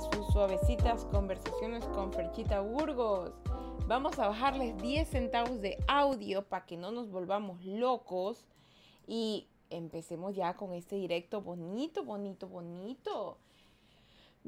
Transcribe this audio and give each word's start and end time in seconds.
sus 0.00 0.26
suavecitas 0.26 1.06
conversaciones 1.06 1.84
con 1.86 2.12
Ferchita 2.12 2.60
Burgos. 2.60 3.32
Vamos 3.86 4.18
a 4.18 4.28
bajarles 4.28 4.76
10 4.78 5.08
centavos 5.08 5.62
de 5.62 5.78
audio 5.88 6.42
para 6.42 6.66
que 6.66 6.76
no 6.76 6.90
nos 6.90 7.10
volvamos 7.10 7.64
locos 7.64 8.44
y 9.06 9.48
empecemos 9.70 10.34
ya 10.34 10.54
con 10.54 10.74
este 10.74 10.96
directo 10.96 11.40
bonito, 11.40 12.04
bonito, 12.04 12.46
bonito. 12.46 13.38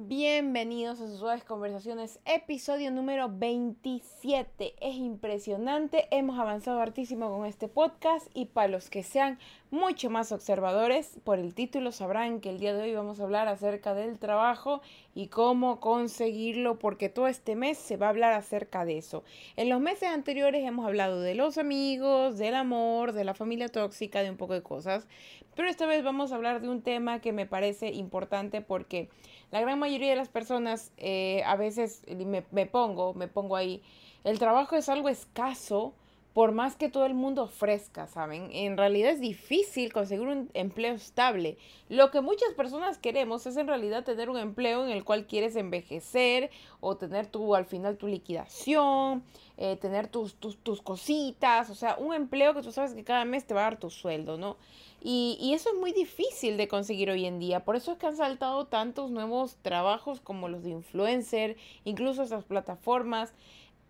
Bienvenidos 0.01 1.01
a 1.01 1.09
sus 1.09 1.19
suaves 1.19 1.43
conversaciones, 1.43 2.21
episodio 2.25 2.93
número 2.93 3.29
27. 3.29 4.77
Es 4.81 4.95
impresionante, 4.95 6.07
hemos 6.13 6.39
avanzado 6.39 6.81
hartísimo 6.81 7.29
con 7.37 7.47
este 7.47 7.67
podcast 7.67 8.29
y 8.33 8.45
para 8.45 8.69
los 8.69 8.91
que 8.91 9.03
sean 9.03 9.41
mucho 9.73 10.09
más 10.09 10.31
observadores, 10.31 11.19
por 11.25 11.41
el 11.41 11.53
título 11.53 11.91
sabrán 11.91 12.41
que 12.41 12.49
el 12.49 12.61
día 12.61 12.75
de 12.75 12.83
hoy 12.85 12.95
vamos 12.95 13.19
a 13.19 13.25
hablar 13.25 13.49
acerca 13.49 13.93
del 13.93 14.21
trabajo 14.21 14.83
y 15.17 15.27
cómo 15.27 15.81
conseguirlo, 15.81 16.79
porque 16.79 17.09
todo 17.09 17.27
este 17.27 17.57
mes 17.57 17.77
se 17.77 17.97
va 17.97 18.07
a 18.07 18.11
hablar 18.11 18.35
acerca 18.35 18.85
de 18.85 18.99
eso. 18.99 19.25
En 19.57 19.69
los 19.69 19.81
meses 19.81 20.11
anteriores 20.11 20.65
hemos 20.65 20.87
hablado 20.87 21.21
de 21.21 21.35
los 21.35 21.59
amigos, 21.59 22.39
del 22.39 22.55
amor, 22.55 23.15
de 23.15 23.25
la 23.25 23.35
familia 23.35 23.69
tóxica, 23.69 24.23
de 24.23 24.31
un 24.31 24.37
poco 24.37 24.55
de 24.55 24.63
cosas, 24.63 25.09
pero 25.57 25.69
esta 25.69 25.87
vez 25.87 26.05
vamos 26.05 26.31
a 26.31 26.37
hablar 26.37 26.61
de 26.61 26.69
un 26.69 26.83
tema 26.83 27.21
que 27.21 27.33
me 27.33 27.45
parece 27.45 27.91
importante 27.91 28.61
porque 28.61 29.09
la 29.51 29.61
gran 29.61 29.79
mayoría 29.79 30.11
de 30.11 30.17
las 30.17 30.29
personas 30.29 30.93
eh, 30.97 31.43
a 31.47 31.57
veces 31.57 32.03
me, 32.09 32.45
me 32.51 32.67
pongo, 32.67 33.15
me 33.15 33.29
pongo 33.29 33.57
ahí, 33.57 33.83
el 34.25 34.39
trabajo 34.39 34.77
es 34.77 34.89
algo 34.89 35.09
escaso 35.09 35.95
por 36.33 36.53
más 36.53 36.77
que 36.77 36.89
todo 36.89 37.05
el 37.05 37.15
mundo 37.15 37.45
ofrezca, 37.45 38.07
¿saben? 38.07 38.51
En 38.53 38.77
realidad 38.77 39.11
es 39.11 39.21
difícil 39.21 39.93
conseguir 39.93 40.29
un 40.29 40.51
empleo 40.55 40.95
estable. 40.95 41.57
Lo 41.89 42.11
que 42.11 42.21
muchas 42.21 42.53
personas 42.55 42.99
queremos 42.99 43.47
es 43.47 43.57
en 43.57 43.67
realidad 43.67 44.05
tener 44.05 44.31
un 44.31 44.39
empleo 44.39 44.85
en 44.85 44.91
el 44.91 45.05
cual 45.05 45.27
quieres 45.27 45.57
envejecer 45.57 46.51
o 46.81 46.97
tener 46.97 47.27
tu, 47.27 47.55
al 47.55 47.65
final 47.65 47.97
tu 47.97 48.07
liquidación, 48.07 49.25
eh, 49.57 49.77
tener 49.77 50.07
tus, 50.07 50.37
tus, 50.37 50.57
tus, 50.59 50.81
cositas, 50.81 51.71
o 51.71 51.75
sea, 51.75 51.97
un 51.99 52.15
empleo 52.15 52.55
que 52.55 52.63
tú 52.63 52.71
sabes 52.71 52.95
que 52.95 53.03
cada 53.03 53.25
mes 53.25 53.45
te 53.45 53.55
va 53.55 53.63
a 53.63 53.65
dar 53.65 53.81
tu 53.81 53.91
sueldo, 53.91 54.39
¿no? 54.39 54.57
Y, 55.01 55.39
y 55.41 55.55
eso 55.55 55.71
es 55.71 55.77
muy 55.77 55.93
difícil 55.93 56.57
de 56.57 56.69
conseguir 56.69 57.11
hoy 57.11 57.25
en 57.25 57.39
día. 57.39 57.65
Por 57.65 57.75
eso 57.75 57.93
es 57.93 57.99
que 57.99 58.07
han 58.07 58.17
saltado 58.17 58.67
tantos 58.67 59.11
nuevos 59.11 59.57
trabajos 59.63 60.21
como 60.21 60.49
los 60.49 60.63
de 60.63 60.71
influencer, 60.71 61.57
incluso 61.85 62.23
esas 62.23 62.45
plataformas 62.45 63.33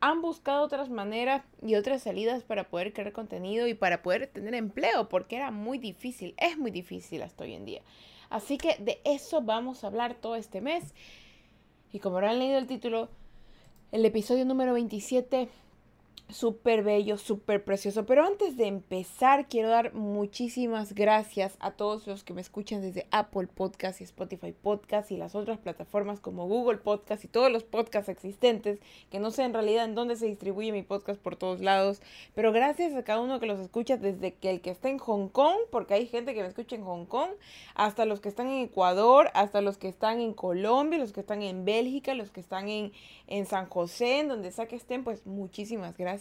han 0.01 0.23
buscado 0.23 0.63
otras 0.63 0.91
maneras 0.91 1.43
y 1.63 1.75
otras 1.75 2.03
salidas 2.03 2.45
para 2.45 2.69
poder 2.69 2.93
crear 2.93 3.13
contenido 3.13 3.67
y 3.67 3.75
para 3.75 4.03
poder 4.03 4.29
tener 4.29 4.55
empleo, 4.55 5.09
porque 5.09 5.37
era 5.37 5.51
muy 5.51 5.79
difícil, 5.79 6.35
es 6.37 6.57
muy 6.57 6.71
difícil 6.71 7.23
hasta 7.23 7.45
hoy 7.45 7.55
en 7.55 7.65
día. 7.65 7.83
Así 8.31 8.59
que 8.59 8.77
de 8.79 9.01
eso 9.05 9.41
vamos 9.41 9.83
a 9.83 9.89
hablar 9.89 10.15
todo 10.15 10.37
este 10.37 10.61
mes. 10.61 10.95
Y 11.93 11.99
como 11.99 12.17
habrán 12.17 12.39
leído 12.39 12.59
el 12.59 12.67
título, 12.67 13.09
el 13.91 14.05
episodio 14.05 14.45
número 14.45 14.75
27 14.75 15.49
súper 16.29 16.83
bello, 16.83 17.17
súper 17.17 17.65
precioso. 17.65 18.05
Pero 18.05 18.25
antes 18.25 18.57
de 18.57 18.67
empezar, 18.67 19.49
quiero 19.49 19.69
dar 19.69 19.95
muchísimas 19.95 20.95
gracias 20.95 21.57
a 21.61 21.71
todos 21.71 22.07
los 22.07 22.23
que 22.23 22.35
me 22.35 22.41
escuchan 22.41 22.83
desde 22.83 23.07
Apple 23.11 23.47
Podcast 23.47 24.01
y 24.01 24.05
Spotify 24.05 24.53
Podcast 24.53 25.11
y 25.11 25.17
las 25.17 25.35
otras 25.35 25.59
plataformas 25.59 26.21
como 26.21 26.47
Google 26.47 26.79
Podcast 26.79 27.25
y 27.25 27.29
todos 27.29 27.51
los 27.51 27.65
podcasts 27.65 28.11
existentes, 28.11 28.79
que 29.11 29.21
no 29.21 29.31
sé 29.31 29.45
en 29.45 29.55
realidad 29.55 29.87
en 29.87 29.95
dónde 29.95 30.17
se 30.17 30.27
distribuye 30.27 30.73
mi 30.73 30.83
podcast 30.83 31.21
por 31.21 31.37
todos 31.37 31.61
lados. 31.61 32.03
Pero 32.35 32.53
gracias 32.53 32.95
a 32.95 33.05
cada 33.05 33.21
uno 33.21 33.41
que 33.41 33.47
los 33.47 33.61
escucha, 33.61 33.97
desde 33.97 34.35
que 34.35 34.51
el 34.51 34.61
que 34.61 34.71
está 34.71 34.91
en 34.91 34.99
Hong 34.99 35.29
Kong, 35.29 35.57
porque 35.71 35.95
hay 35.95 36.07
gente 36.07 36.35
que 36.35 36.43
me 36.43 36.49
escucha 36.49 36.77
en 36.77 36.85
Hong 36.85 37.07
Kong, 37.07 37.31
hasta 37.75 38.05
los 38.05 38.21
que 38.21 38.29
están 38.29 38.49
en 38.49 38.65
Ecuador, 38.65 39.31
hasta 39.35 39.63
los 39.63 39.79
que 39.79 39.89
están 39.89 40.21
en 40.21 40.35
Colombia, 40.35 40.99
los 40.99 41.13
que 41.13 41.21
están 41.21 41.43
en 41.43 41.65
Bélgica, 41.65 42.15
los 42.15 42.31
que 42.31 42.41
están 42.41 42.69
en, 42.69 42.93
en 43.27 43.47
San 43.47 43.69
José, 43.69 44.21
en 44.21 44.29
donde 44.29 44.53
sea 44.53 44.67
que 44.67 44.77
estén, 44.77 45.05
pues 45.05 45.27
muchísimas 45.27 45.97
gracias. 45.97 46.18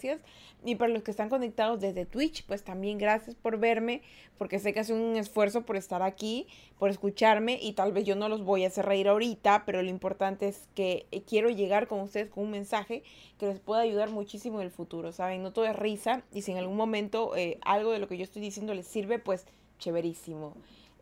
Y 0.64 0.74
para 0.74 0.92
los 0.92 1.02
que 1.02 1.10
están 1.10 1.28
conectados 1.28 1.80
desde 1.80 2.04
Twitch, 2.04 2.44
pues 2.44 2.64
también 2.64 2.98
gracias 2.98 3.36
por 3.36 3.58
verme, 3.58 4.02
porque 4.38 4.58
sé 4.58 4.72
que 4.72 4.80
hacen 4.80 4.96
un 4.96 5.16
esfuerzo 5.16 5.62
por 5.62 5.76
estar 5.76 6.02
aquí, 6.02 6.46
por 6.78 6.90
escucharme 6.90 7.58
y 7.60 7.74
tal 7.74 7.92
vez 7.92 8.04
yo 8.04 8.16
no 8.16 8.28
los 8.28 8.42
voy 8.42 8.64
a 8.64 8.68
hacer 8.68 8.86
reír 8.86 9.08
ahorita, 9.08 9.64
pero 9.66 9.82
lo 9.82 9.88
importante 9.88 10.48
es 10.48 10.68
que 10.74 11.06
eh, 11.12 11.22
quiero 11.22 11.50
llegar 11.50 11.86
con 11.86 12.00
ustedes 12.00 12.28
con 12.28 12.44
un 12.44 12.50
mensaje 12.50 13.02
que 13.38 13.46
les 13.46 13.60
pueda 13.60 13.82
ayudar 13.82 14.10
muchísimo 14.10 14.60
en 14.60 14.66
el 14.66 14.72
futuro, 14.72 15.12
¿saben? 15.12 15.42
No 15.42 15.52
todo 15.52 15.66
es 15.66 15.76
risa 15.76 16.22
y 16.32 16.42
si 16.42 16.52
en 16.52 16.58
algún 16.58 16.76
momento 16.76 17.36
eh, 17.36 17.58
algo 17.62 17.92
de 17.92 17.98
lo 17.98 18.08
que 18.08 18.16
yo 18.16 18.24
estoy 18.24 18.42
diciendo 18.42 18.74
les 18.74 18.86
sirve, 18.86 19.18
pues 19.18 19.46
chéverísimo. 19.78 20.54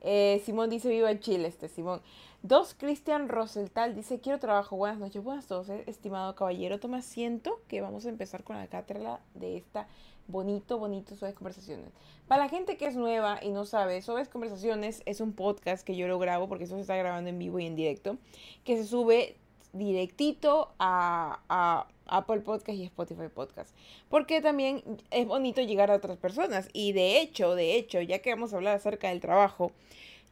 Eh, 0.08 0.40
Simón 0.44 0.70
dice 0.70 0.88
viva 0.88 1.18
Chile, 1.18 1.48
este 1.48 1.68
Simón. 1.68 2.00
Dos, 2.42 2.74
Cristian 2.74 3.28
Roseltal 3.28 3.96
dice, 3.96 4.20
quiero 4.20 4.38
trabajo. 4.38 4.76
Buenas 4.76 5.00
noches, 5.00 5.24
buenas 5.24 5.50
noches, 5.50 5.82
estimado 5.88 6.36
caballero. 6.36 6.78
Toma 6.78 6.98
asiento 6.98 7.60
que 7.66 7.80
vamos 7.80 8.06
a 8.06 8.10
empezar 8.10 8.44
con 8.44 8.56
la 8.56 8.68
cátedra 8.68 9.18
de 9.34 9.56
esta 9.56 9.88
bonito, 10.28 10.78
bonito 10.78 11.16
Suaves 11.16 11.36
Conversaciones. 11.36 11.90
Para 12.28 12.44
la 12.44 12.48
gente 12.48 12.76
que 12.76 12.86
es 12.86 12.94
nueva 12.94 13.40
y 13.42 13.50
no 13.50 13.64
sabe, 13.64 14.00
Suaves 14.00 14.28
Conversaciones 14.28 15.02
es 15.06 15.20
un 15.20 15.32
podcast 15.32 15.84
que 15.84 15.96
yo 15.96 16.06
lo 16.06 16.20
grabo 16.20 16.48
porque 16.48 16.64
eso 16.64 16.76
se 16.76 16.82
está 16.82 16.94
grabando 16.94 17.28
en 17.28 17.40
vivo 17.40 17.58
y 17.58 17.66
en 17.66 17.74
directo, 17.74 18.16
que 18.62 18.76
se 18.76 18.84
sube 18.84 19.36
directito 19.72 20.72
a, 20.78 21.40
a 21.48 21.88
Apple 22.06 22.40
Podcast 22.40 22.78
y 22.78 22.84
Spotify 22.84 23.28
Podcast. 23.32 23.74
Porque 24.08 24.40
también 24.40 24.82
es 25.10 25.26
bonito 25.26 25.60
llegar 25.62 25.90
a 25.90 25.96
otras 25.96 26.16
personas. 26.18 26.68
Y 26.72 26.92
de 26.92 27.20
hecho, 27.20 27.54
de 27.54 27.76
hecho, 27.76 28.00
ya 28.00 28.20
que 28.20 28.30
vamos 28.34 28.52
a 28.52 28.56
hablar 28.56 28.76
acerca 28.76 29.08
del 29.08 29.20
trabajo, 29.20 29.72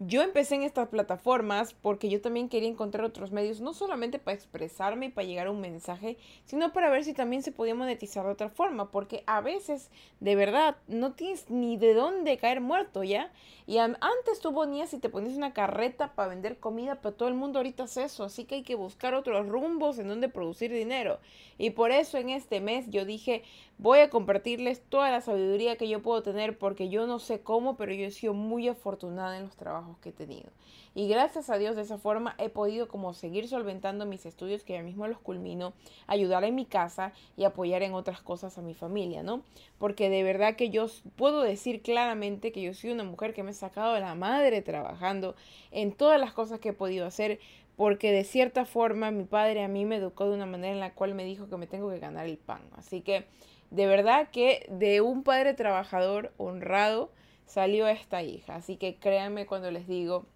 yo 0.00 0.22
empecé 0.22 0.56
en 0.56 0.62
estas 0.62 0.88
plataformas 0.88 1.72
porque 1.75 2.09
yo 2.09 2.21
también 2.21 2.49
quería 2.49 2.69
encontrar 2.69 3.05
otros 3.05 3.31
medios, 3.31 3.60
no 3.60 3.75
solamente 3.75 4.19
para 4.19 4.34
expresarme 4.34 5.06
y 5.06 5.09
para 5.10 5.27
llegar 5.27 5.47
a 5.47 5.50
un 5.50 5.60
mensaje, 5.60 6.16
sino 6.44 6.72
para 6.72 6.91
ver 6.91 7.05
si 7.05 7.15
también 7.15 7.43
se 7.43 7.53
podía 7.53 7.75
monetizar 7.75 8.25
de 8.25 8.33
otra 8.33 8.49
forma, 8.49 8.91
porque 8.91 9.22
a 9.27 9.41
veces, 9.41 9.91
de 10.21 10.37
verdad, 10.37 10.77
no 10.88 11.12
tienes 11.12 11.49
ni 11.49 11.77
de 11.77 11.94
dónde 11.94 12.37
caer 12.38 12.60
muerto, 12.60 13.04
¿ya? 13.04 13.33
Y 13.66 13.78
antes 13.78 14.41
tú 14.43 14.53
ponías 14.53 14.93
y 14.93 14.99
te 14.99 15.09
ponías 15.09 15.37
una 15.37 15.54
carreta 15.54 16.15
para 16.15 16.28
vender 16.28 16.59
comida, 16.59 17.00
pero 17.00 17.15
todo 17.15 17.28
el 17.28 17.34
mundo 17.34 17.59
ahorita 17.60 17.84
hace 17.84 18.04
eso, 18.04 18.25
así 18.25 18.44
que 18.44 18.56
hay 18.56 18.62
que 18.62 18.75
buscar 18.75 19.15
otros 19.15 19.49
rumbos 19.49 19.99
en 19.99 20.09
donde 20.09 20.28
producir 20.28 20.72
dinero. 20.72 21.19
Y 21.56 21.71
por 21.71 21.93
eso 21.93 22.19
en 22.19 22.31
este 22.31 22.60
mes 22.60 22.91
yo 22.91 23.04
dije, 23.04 23.43
voy 23.78 23.98
a 23.98 24.10
compartirles 24.10 24.82
toda 24.88 25.10
la 25.10 25.20
sabiduría 25.20 25.76
que 25.76 25.88
yo 25.88 26.00
puedo 26.00 26.22
tener, 26.22 26.58
porque 26.58 26.88
yo 26.88 27.06
no 27.06 27.18
sé 27.18 27.40
cómo, 27.40 27.76
pero 27.76 27.92
yo 27.92 28.06
he 28.06 28.10
sido 28.10 28.34
muy 28.34 28.68
afortunada 28.68 29.36
en 29.36 29.44
los 29.44 29.56
trabajos 29.56 29.98
que 29.98 30.10
he 30.10 30.12
tenido. 30.12 30.50
Y 30.94 31.08
gracias 31.08 31.50
a 31.50 31.58
Dios 31.58 31.74
de 31.74 31.82
esa 31.82 31.98
forma 31.98 32.36
he 32.38 32.48
podido 32.48 32.86
como 32.86 33.14
seguir 33.14 33.48
solventando 33.48 34.06
mis 34.06 34.26
estudios, 34.26 34.62
que 34.62 34.74
ya 34.74 34.82
mismo 34.82 35.08
los 35.08 35.18
culmino, 35.18 35.72
ayudar 36.06 36.44
en 36.44 36.54
mi 36.54 36.66
casa 36.66 37.12
y 37.36 37.44
apoyar 37.44 37.82
en 37.82 37.94
otras 37.94 38.20
cosas 38.20 38.58
a 38.58 38.62
mi 38.62 38.74
familia, 38.74 39.24
¿no? 39.24 39.42
Porque 39.78 40.08
de 40.08 40.22
verdad 40.22 40.54
que 40.54 40.70
yo 40.70 40.86
puedo 41.16 41.42
decir 41.42 41.82
claramente 41.82 42.52
que 42.52 42.62
yo 42.62 42.74
soy 42.74 42.92
una 42.92 43.02
mujer 43.02 43.34
que 43.34 43.42
me 43.42 43.50
he 43.50 43.54
sacado 43.54 43.94
de 43.94 44.00
la 44.00 44.14
madre 44.14 44.62
trabajando 44.62 45.34
en 45.72 45.92
todas 45.92 46.20
las 46.20 46.32
cosas 46.32 46.60
que 46.60 46.68
he 46.68 46.74
podido 46.74 47.06
hacer, 47.06 47.41
porque 47.76 48.12
de 48.12 48.22
cierta 48.22 48.64
forma 48.64 49.10
mi 49.10 49.24
padre 49.24 49.64
a 49.64 49.68
mí 49.68 49.84
me 49.84 49.96
educó 49.96 50.26
de 50.26 50.36
una 50.36 50.46
manera 50.46 50.72
en 50.72 50.80
la 50.80 50.94
cual 50.94 51.14
me 51.14 51.24
dijo 51.24 51.48
que 51.48 51.56
me 51.56 51.66
tengo 51.66 51.91
que 51.91 51.98
ganar 51.98 52.26
el 52.26 52.38
pan. 52.38 52.62
Así 52.76 53.00
que 53.00 53.26
de 53.74 53.88
verdad 53.88 54.28
que 54.30 54.66
de 54.70 55.00
un 55.00 55.24
padre 55.24 55.52
trabajador 55.52 56.32
honrado 56.36 57.10
salió 57.44 57.88
esta 57.88 58.22
hija. 58.22 58.54
Así 58.54 58.76
que 58.76 58.94
créanme 58.94 59.46
cuando 59.46 59.72
les 59.72 59.88
digo 59.88 60.26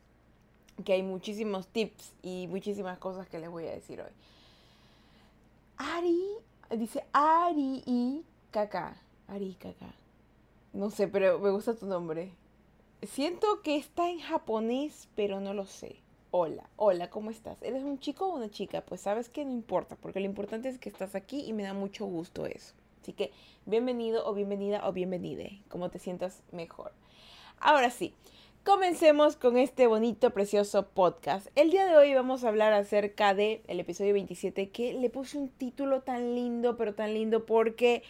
que 0.84 0.94
hay 0.94 1.04
muchísimos 1.04 1.68
tips 1.68 2.14
y 2.20 2.48
muchísimas 2.48 2.98
cosas 2.98 3.28
que 3.28 3.38
les 3.38 3.48
voy 3.48 3.66
a 3.68 3.70
decir 3.70 4.00
hoy. 4.00 4.10
Ari, 5.76 6.20
dice 6.76 7.04
Ari 7.12 7.84
y 7.86 8.24
Kaka. 8.50 8.96
Ari 9.28 9.50
y 9.50 9.54
Kaka. 9.54 9.94
No 10.72 10.90
sé, 10.90 11.06
pero 11.06 11.38
me 11.38 11.50
gusta 11.50 11.76
tu 11.76 11.86
nombre. 11.86 12.32
Siento 13.02 13.62
que 13.62 13.76
está 13.76 14.10
en 14.10 14.18
japonés, 14.18 15.08
pero 15.14 15.38
no 15.38 15.54
lo 15.54 15.64
sé. 15.64 16.00
Hola, 16.32 16.68
hola, 16.74 17.08
¿cómo 17.08 17.30
estás? 17.30 17.62
¿Eres 17.62 17.84
un 17.84 18.00
chico 18.00 18.26
o 18.26 18.34
una 18.34 18.50
chica? 18.50 18.80
Pues 18.80 19.00
sabes 19.00 19.28
que 19.28 19.44
no 19.44 19.52
importa, 19.52 19.94
porque 19.94 20.18
lo 20.18 20.26
importante 20.26 20.68
es 20.68 20.80
que 20.80 20.88
estás 20.88 21.14
aquí 21.14 21.44
y 21.46 21.52
me 21.52 21.62
da 21.62 21.72
mucho 21.72 22.04
gusto 22.04 22.44
eso. 22.44 22.74
Así 23.08 23.14
que 23.14 23.32
bienvenido 23.64 24.28
o 24.28 24.34
bienvenida 24.34 24.86
o 24.86 24.92
bienvenide, 24.92 25.62
como 25.70 25.88
te 25.88 25.98
sientas 25.98 26.42
mejor. 26.52 26.92
Ahora 27.58 27.88
sí, 27.88 28.12
comencemos 28.64 29.34
con 29.34 29.56
este 29.56 29.86
bonito, 29.86 30.28
precioso 30.28 30.88
podcast. 30.88 31.46
El 31.54 31.70
día 31.70 31.86
de 31.86 31.96
hoy 31.96 32.12
vamos 32.12 32.44
a 32.44 32.48
hablar 32.48 32.74
acerca 32.74 33.32
del 33.32 33.62
el 33.66 33.80
episodio 33.80 34.12
27 34.12 34.68
que 34.68 34.92
le 34.92 35.08
puse 35.08 35.38
un 35.38 35.48
título 35.48 36.02
tan 36.02 36.34
lindo, 36.34 36.76
pero 36.76 36.94
tan 36.94 37.14
lindo 37.14 37.46
porque 37.46 38.02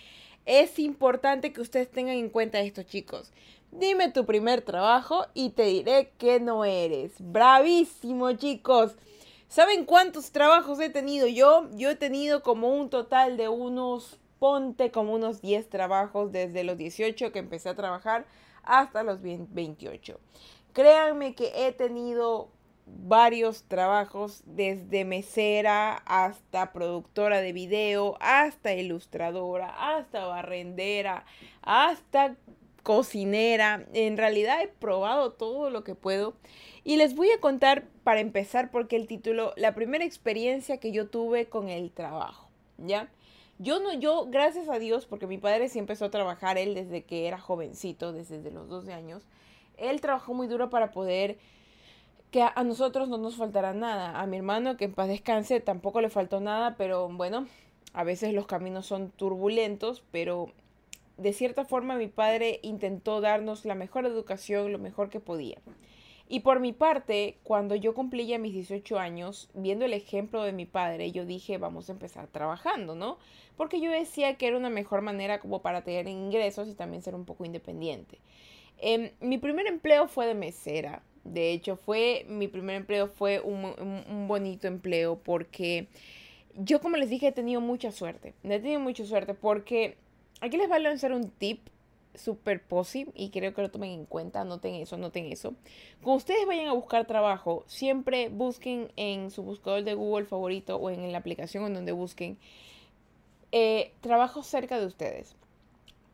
es 0.46 0.80
importante 0.80 1.52
que 1.52 1.60
ustedes 1.60 1.88
tengan 1.88 2.16
en 2.16 2.28
cuenta 2.28 2.58
esto, 2.58 2.82
chicos. 2.82 3.30
Dime 3.70 4.10
tu 4.10 4.26
primer 4.26 4.62
trabajo 4.62 5.26
y 5.32 5.50
te 5.50 5.62
diré 5.62 6.10
que 6.18 6.40
no 6.40 6.64
eres. 6.64 7.12
Bravísimo, 7.20 8.32
chicos. 8.32 8.96
¿Saben 9.48 9.84
cuántos 9.84 10.32
trabajos 10.32 10.78
he 10.80 10.90
tenido 10.90 11.28
yo? 11.28 11.68
Yo 11.72 11.88
he 11.88 11.94
tenido 11.94 12.42
como 12.42 12.74
un 12.74 12.90
total 12.90 13.36
de 13.36 13.48
unos, 13.48 14.18
ponte 14.38 14.90
como 14.90 15.14
unos 15.14 15.40
10 15.40 15.68
trabajos 15.68 16.32
desde 16.32 16.64
los 16.64 16.76
18 16.76 17.32
que 17.32 17.38
empecé 17.38 17.68
a 17.68 17.74
trabajar 17.74 18.26
hasta 18.62 19.02
los 19.02 19.20
28. 19.22 20.20
Créanme 20.72 21.34
que 21.34 21.52
he 21.54 21.72
tenido 21.72 22.50
varios 22.86 23.64
trabajos, 23.64 24.42
desde 24.46 25.04
mesera 25.04 26.02
hasta 26.06 26.72
productora 26.72 27.40
de 27.40 27.52
video, 27.52 28.16
hasta 28.20 28.74
ilustradora, 28.74 29.96
hasta 29.96 30.26
barrendera, 30.26 31.24
hasta 31.62 32.36
cocinera. 32.82 33.86
En 33.92 34.16
realidad 34.16 34.62
he 34.62 34.68
probado 34.68 35.32
todo 35.32 35.70
lo 35.70 35.84
que 35.84 35.94
puedo. 35.94 36.34
Y 36.84 36.96
les 36.96 37.14
voy 37.14 37.30
a 37.30 37.40
contar, 37.40 37.84
para 38.04 38.20
empezar, 38.20 38.70
porque 38.70 38.96
el 38.96 39.06
título, 39.06 39.52
la 39.56 39.74
primera 39.74 40.04
experiencia 40.04 40.78
que 40.78 40.92
yo 40.92 41.08
tuve 41.08 41.46
con 41.46 41.68
el 41.68 41.90
trabajo, 41.90 42.48
¿ya? 42.78 43.10
Yo 43.58 43.80
no, 43.80 43.92
yo, 43.92 44.26
gracias 44.30 44.68
a 44.68 44.78
Dios, 44.78 45.06
porque 45.06 45.26
mi 45.26 45.38
padre 45.38 45.68
sí 45.68 45.78
empezó 45.78 46.04
a 46.04 46.10
trabajar, 46.10 46.58
él 46.58 46.74
desde 46.74 47.02
que 47.02 47.26
era 47.26 47.38
jovencito, 47.38 48.12
desde 48.12 48.50
los 48.52 48.68
12 48.68 48.92
años, 48.92 49.24
él 49.76 50.00
trabajó 50.00 50.32
muy 50.32 50.46
duro 50.46 50.70
para 50.70 50.92
poder 50.92 51.38
que 52.30 52.42
a, 52.42 52.62
nosotros 52.64 53.08
no 53.08 53.18
nos 53.18 53.36
faltará 53.36 53.72
nada. 53.72 54.20
A 54.20 54.26
mi 54.26 54.36
hermano, 54.36 54.76
que 54.76 54.84
en 54.84 54.94
paz 54.94 55.08
descanse, 55.08 55.60
tampoco 55.60 56.00
le 56.00 56.10
faltó 56.10 56.40
nada, 56.40 56.76
pero 56.76 57.08
bueno, 57.08 57.46
a 57.94 58.04
veces 58.04 58.32
los 58.34 58.46
caminos 58.46 58.86
son 58.86 59.10
turbulentos, 59.10 60.04
pero 60.12 60.52
de 61.16 61.32
cierta 61.32 61.64
forma 61.64 61.96
mi 61.96 62.06
padre 62.06 62.60
intentó 62.62 63.20
darnos 63.20 63.64
la 63.64 63.74
mejor 63.74 64.06
educación, 64.06 64.70
lo 64.72 64.78
mejor 64.78 65.10
que 65.10 65.20
podía. 65.20 65.58
Y 66.30 66.40
por 66.40 66.60
mi 66.60 66.74
parte, 66.74 67.38
cuando 67.42 67.74
yo 67.74 67.94
cumplí 67.94 68.26
ya 68.26 68.38
mis 68.38 68.52
18 68.52 68.98
años, 68.98 69.48
viendo 69.54 69.86
el 69.86 69.94
ejemplo 69.94 70.42
de 70.42 70.52
mi 70.52 70.66
padre, 70.66 71.10
yo 71.10 71.24
dije, 71.24 71.56
vamos 71.56 71.88
a 71.88 71.92
empezar 71.92 72.26
trabajando, 72.26 72.94
¿no? 72.94 73.16
Porque 73.56 73.80
yo 73.80 73.90
decía 73.90 74.34
que 74.34 74.46
era 74.46 74.58
una 74.58 74.68
mejor 74.68 75.00
manera 75.00 75.40
como 75.40 75.62
para 75.62 75.82
tener 75.82 76.06
ingresos 76.06 76.68
y 76.68 76.74
también 76.74 77.02
ser 77.02 77.14
un 77.14 77.24
poco 77.24 77.46
independiente. 77.46 78.18
Em, 78.78 79.10
mi 79.20 79.38
primer 79.38 79.66
empleo 79.66 80.06
fue 80.06 80.26
de 80.26 80.34
mesera. 80.34 81.02
De 81.24 81.52
hecho, 81.52 81.76
fue 81.76 82.26
mi 82.28 82.46
primer 82.46 82.76
empleo 82.76 83.08
fue 83.08 83.40
un, 83.40 84.28
bonito 84.28 84.66
empleo 84.66 85.18
porque 85.18 85.88
yo, 86.54 86.80
como 86.80 86.96
les 86.98 87.08
dije, 87.08 87.28
he 87.28 87.32
tenido 87.32 87.62
mucha 87.62 87.90
suerte. 87.90 88.34
He 88.44 88.60
tenido 88.60 88.80
mucha 88.80 89.04
suerte 89.06 89.32
porque 89.32 89.96
aquí 90.42 90.58
les 90.58 90.70
va 90.70 90.76
a 90.76 90.80
lanzar 90.80 91.12
un 91.12 91.30
tip 91.30 91.68
super 92.18 92.62
posible 92.62 93.12
y 93.16 93.30
creo 93.30 93.54
que 93.54 93.62
lo 93.62 93.70
tomen 93.70 93.90
en 93.90 94.04
cuenta, 94.04 94.44
noten 94.44 94.74
eso, 94.74 94.96
noten 94.96 95.32
eso. 95.32 95.54
Cuando 96.02 96.18
ustedes 96.18 96.46
vayan 96.46 96.68
a 96.68 96.72
buscar 96.72 97.06
trabajo, 97.06 97.64
siempre 97.66 98.28
busquen 98.28 98.92
en 98.96 99.30
su 99.30 99.42
buscador 99.42 99.84
de 99.84 99.94
Google 99.94 100.26
favorito 100.26 100.76
o 100.76 100.90
en 100.90 101.10
la 101.12 101.18
aplicación 101.18 101.64
en 101.66 101.74
donde 101.74 101.92
busquen 101.92 102.38
eh, 103.52 103.92
trabajo 104.00 104.42
cerca 104.42 104.78
de 104.78 104.86
ustedes 104.86 105.34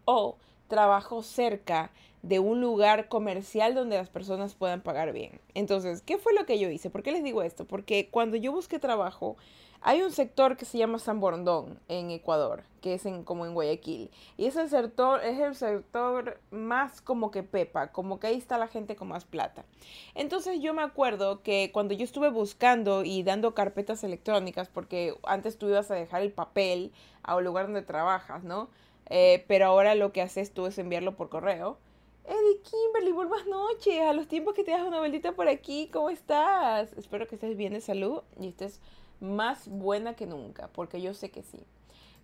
o 0.04 0.36
trabajo 0.68 1.22
cerca 1.22 1.90
de 2.22 2.38
un 2.38 2.60
lugar 2.60 3.08
comercial 3.08 3.74
donde 3.74 3.96
las 3.96 4.08
personas 4.08 4.54
puedan 4.54 4.80
pagar 4.80 5.12
bien. 5.12 5.40
Entonces, 5.52 6.00
¿qué 6.00 6.16
fue 6.16 6.32
lo 6.32 6.46
que 6.46 6.58
yo 6.58 6.70
hice? 6.70 6.88
¿Por 6.88 7.02
qué 7.02 7.12
les 7.12 7.22
digo 7.22 7.42
esto? 7.42 7.66
Porque 7.66 8.08
cuando 8.10 8.36
yo 8.36 8.50
busqué 8.50 8.78
trabajo, 8.78 9.36
hay 9.86 10.00
un 10.00 10.12
sector 10.12 10.56
que 10.56 10.64
se 10.64 10.78
llama 10.78 10.98
San 10.98 11.20
Borondón 11.20 11.78
en 11.88 12.10
Ecuador, 12.10 12.62
que 12.80 12.94
es 12.94 13.04
en, 13.04 13.22
como 13.22 13.44
en 13.44 13.52
Guayaquil. 13.52 14.10
Y 14.38 14.46
ese 14.46 14.66
sector 14.66 15.22
es 15.22 15.38
el 15.38 15.54
sector 15.54 16.40
más 16.50 17.02
como 17.02 17.30
que 17.30 17.42
pepa, 17.42 17.92
como 17.92 18.18
que 18.18 18.28
ahí 18.28 18.38
está 18.38 18.56
la 18.56 18.68
gente 18.68 18.96
con 18.96 19.08
más 19.08 19.26
plata. 19.26 19.66
Entonces 20.14 20.60
yo 20.62 20.72
me 20.72 20.82
acuerdo 20.82 21.42
que 21.42 21.70
cuando 21.70 21.92
yo 21.92 22.02
estuve 22.02 22.30
buscando 22.30 23.04
y 23.04 23.22
dando 23.24 23.54
carpetas 23.54 24.02
electrónicas, 24.04 24.70
porque 24.70 25.18
antes 25.22 25.58
tú 25.58 25.68
ibas 25.68 25.90
a 25.90 25.94
dejar 25.96 26.22
el 26.22 26.32
papel 26.32 26.90
a 27.22 27.36
un 27.36 27.44
lugar 27.44 27.66
donde 27.66 27.82
trabajas, 27.82 28.42
¿no? 28.42 28.70
Eh, 29.10 29.44
pero 29.48 29.66
ahora 29.66 29.94
lo 29.94 30.12
que 30.12 30.22
haces 30.22 30.50
tú 30.54 30.64
es 30.64 30.78
enviarlo 30.78 31.14
por 31.14 31.28
correo. 31.28 31.76
Eddie 32.24 32.62
Kimberly, 32.62 33.12
buenas 33.12 33.46
noches. 33.46 34.00
A 34.00 34.14
los 34.14 34.28
tiempos 34.28 34.54
que 34.54 34.64
te 34.64 34.70
das 34.70 34.80
una 34.80 34.98
vueltita 34.98 35.32
por 35.32 35.46
aquí, 35.46 35.90
¿cómo 35.92 36.08
estás? 36.08 36.90
Espero 36.94 37.28
que 37.28 37.34
estés 37.34 37.54
bien 37.54 37.74
de 37.74 37.82
salud 37.82 38.22
y 38.40 38.48
estés 38.48 38.80
más 39.20 39.68
buena 39.68 40.14
que 40.14 40.26
nunca, 40.26 40.68
porque 40.68 41.00
yo 41.00 41.14
sé 41.14 41.30
que 41.30 41.42
sí. 41.42 41.60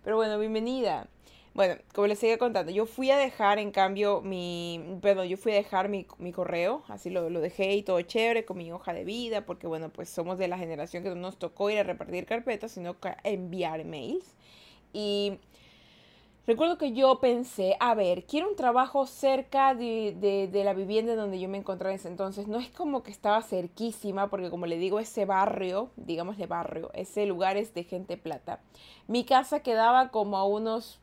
Pero 0.03 0.15
bueno, 0.15 0.37
bienvenida. 0.39 1.07
Bueno, 1.53 1.75
como 1.93 2.07
les 2.07 2.19
seguía 2.19 2.37
contando, 2.37 2.71
yo 2.71 2.85
fui 2.85 3.11
a 3.11 3.17
dejar 3.17 3.59
en 3.59 3.71
cambio 3.71 4.21
mi, 4.21 4.97
perdón, 5.01 5.27
yo 5.27 5.35
fui 5.35 5.51
a 5.51 5.55
dejar 5.55 5.89
mi, 5.89 6.07
mi 6.17 6.31
correo, 6.31 6.83
así 6.87 7.09
lo, 7.09 7.29
lo, 7.29 7.41
dejé 7.41 7.75
y 7.75 7.83
todo 7.83 8.01
chévere 8.01 8.45
con 8.45 8.57
mi 8.57 8.71
hoja 8.71 8.93
de 8.93 9.03
vida, 9.03 9.45
porque 9.45 9.67
bueno, 9.67 9.89
pues 9.89 10.09
somos 10.09 10.37
de 10.37 10.47
la 10.47 10.57
generación 10.57 11.03
que 11.03 11.09
no 11.09 11.15
nos 11.15 11.37
tocó 11.37 11.69
ir 11.69 11.79
a 11.79 11.83
repartir 11.83 12.25
carpetas, 12.25 12.71
sino 12.71 12.95
enviar 13.23 13.83
mails. 13.83 14.33
Y 14.93 15.39
Recuerdo 16.47 16.79
que 16.79 16.93
yo 16.93 17.19
pensé, 17.19 17.77
a 17.79 17.93
ver, 17.93 18.25
quiero 18.25 18.49
un 18.49 18.55
trabajo 18.55 19.05
cerca 19.05 19.75
de, 19.75 20.49
la 20.51 20.73
vivienda 20.73 21.15
donde 21.15 21.39
yo 21.39 21.47
me 21.47 21.59
encontraba 21.59 21.93
en 21.93 21.99
ese 21.99 22.07
entonces. 22.07 22.47
No 22.47 22.57
es 22.57 22.69
como 22.71 23.03
que 23.03 23.11
estaba 23.11 23.43
cerquísima, 23.43 24.29
porque 24.29 24.49
como 24.49 24.65
le 24.65 24.77
digo, 24.77 24.99
ese 24.99 25.25
barrio, 25.25 25.91
digamos 25.97 26.37
de 26.37 26.47
barrio, 26.47 26.89
ese 26.93 27.27
lugar 27.27 27.57
es 27.57 27.75
de 27.75 27.83
gente 27.83 28.17
plata. 28.17 28.59
Mi 29.07 29.23
casa 29.23 29.59
quedaba 29.61 30.09
como 30.09 30.37
a 30.37 30.45
unos 30.45 30.99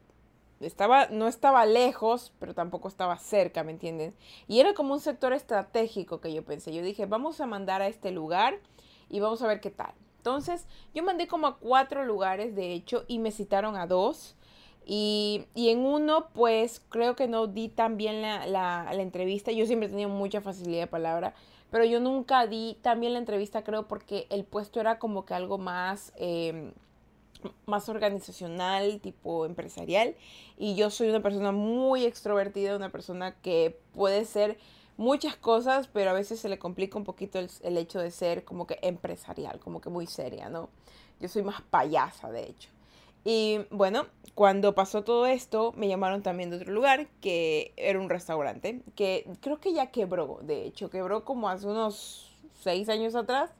estaba, 0.60 1.06
no 1.06 1.28
estaba 1.28 1.66
lejos, 1.66 2.32
pero 2.40 2.52
tampoco 2.52 2.88
estaba 2.88 3.16
cerca, 3.18 3.62
¿me 3.62 3.70
entienden? 3.70 4.14
Y 4.48 4.58
era 4.58 4.74
como 4.74 4.94
un 4.94 5.00
sector 5.00 5.32
estratégico 5.32 6.20
que 6.20 6.32
yo 6.32 6.44
pensé. 6.44 6.74
Yo 6.74 6.82
dije, 6.82 7.06
vamos 7.06 7.40
a 7.40 7.46
mandar 7.46 7.80
a 7.80 7.86
este 7.86 8.10
lugar 8.10 8.58
y 9.08 9.20
vamos 9.20 9.40
a 9.42 9.46
ver 9.46 9.60
qué 9.60 9.70
tal. 9.70 9.92
Entonces, 10.16 10.66
yo 10.94 11.04
mandé 11.04 11.28
como 11.28 11.46
a 11.46 11.58
cuatro 11.58 12.04
lugares, 12.04 12.56
de 12.56 12.72
hecho, 12.72 13.04
y 13.06 13.20
me 13.20 13.30
citaron 13.30 13.76
a 13.76 13.86
dos. 13.86 14.34
Y, 14.90 15.44
en 15.54 15.80
uno, 15.80 16.30
pues 16.32 16.80
creo 16.88 17.14
que 17.14 17.28
no 17.28 17.46
di 17.46 17.68
tan 17.68 17.98
bien 17.98 18.22
la, 18.22 18.88
entrevista. 18.94 19.52
Yo 19.52 19.66
siempre 19.66 19.86
he 19.86 19.90
tenido 19.90 20.08
mucha 20.08 20.40
facilidad 20.40 20.80
de 20.80 20.86
palabra, 20.86 21.34
pero 21.70 21.84
yo 21.84 22.00
nunca 22.00 22.46
di 22.46 22.78
tan 22.80 22.98
bien 22.98 23.12
la 23.12 23.18
entrevista, 23.18 23.62
creo, 23.62 23.86
porque 23.86 24.26
el 24.30 24.44
puesto 24.44 24.80
era 24.80 24.98
como 24.98 25.26
que 25.26 25.34
algo 25.34 25.58
más, 25.58 26.14
em, 26.16 26.72
más 27.66 27.90
organizacional, 27.90 29.00
tipo 29.02 29.44
empresarial. 29.44 30.16
Y 30.56 30.74
yo 30.74 30.88
soy 30.88 31.10
una 31.10 31.22
persona 31.22 31.52
muy 31.52 32.06
extrovertida, 32.06 32.74
una 32.74 32.90
persona 32.90 33.34
que 33.42 33.78
puede 33.94 34.24
ser 34.24 34.56
muchas 34.96 35.36
cosas, 35.36 35.86
pero 35.88 36.10
a 36.10 36.14
veces 36.14 36.40
se 36.40 36.48
le 36.48 36.58
complica 36.58 36.96
un 36.96 37.04
poquito 37.04 37.38
el, 37.38 37.50
el 37.62 37.76
hecho 37.76 38.00
de 38.00 38.10
ser 38.10 38.42
como 38.42 38.66
que 38.66 38.78
empresarial, 38.80 39.60
como 39.60 39.82
que 39.82 39.90
muy 39.90 40.06
seria, 40.06 40.48
¿no? 40.48 40.70
Yo 41.20 41.28
soy 41.28 41.42
más 41.42 41.60
payasa, 41.60 42.30
de 42.30 42.44
hecho. 42.44 42.70
Y 43.30 43.66
bueno, 43.68 44.06
cuando 44.34 44.74
pasó 44.74 45.04
todo 45.04 45.26
esto, 45.26 45.74
me 45.76 45.86
llamaron 45.86 46.22
también 46.22 46.48
de 46.48 46.56
otro 46.56 46.72
lugar, 46.72 47.08
que 47.20 47.74
era 47.76 48.00
un 48.00 48.08
restaurante, 48.08 48.80
que 48.96 49.30
creo 49.42 49.60
que 49.60 49.74
ya 49.74 49.88
quebró, 49.88 50.38
de 50.40 50.64
hecho, 50.64 50.88
quebró 50.88 51.26
como 51.26 51.50
hace 51.50 51.66
unos 51.66 52.34
seis 52.58 52.88
años 52.88 53.14
atrás. 53.14 53.50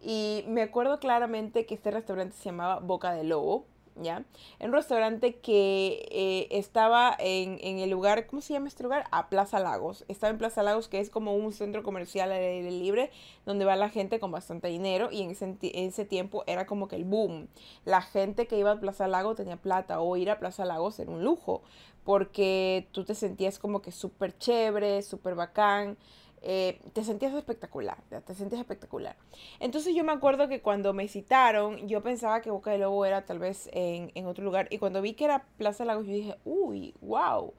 Y 0.00 0.44
me 0.46 0.62
acuerdo 0.62 1.00
claramente 1.00 1.66
que 1.66 1.74
este 1.74 1.90
restaurante 1.90 2.36
se 2.36 2.44
llamaba 2.44 2.78
Boca 2.78 3.12
de 3.12 3.24
Lobo. 3.24 3.66
¿Ya? 4.02 4.24
En 4.58 4.68
un 4.68 4.72
restaurante 4.74 5.36
que 5.36 6.08
eh, 6.10 6.48
estaba 6.50 7.16
en, 7.18 7.58
el 7.78 7.90
lugar, 7.90 8.26
¿cómo 8.26 8.42
se 8.42 8.52
llama 8.52 8.68
este 8.68 8.82
lugar? 8.82 9.04
A 9.10 9.28
Plaza 9.28 9.58
Lagos. 9.58 10.04
Estaba 10.08 10.30
en 10.30 10.38
Plaza 10.38 10.62
Lagos, 10.62 10.88
que 10.88 11.00
es 11.00 11.10
como 11.10 11.34
un 11.34 11.52
centro 11.52 11.82
comercial 11.82 12.32
al 12.32 12.38
aire 12.38 12.70
libre, 12.70 13.10
donde 13.46 13.64
va 13.64 13.76
la 13.76 13.88
gente 13.88 14.20
con 14.20 14.30
bastante 14.30 14.68
dinero 14.68 15.08
y 15.10 15.22
en 15.22 15.30
ese, 15.30 15.44
en 15.44 15.88
ese 15.88 16.04
tiempo 16.04 16.44
era 16.46 16.66
como 16.66 16.88
que 16.88 16.96
el 16.96 17.04
boom. 17.04 17.48
La 17.84 18.02
gente 18.02 18.46
que 18.46 18.58
iba 18.58 18.72
a 18.72 18.80
Plaza 18.80 19.08
Lagos 19.08 19.36
tenía 19.36 19.56
plata 19.56 20.00
o 20.00 20.16
ir 20.16 20.30
a 20.30 20.38
Plaza 20.38 20.64
Lagos 20.64 20.98
era 20.98 21.10
un 21.10 21.24
lujo, 21.24 21.62
porque 22.04 22.88
tú 22.92 23.04
te 23.04 23.14
sentías 23.14 23.58
como 23.58 23.82
que 23.82 23.92
súper 23.92 24.36
chévere, 24.38 25.02
súper 25.02 25.34
bacán. 25.34 25.98
Eh, 26.42 26.80
te 26.92 27.02
sentías 27.04 27.34
espectacular, 27.34 27.98
te 28.26 28.34
sentías 28.34 28.60
espectacular. 28.60 29.16
Entonces 29.60 29.94
yo 29.94 30.04
me 30.04 30.12
acuerdo 30.12 30.48
que 30.48 30.60
cuando 30.60 30.92
me 30.92 31.08
citaron, 31.08 31.88
yo 31.88 32.02
pensaba 32.02 32.40
que 32.40 32.50
Boca 32.50 32.70
de 32.70 32.78
Lobo 32.78 33.04
era 33.04 33.24
tal 33.24 33.38
vez 33.38 33.68
en, 33.72 34.12
en 34.14 34.26
otro 34.26 34.44
lugar. 34.44 34.68
Y 34.70 34.78
cuando 34.78 35.02
vi 35.02 35.14
que 35.14 35.24
era 35.24 35.44
Plaza 35.56 35.84
Lagos, 35.84 36.06
yo 36.06 36.12
dije, 36.12 36.36
uy, 36.44 36.94
wow. 37.00 37.52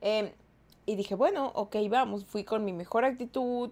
Em, 0.00 0.30
y 0.86 0.96
dije, 0.96 1.14
bueno, 1.14 1.52
ok, 1.54 1.76
vamos. 1.88 2.24
Fui 2.24 2.44
con 2.44 2.64
mi 2.64 2.72
mejor 2.72 3.04
actitud. 3.04 3.70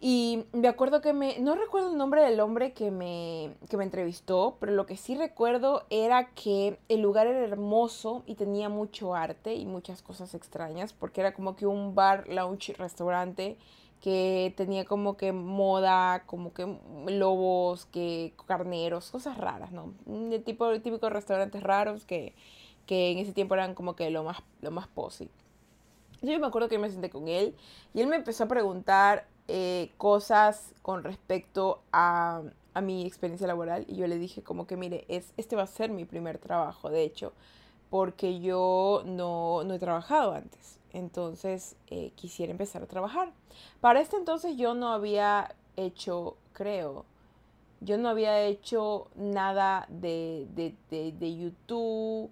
Y 0.00 0.44
me 0.52 0.68
acuerdo 0.68 1.00
que 1.00 1.12
me, 1.12 1.40
no 1.40 1.56
recuerdo 1.56 1.90
el 1.90 1.98
nombre 1.98 2.22
del 2.22 2.38
hombre 2.38 2.72
que 2.72 2.92
me, 2.92 3.52
que 3.68 3.76
me 3.76 3.82
entrevistó, 3.82 4.56
pero 4.60 4.72
lo 4.72 4.86
que 4.86 4.96
sí 4.96 5.16
recuerdo 5.16 5.86
era 5.90 6.28
que 6.34 6.78
el 6.88 7.00
lugar 7.00 7.26
era 7.26 7.40
hermoso 7.40 8.22
y 8.24 8.36
tenía 8.36 8.68
mucho 8.68 9.16
arte 9.16 9.54
y 9.54 9.66
muchas 9.66 10.02
cosas 10.02 10.34
extrañas, 10.34 10.92
porque 10.92 11.20
era 11.20 11.34
como 11.34 11.56
que 11.56 11.66
un 11.66 11.96
bar, 11.96 12.28
lounge, 12.28 12.74
restaurante 12.74 13.56
que 14.00 14.54
tenía 14.56 14.84
como 14.84 15.16
que 15.16 15.32
moda, 15.32 16.22
como 16.26 16.52
que 16.52 16.78
lobos, 17.08 17.86
que 17.86 18.32
carneros, 18.46 19.10
cosas 19.10 19.36
raras, 19.36 19.72
¿no? 19.72 19.92
De 20.06 20.38
tipo 20.38 20.70
típicos 20.80 21.12
restaurantes 21.12 21.62
raros 21.64 22.04
que, 22.04 22.34
que 22.86 23.10
en 23.10 23.18
ese 23.18 23.32
tiempo 23.32 23.54
eran 23.54 23.74
como 23.74 23.96
que 23.96 24.10
lo 24.10 24.22
más, 24.22 24.38
lo 24.60 24.70
más 24.70 24.86
posi. 24.86 25.28
Yo 26.22 26.38
me 26.38 26.46
acuerdo 26.46 26.68
que 26.68 26.78
me 26.78 26.90
senté 26.90 27.10
con 27.10 27.26
él 27.26 27.56
y 27.94 28.00
él 28.00 28.06
me 28.06 28.16
empezó 28.16 28.44
a 28.44 28.48
preguntar 28.48 29.26
eh, 29.48 29.90
cosas 29.96 30.74
con 30.82 31.04
respecto 31.04 31.80
a, 31.92 32.42
a, 32.74 32.80
mi 32.82 33.06
experiencia 33.06 33.46
laboral 33.46 33.86
y 33.88 33.96
yo 33.96 34.06
le 34.06 34.18
dije 34.18 34.42
como 34.42 34.66
que 34.66 34.76
mire, 34.76 35.06
es, 35.08 35.32
este 35.38 35.56
va 35.56 35.62
a 35.62 35.66
ser 35.66 35.90
mi 35.90 36.04
primer 36.04 36.38
trabajo, 36.38 36.90
de 36.90 37.02
hecho, 37.02 37.32
porque 37.88 38.40
yo 38.40 39.02
no, 39.06 39.64
no 39.64 39.74
he 39.74 39.78
trabajado 39.78 40.34
antes, 40.34 40.78
entonces 40.92 41.76
eh, 41.88 42.12
quisiera 42.14 42.52
empezar 42.52 42.82
a 42.82 42.86
trabajar. 42.86 43.32
Para 43.80 44.00
este 44.00 44.16
entonces 44.16 44.56
yo 44.58 44.74
no 44.74 44.92
había 44.92 45.54
hecho, 45.76 46.36
creo, 46.52 47.06
yo 47.80 47.96
no 47.96 48.10
había 48.10 48.42
hecho 48.42 49.08
nada 49.16 49.86
de, 49.88 50.46
de, 50.54 50.74
de, 50.90 51.12
de 51.12 51.36
YouTube, 51.36 52.30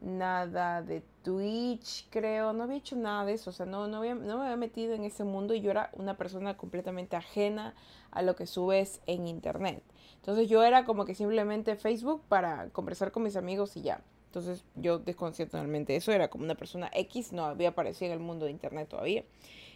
nada 0.00 0.82
de 0.82 1.02
Twitch, 1.26 2.06
creo, 2.08 2.52
no 2.52 2.62
había 2.62 2.76
hecho 2.76 2.94
nada 2.94 3.24
de 3.24 3.32
eso, 3.32 3.50
o 3.50 3.52
sea, 3.52 3.66
no, 3.66 3.88
no, 3.88 3.96
había, 3.96 4.14
no 4.14 4.38
me 4.38 4.44
había 4.44 4.56
metido 4.56 4.94
en 4.94 5.02
ese 5.02 5.24
mundo 5.24 5.54
y 5.54 5.60
yo 5.60 5.72
era 5.72 5.90
una 5.94 6.16
persona 6.16 6.56
completamente 6.56 7.16
ajena 7.16 7.74
a 8.12 8.22
lo 8.22 8.36
que 8.36 8.46
subes 8.46 9.00
en 9.06 9.26
internet. 9.26 9.82
Entonces 10.14 10.48
yo 10.48 10.62
era 10.62 10.84
como 10.84 11.04
que 11.04 11.16
simplemente 11.16 11.74
Facebook 11.74 12.22
para 12.28 12.68
conversar 12.70 13.10
con 13.10 13.24
mis 13.24 13.34
amigos 13.34 13.76
y 13.76 13.82
ya. 13.82 14.04
Entonces 14.26 14.64
yo 14.76 15.00
desconocía 15.00 15.46
totalmente 15.46 15.96
eso, 15.96 16.12
era 16.12 16.28
como 16.28 16.44
una 16.44 16.54
persona 16.54 16.92
X, 16.94 17.32
no 17.32 17.44
había 17.44 17.70
aparecido 17.70 18.12
en 18.12 18.20
el 18.20 18.24
mundo 18.24 18.44
de 18.44 18.52
internet 18.52 18.88
todavía. 18.88 19.24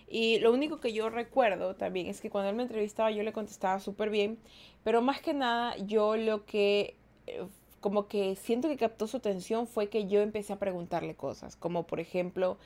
Y 0.06 0.38
lo 0.38 0.52
único 0.52 0.78
que 0.78 0.92
yo 0.92 1.10
recuerdo 1.10 1.74
también 1.74 2.06
es 2.06 2.20
que 2.20 2.30
cuando 2.30 2.50
él 2.50 2.54
me 2.54 2.62
entrevistaba 2.62 3.10
yo 3.10 3.24
le 3.24 3.32
contestaba 3.32 3.80
súper 3.80 4.08
bien, 4.08 4.38
pero 4.84 5.02
más 5.02 5.20
que 5.20 5.34
nada 5.34 5.76
yo 5.78 6.16
lo 6.16 6.46
que 6.46 6.94
eh, 7.26 7.44
como 7.80 8.08
que 8.08 8.36
siento 8.36 8.68
que 8.68 8.76
captó 8.76 9.06
su 9.06 9.16
atención 9.18 9.66
fue 9.66 9.88
que 9.88 10.06
yo 10.06 10.20
empecé 10.20 10.52
a 10.52 10.58
preguntarle 10.58 11.14
cosas, 11.14 11.56
como 11.56 11.86
por 11.86 12.00
ejemplo, 12.00 12.58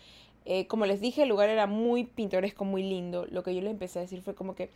eh, 0.44 0.66
como 0.66 0.86
les 0.86 1.00
dije, 1.00 1.22
el 1.22 1.28
lugar 1.28 1.48
era 1.48 1.66
muy 1.66 2.04
pintoresco, 2.04 2.64
muy 2.64 2.82
lindo. 2.82 3.26
Lo 3.30 3.42
que 3.42 3.54
yo 3.54 3.60
le 3.62 3.70
empecé 3.70 3.98
a 3.98 4.02
decir 4.02 4.22
fue 4.22 4.34
como 4.34 4.54
que, 4.54 4.70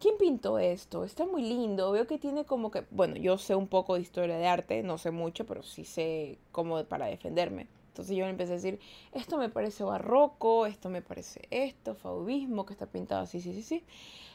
¿quién 0.00 0.16
pintó 0.18 0.58
esto? 0.58 1.04
Está 1.04 1.26
muy 1.26 1.42
lindo. 1.42 1.92
Veo 1.92 2.06
que 2.06 2.18
tiene 2.18 2.44
como 2.44 2.70
que, 2.70 2.84
bueno, 2.90 3.16
yo 3.16 3.38
sé 3.38 3.54
un 3.54 3.68
poco 3.68 3.94
de 3.94 4.00
historia 4.00 4.36
de 4.36 4.46
arte, 4.46 4.82
no 4.82 4.98
sé 4.98 5.10
mucho, 5.10 5.46
pero 5.46 5.62
sí 5.62 5.84
sé 5.84 6.38
cómo 6.52 6.82
para 6.84 7.06
defenderme. 7.06 7.68
Entonces 7.94 8.16
yo 8.16 8.26
empecé 8.26 8.54
a 8.54 8.56
decir, 8.56 8.80
esto 9.12 9.38
me 9.38 9.48
parece 9.48 9.84
barroco, 9.84 10.66
esto 10.66 10.88
me 10.90 11.00
parece 11.00 11.42
esto, 11.52 11.94
fauvismo, 11.94 12.66
que 12.66 12.72
está 12.72 12.86
pintado 12.86 13.22
así, 13.22 13.40
sí, 13.40 13.52
sí, 13.52 13.62
sí. 13.62 13.84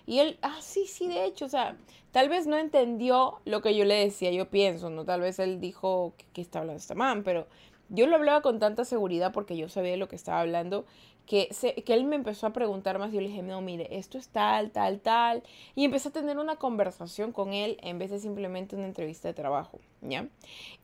Y 0.06 0.20
él, 0.20 0.40
ah, 0.42 0.60
sí, 0.62 0.86
sí, 0.88 1.10
de 1.10 1.26
hecho, 1.26 1.44
o 1.44 1.50
sea, 1.50 1.76
tal 2.14 2.30
vez 2.30 2.48
no 2.48 2.58
entendió 2.58 3.42
lo 3.44 3.62
que 3.62 3.76
yo 3.76 3.84
le 3.84 3.96
decía, 3.96 4.32
yo 4.32 4.50
pienso, 4.50 4.90
¿no? 4.90 5.04
Tal 5.04 5.20
vez 5.20 5.40
él 5.40 5.60
dijo 5.60 6.14
que, 6.32 6.40
está 6.40 6.60
hablando 6.60 6.80
esta 6.80 6.96
man, 6.96 7.24
pero 7.26 7.48
yo 7.90 8.08
lo 8.08 8.16
hablaba 8.16 8.42
con 8.42 8.60
tanta 8.60 8.86
seguridad 8.86 9.34
porque 9.34 9.58
yo 9.58 9.68
sabía 9.68 9.92
de 9.92 9.98
lo 9.98 10.08
que 10.08 10.16
estaba 10.16 10.40
hablando 10.40 10.86
que, 11.30 11.48
él 11.86 12.06
me 12.06 12.16
empezó 12.16 12.48
a 12.48 12.54
preguntar 12.54 12.98
más 12.98 13.12
yo 13.12 13.22
le 13.22 13.28
dije, 13.28 13.44
no, 13.44 13.62
mire, 13.62 13.88
esto 14.00 14.18
es 14.18 14.30
tal, 14.30 14.72
tal, 14.72 15.00
tal. 15.00 15.44
Y 15.76 15.86
empecé 15.86 16.10
a 16.10 16.12
tener 16.12 16.40
una 16.40 16.56
conversación 16.56 17.34
con 17.34 17.54
él 17.54 17.78
en 17.84 18.00
vez 18.00 18.10
de 18.10 18.20
simplemente 18.20 18.76
una 18.76 18.88
entrevista 18.88 19.28
de 19.28 19.36
trabajo, 19.36 19.80
¿ya? 20.02 20.28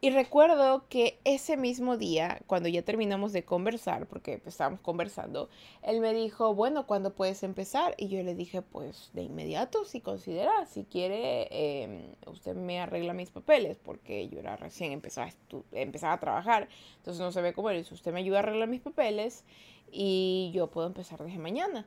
Y 0.02 0.12
recuerdo 0.12 0.86
que 0.88 1.18
ese 1.24 1.58
mismo 1.58 1.98
día, 1.98 2.44
cuando 2.46 2.70
ya 2.70 2.84
terminamos 2.84 3.34
de 3.34 3.44
conversar, 3.44 4.06
porque 4.06 4.40
estábamos 4.46 4.82
conversando, 4.82 5.50
él 5.82 6.00
me 6.00 6.14
dijo, 6.14 6.54
bueno, 6.54 6.86
¿cuándo 6.86 7.16
puedes 7.16 7.42
empezar? 7.42 7.96
Y 7.98 8.10
yo 8.10 8.22
le 8.22 8.36
dije, 8.36 8.62
pues 8.62 9.10
de 9.14 9.24
inmediato, 9.24 9.84
si 9.84 10.00
considera, 10.00 10.68
si 10.68 10.84
quiere, 10.84 11.48
em, 11.50 12.14
usted 12.28 12.56
me 12.56 12.80
arregla 12.80 13.14
mis 13.14 13.32
papeles, 13.32 13.80
porque 13.84 14.30
yo 14.30 14.38
era 14.38 14.58
recién 14.58 14.92
empezaba 14.92 15.32
empezaba 15.72 16.14
a 16.14 16.20
trabajar, 16.20 16.70
entonces 16.98 17.36
no 17.36 17.42
ve 17.42 17.54
cómo 17.54 17.72
es, 17.72 17.92
usted 17.92 18.14
me 18.14 18.20
ayuda 18.20 18.38
a 18.38 18.40
arreglar 18.42 18.70
mis 18.70 18.82
papeles 18.82 19.44
y 19.92 20.52
yo 20.54 20.68
puedo 20.68 20.88
empezar 20.88 21.24
desde 21.24 21.40
mañana. 21.40 21.86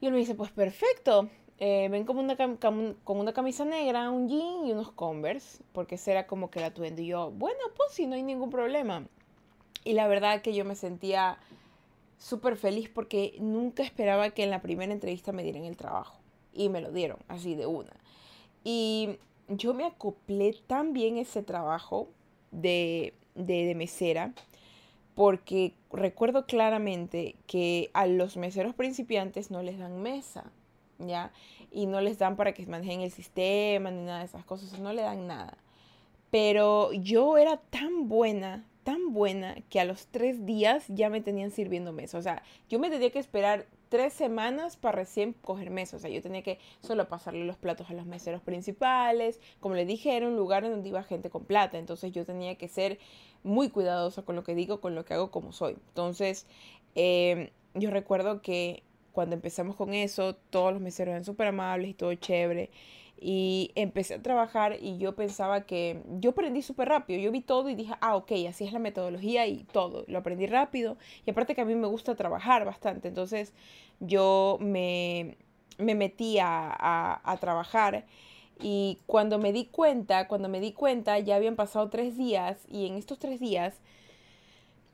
Y 0.00 0.06
él 0.06 0.12
me 0.12 0.18
dice, 0.18 0.34
pues 0.34 0.50
perfecto, 0.50 1.30
eh, 1.58 1.88
ven 1.90 2.04
como 2.04 2.20
una, 2.20 2.36
con 2.36 2.96
una 3.06 3.32
camisa 3.32 3.64
negra, 3.64 4.10
un 4.10 4.28
jean 4.28 4.66
y 4.66 4.72
unos 4.72 4.92
Converse, 4.92 5.62
porque 5.72 5.96
será 5.96 6.26
como 6.26 6.50
que 6.50 6.60
la 6.60 6.72
tuendo. 6.74 7.00
Y 7.00 7.06
yo, 7.06 7.30
bueno, 7.30 7.58
pues 7.76 7.92
sí, 7.92 8.06
no 8.06 8.14
hay 8.14 8.22
ningún 8.22 8.50
problema. 8.50 9.06
Y 9.84 9.94
la 9.94 10.06
verdad 10.06 10.42
que 10.42 10.54
yo 10.54 10.64
me 10.64 10.74
sentía 10.74 11.38
súper 12.18 12.56
feliz 12.56 12.88
porque 12.88 13.36
nunca 13.38 13.82
esperaba 13.82 14.30
que 14.30 14.42
en 14.42 14.50
la 14.50 14.60
primera 14.60 14.92
entrevista 14.92 15.32
me 15.32 15.42
dieran 15.42 15.64
el 15.64 15.76
trabajo. 15.76 16.18
Y 16.52 16.68
me 16.68 16.80
lo 16.80 16.90
dieron, 16.90 17.18
así 17.28 17.54
de 17.54 17.66
una. 17.66 17.92
Y 18.64 19.18
yo 19.48 19.74
me 19.74 19.84
acoplé 19.84 20.54
tan 20.66 20.92
bien 20.92 21.18
ese 21.18 21.42
trabajo 21.42 22.08
de, 22.50 23.14
de 23.34 23.74
mesera 23.74 24.32
porque 25.16 25.72
recuerdo 25.90 26.44
claramente 26.44 27.36
que 27.46 27.90
a 27.94 28.06
los 28.06 28.36
meseros 28.36 28.74
principiantes 28.74 29.50
no 29.50 29.62
les 29.62 29.78
dan 29.78 30.02
mesa, 30.02 30.52
¿ya? 30.98 31.32
Y 31.72 31.86
no 31.86 32.02
les 32.02 32.18
dan 32.18 32.36
para 32.36 32.52
que 32.52 32.66
manejen 32.66 33.00
el 33.00 33.10
sistema 33.10 33.90
ni 33.90 34.02
nada 34.02 34.18
de 34.18 34.26
esas 34.26 34.44
cosas, 34.44 34.78
no 34.78 34.92
le 34.92 35.00
dan 35.00 35.26
nada. 35.26 35.56
Pero 36.30 36.92
yo 36.92 37.38
era 37.38 37.56
tan 37.56 38.10
buena, 38.10 38.66
tan 38.84 39.14
buena, 39.14 39.56
que 39.70 39.80
a 39.80 39.86
los 39.86 40.06
tres 40.06 40.44
días 40.44 40.84
ya 40.88 41.08
me 41.08 41.22
tenían 41.22 41.50
sirviendo 41.50 41.94
mesa. 41.94 42.18
O 42.18 42.22
sea, 42.22 42.42
yo 42.68 42.78
me 42.78 42.90
tenía 42.90 43.10
que 43.10 43.18
esperar 43.18 43.66
tres 43.88 44.12
semanas 44.12 44.76
para 44.76 44.96
recién 44.96 45.32
coger 45.32 45.70
mesa. 45.70 45.96
O 45.96 46.00
sea, 46.00 46.10
yo 46.10 46.22
tenía 46.22 46.42
que 46.42 46.58
solo 46.80 47.08
pasarle 47.08 47.44
los 47.44 47.56
platos 47.56 47.90
a 47.90 47.94
los 47.94 48.06
meseros 48.06 48.42
principales. 48.42 49.40
Como 49.60 49.74
le 49.74 49.84
dije, 49.84 50.16
era 50.16 50.28
un 50.28 50.36
lugar 50.36 50.64
en 50.64 50.72
donde 50.72 50.88
iba 50.88 51.02
gente 51.02 51.30
con 51.30 51.44
plata. 51.44 51.78
Entonces 51.78 52.12
yo 52.12 52.24
tenía 52.24 52.56
que 52.56 52.68
ser 52.68 52.98
muy 53.42 53.70
cuidadosa 53.70 54.22
con 54.22 54.36
lo 54.36 54.44
que 54.44 54.54
digo, 54.54 54.80
con 54.80 54.94
lo 54.94 55.04
que 55.04 55.14
hago, 55.14 55.30
como 55.30 55.52
soy. 55.52 55.74
Entonces, 55.88 56.46
em, 56.94 57.50
yo 57.74 57.90
recuerdo 57.90 58.42
que 58.42 58.82
cuando 59.12 59.34
empezamos 59.34 59.76
con 59.76 59.94
eso, 59.94 60.34
todos 60.50 60.72
los 60.72 60.82
meseros 60.82 61.12
eran 61.12 61.24
súper 61.24 61.48
amables 61.48 61.90
y 61.90 61.94
todo 61.94 62.14
chévere. 62.14 62.70
Y 63.18 63.72
empecé 63.74 64.14
a 64.14 64.22
trabajar 64.22 64.76
y 64.80 64.98
yo 64.98 65.14
pensaba 65.16 65.62
que 65.62 66.02
yo 66.18 66.30
aprendí 66.30 66.60
súper 66.62 66.88
rápido. 66.88 67.18
Yo 67.18 67.32
vi 67.32 67.40
todo 67.40 67.70
y 67.70 67.74
dije, 67.74 67.94
ah, 68.00 68.16
ok, 68.16 68.32
así 68.48 68.64
es 68.64 68.72
la 68.72 68.78
metodología 68.78 69.46
y 69.46 69.64
todo. 69.64 70.04
Lo 70.06 70.18
aprendí 70.18 70.46
rápido. 70.46 70.98
Y 71.24 71.30
aparte 71.30 71.54
que 71.54 71.62
a 71.62 71.64
mí 71.64 71.74
me 71.74 71.86
gusta 71.86 72.14
trabajar 72.14 72.64
bastante. 72.66 73.08
Entonces 73.08 73.54
yo 74.00 74.58
me, 74.60 75.36
me 75.78 75.94
metí 75.94 76.38
a, 76.38 77.20
a, 77.24 77.36
trabajar. 77.38 78.04
Y 78.60 78.98
cuando 79.06 79.38
me 79.38 79.52
di 79.52 79.66
cuenta, 79.66 80.28
cuando 80.28 80.48
me 80.48 80.60
di 80.60 80.72
cuenta, 80.72 81.18
ya 81.18 81.36
habían 81.36 81.56
pasado 81.56 81.88
tres 81.88 82.16
días 82.16 82.58
y 82.70 82.86
en 82.86 82.96
estos 82.96 83.18
tres 83.18 83.40
días 83.40 83.80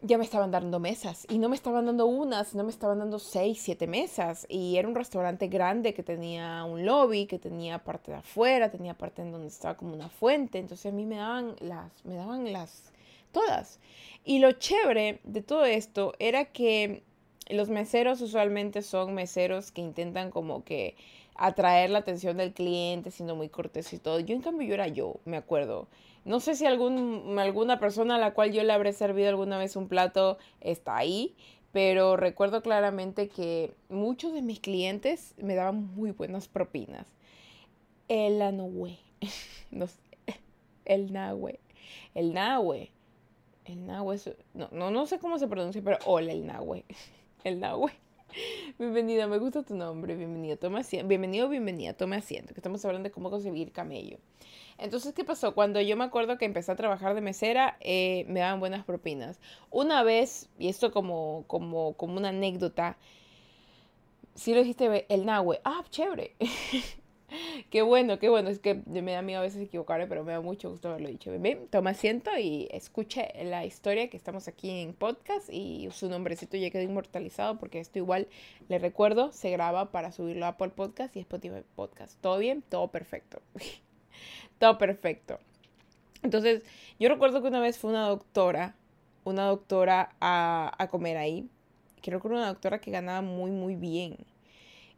ya 0.02 0.18
me 0.18 0.24
estaban 0.24 0.50
dando 0.50 0.80
mesas 0.80 1.26
y 1.30 1.38
no 1.38 1.48
me 1.48 1.54
estaban 1.54 1.86
dando 1.86 2.06
unas, 2.06 2.54
no 2.54 2.64
me 2.64 2.70
estaban 2.70 2.98
dando 2.98 3.20
seis, 3.20 3.60
siete 3.62 3.86
mesas 3.86 4.46
y 4.48 4.76
era 4.76 4.88
un 4.88 4.96
restaurante 4.96 5.46
grande 5.46 5.94
que 5.94 6.02
tenía 6.02 6.64
un 6.64 6.84
lobby, 6.84 7.26
que 7.26 7.38
tenía 7.38 7.78
parte 7.78 8.10
de 8.10 8.18
afuera, 8.18 8.70
tenía 8.70 8.94
parte 8.94 9.22
en 9.22 9.30
donde 9.30 9.48
estaba 9.48 9.76
como 9.76 9.94
una 9.94 10.08
fuente, 10.08 10.58
entonces 10.58 10.92
a 10.92 10.94
mí 10.94 11.06
me 11.06 11.16
daban 11.16 11.54
las, 11.60 12.04
me 12.04 12.16
daban 12.16 12.52
las, 12.52 12.92
todas. 13.30 13.78
Y 14.24 14.40
lo 14.40 14.52
chévere 14.52 15.20
de 15.22 15.42
todo 15.42 15.64
esto 15.64 16.14
era 16.18 16.46
que 16.46 17.02
los 17.48 17.68
meseros 17.68 18.20
usualmente 18.20 18.82
son 18.82 19.14
meseros 19.14 19.70
que 19.70 19.82
intentan 19.82 20.30
como 20.30 20.64
que 20.64 20.96
atraer 21.36 21.90
la 21.90 21.98
atención 21.98 22.36
del 22.36 22.52
cliente, 22.52 23.10
siendo 23.10 23.36
muy 23.36 23.48
cortés 23.48 23.92
y 23.92 23.98
todo. 23.98 24.20
Yo 24.20 24.34
en 24.34 24.42
cambio 24.42 24.66
yo 24.66 24.74
era 24.74 24.88
yo, 24.88 25.16
me 25.24 25.36
acuerdo. 25.36 25.86
No 26.24 26.40
sé 26.40 26.54
si 26.54 26.66
algún, 26.66 27.36
alguna 27.38 27.80
persona 27.80 28.16
a 28.16 28.18
la 28.18 28.32
cual 28.32 28.52
yo 28.52 28.62
le 28.62 28.72
habré 28.72 28.92
servido 28.92 29.28
alguna 29.28 29.58
vez 29.58 29.74
un 29.74 29.88
plato 29.88 30.38
está 30.60 30.96
ahí, 30.96 31.34
pero 31.72 32.16
recuerdo 32.16 32.62
claramente 32.62 33.28
que 33.28 33.72
muchos 33.88 34.32
de 34.32 34.42
mis 34.42 34.60
clientes 34.60 35.34
me 35.38 35.54
daban 35.54 35.94
muy 35.94 36.12
buenas 36.12 36.46
propinas. 36.46 37.06
El 38.08 38.40
anahue, 38.40 38.98
no 39.70 39.86
sé, 39.86 39.98
el 40.84 41.12
nahue, 41.12 41.58
el 42.14 42.34
nahue, 42.34 42.90
el 43.64 43.86
nahue, 43.86 44.18
no, 44.54 44.68
no, 44.70 44.90
no 44.90 45.06
sé 45.06 45.18
cómo 45.18 45.38
se 45.38 45.48
pronuncia, 45.48 45.82
pero 45.82 45.98
hola 46.04 46.32
el 46.32 46.46
nahue, 46.46 46.84
el 47.44 47.58
nahue. 47.58 47.92
Bienvenida, 48.78 49.26
me 49.26 49.38
gusta 49.38 49.62
tu 49.62 49.74
nombre, 49.74 50.16
bienvenido, 50.16 50.56
toma 50.56 50.80
asiento, 50.80 51.08
bienvenido, 51.08 51.48
bienvenida, 51.48 51.94
tome 51.94 52.16
asiento, 52.16 52.54
que 52.54 52.60
estamos 52.60 52.84
hablando 52.84 53.08
de 53.08 53.12
cómo 53.12 53.30
conseguir 53.30 53.72
camello. 53.72 54.18
Entonces, 54.78 55.12
¿qué 55.12 55.24
pasó? 55.24 55.54
Cuando 55.54 55.80
yo 55.80 55.96
me 55.96 56.04
acuerdo 56.04 56.38
que 56.38 56.44
empecé 56.44 56.72
a 56.72 56.76
trabajar 56.76 57.14
de 57.14 57.20
mesera, 57.20 57.76
eh, 57.80 58.24
me 58.28 58.40
daban 58.40 58.60
buenas 58.60 58.84
propinas. 58.84 59.38
Una 59.70 60.02
vez, 60.02 60.48
y 60.58 60.68
esto 60.68 60.92
como, 60.92 61.44
como, 61.46 61.94
como 61.94 62.16
una 62.16 62.30
anécdota, 62.30 62.96
sí 64.34 64.54
lo 64.54 64.60
dijiste 64.60 65.06
el 65.08 65.26
Nahue. 65.26 65.60
Ah, 65.64 65.84
chévere. 65.90 66.34
qué 67.70 67.82
bueno, 67.82 68.18
qué 68.18 68.28
bueno. 68.28 68.50
Es 68.50 68.58
que 68.58 68.82
me 68.86 69.12
da 69.12 69.22
miedo 69.22 69.40
a 69.40 69.42
veces 69.42 69.62
equivocarme, 69.62 70.06
pero 70.06 70.24
me 70.24 70.32
da 70.32 70.40
mucho 70.40 70.70
gusto 70.70 70.88
haberlo 70.88 71.08
dicho. 71.08 71.30
Ven, 71.38 71.68
toma 71.68 71.90
asiento 71.90 72.30
y 72.38 72.68
escuche 72.70 73.28
la 73.44 73.64
historia 73.64 74.08
que 74.08 74.16
estamos 74.16 74.48
aquí 74.48 74.70
en 74.70 74.94
podcast 74.94 75.48
y 75.50 75.88
su 75.92 76.08
nombrecito 76.08 76.56
ya 76.56 76.70
quedó 76.70 76.82
inmortalizado 76.82 77.58
porque 77.58 77.80
esto 77.80 77.98
igual, 77.98 78.28
le 78.68 78.78
recuerdo, 78.78 79.32
se 79.32 79.50
graba 79.50 79.90
para 79.90 80.12
subirlo 80.12 80.46
a 80.46 80.50
Apple 80.50 80.70
Podcast 80.70 81.16
y 81.16 81.20
Spotify 81.20 81.62
Podcast. 81.74 82.20
¿Todo 82.20 82.38
bien? 82.38 82.62
Todo 82.62 82.88
perfecto. 82.88 83.40
todo 84.58 84.78
perfecto. 84.78 85.38
Entonces, 86.22 86.62
yo 87.00 87.08
recuerdo 87.08 87.42
que 87.42 87.48
una 87.48 87.60
vez 87.60 87.78
fue 87.78 87.90
una 87.90 88.06
doctora, 88.06 88.76
una 89.24 89.46
doctora 89.46 90.14
a, 90.20 90.72
a 90.78 90.88
comer 90.88 91.16
ahí. 91.16 91.48
Creo 92.00 92.20
que 92.20 92.28
era 92.28 92.36
una 92.36 92.48
doctora 92.48 92.80
que 92.80 92.90
ganaba 92.90 93.22
muy, 93.22 93.50
muy 93.50 93.76
bien. 93.76 94.16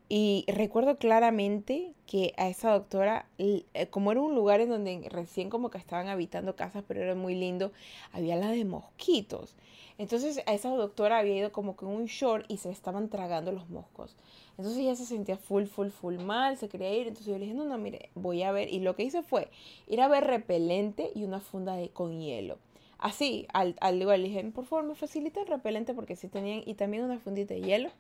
Y 0.09 0.45
recuerdo 0.49 0.99
claramente 0.99 1.95
que 2.07 2.35
a 2.37 2.49
esa 2.49 2.73
doctora, 2.73 3.27
eh, 3.39 3.65
como 3.91 4.13
era 4.13 4.21
un 4.21 4.35
lugar 4.35 4.61
en 4.61 4.69
donde 4.69 5.09
recién 5.11 5.49
como 5.49 5.71
que 5.71 5.79
estaban 5.79 6.09
habitando 6.09 6.57
casas, 6.57 6.85
pero 6.87 7.03
era 7.03 7.15
muy 7.15 7.35
lindo, 7.35 7.73
había 8.13 8.37
la 8.37 8.51
de 8.51 8.65
mosquitos. 8.65 9.55
Entonces 9.97 10.43
a 10.47 10.53
esa 10.53 10.71
doctora 10.71 11.19
había 11.19 11.37
ido 11.37 11.53
como 11.53 11.77
que 11.77 11.87
en 11.87 11.93
un 11.93 12.07
short 12.07 12.45
y 12.49 12.59
se 12.59 12.71
estaban 12.71 13.09
tragando 13.09 13.53
los 13.53 13.71
moscos. 13.71 14.17
Entonces 14.59 14.79
ella 14.79 14.95
se 14.97 15.07
sentía 15.07 15.37
full, 15.37 15.65
full, 15.65 15.89
full 15.89 16.17
mal, 16.19 16.59
se 16.59 16.69
quería 16.69 16.93
ir. 16.95 17.09
Entonces 17.09 17.27
yo 17.27 17.39
le 17.39 17.47
dije, 17.47 17.55
no, 17.55 17.65
no, 17.65 17.79
mire, 17.79 18.11
voy 18.15 18.43
a 18.43 18.53
ver. 18.53 18.73
Y 18.73 18.81
lo 18.81 18.97
que 18.97 19.05
hice 19.05 19.23
fue 19.23 19.51
ir 19.87 20.01
a 20.01 20.09
ver 20.09 20.25
repelente 20.25 21.11
y 21.15 21.25
una 21.25 21.41
funda 21.41 21.77
de, 21.77 21.89
con 21.91 22.21
hielo. 22.21 22.59
Así, 23.05 23.47
al, 23.53 23.77
al 23.83 24.01
igual 24.01 24.23
le 24.23 24.29
dije, 24.29 24.43
por 24.45 24.65
favor, 24.65 24.87
me 24.87 24.95
facilita 24.95 25.39
el 25.39 25.47
repelente 25.47 25.93
porque 25.93 26.17
sí 26.17 26.27
tenían, 26.27 26.63
y 26.65 26.73
también 26.73 27.05
una 27.05 27.19
fundita 27.19 27.53
de 27.53 27.61
hielo. 27.61 27.91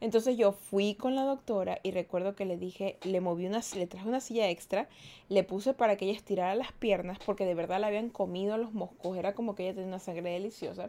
Entonces 0.00 0.38
yo 0.38 0.52
fui 0.52 0.94
con 0.94 1.14
la 1.14 1.24
doctora 1.24 1.78
y 1.82 1.90
recuerdo 1.90 2.34
que 2.34 2.46
le 2.46 2.56
dije, 2.56 2.96
le 3.02 3.20
moví 3.20 3.44
una, 3.44 3.60
le 3.74 3.86
traje 3.86 4.08
una 4.08 4.20
silla 4.20 4.48
extra, 4.48 4.88
le 5.28 5.44
puse 5.44 5.74
para 5.74 5.98
que 5.98 6.06
ella 6.06 6.16
estirara 6.16 6.54
las 6.54 6.72
piernas 6.72 7.18
porque 7.26 7.44
de 7.44 7.54
verdad 7.54 7.80
le 7.80 7.86
habían 7.88 8.08
comido 8.08 8.56
los 8.56 8.72
moscos, 8.72 9.18
era 9.18 9.34
como 9.34 9.54
que 9.54 9.64
ella 9.64 9.74
tenía 9.74 9.88
una 9.88 9.98
sangre 9.98 10.30
deliciosa. 10.30 10.88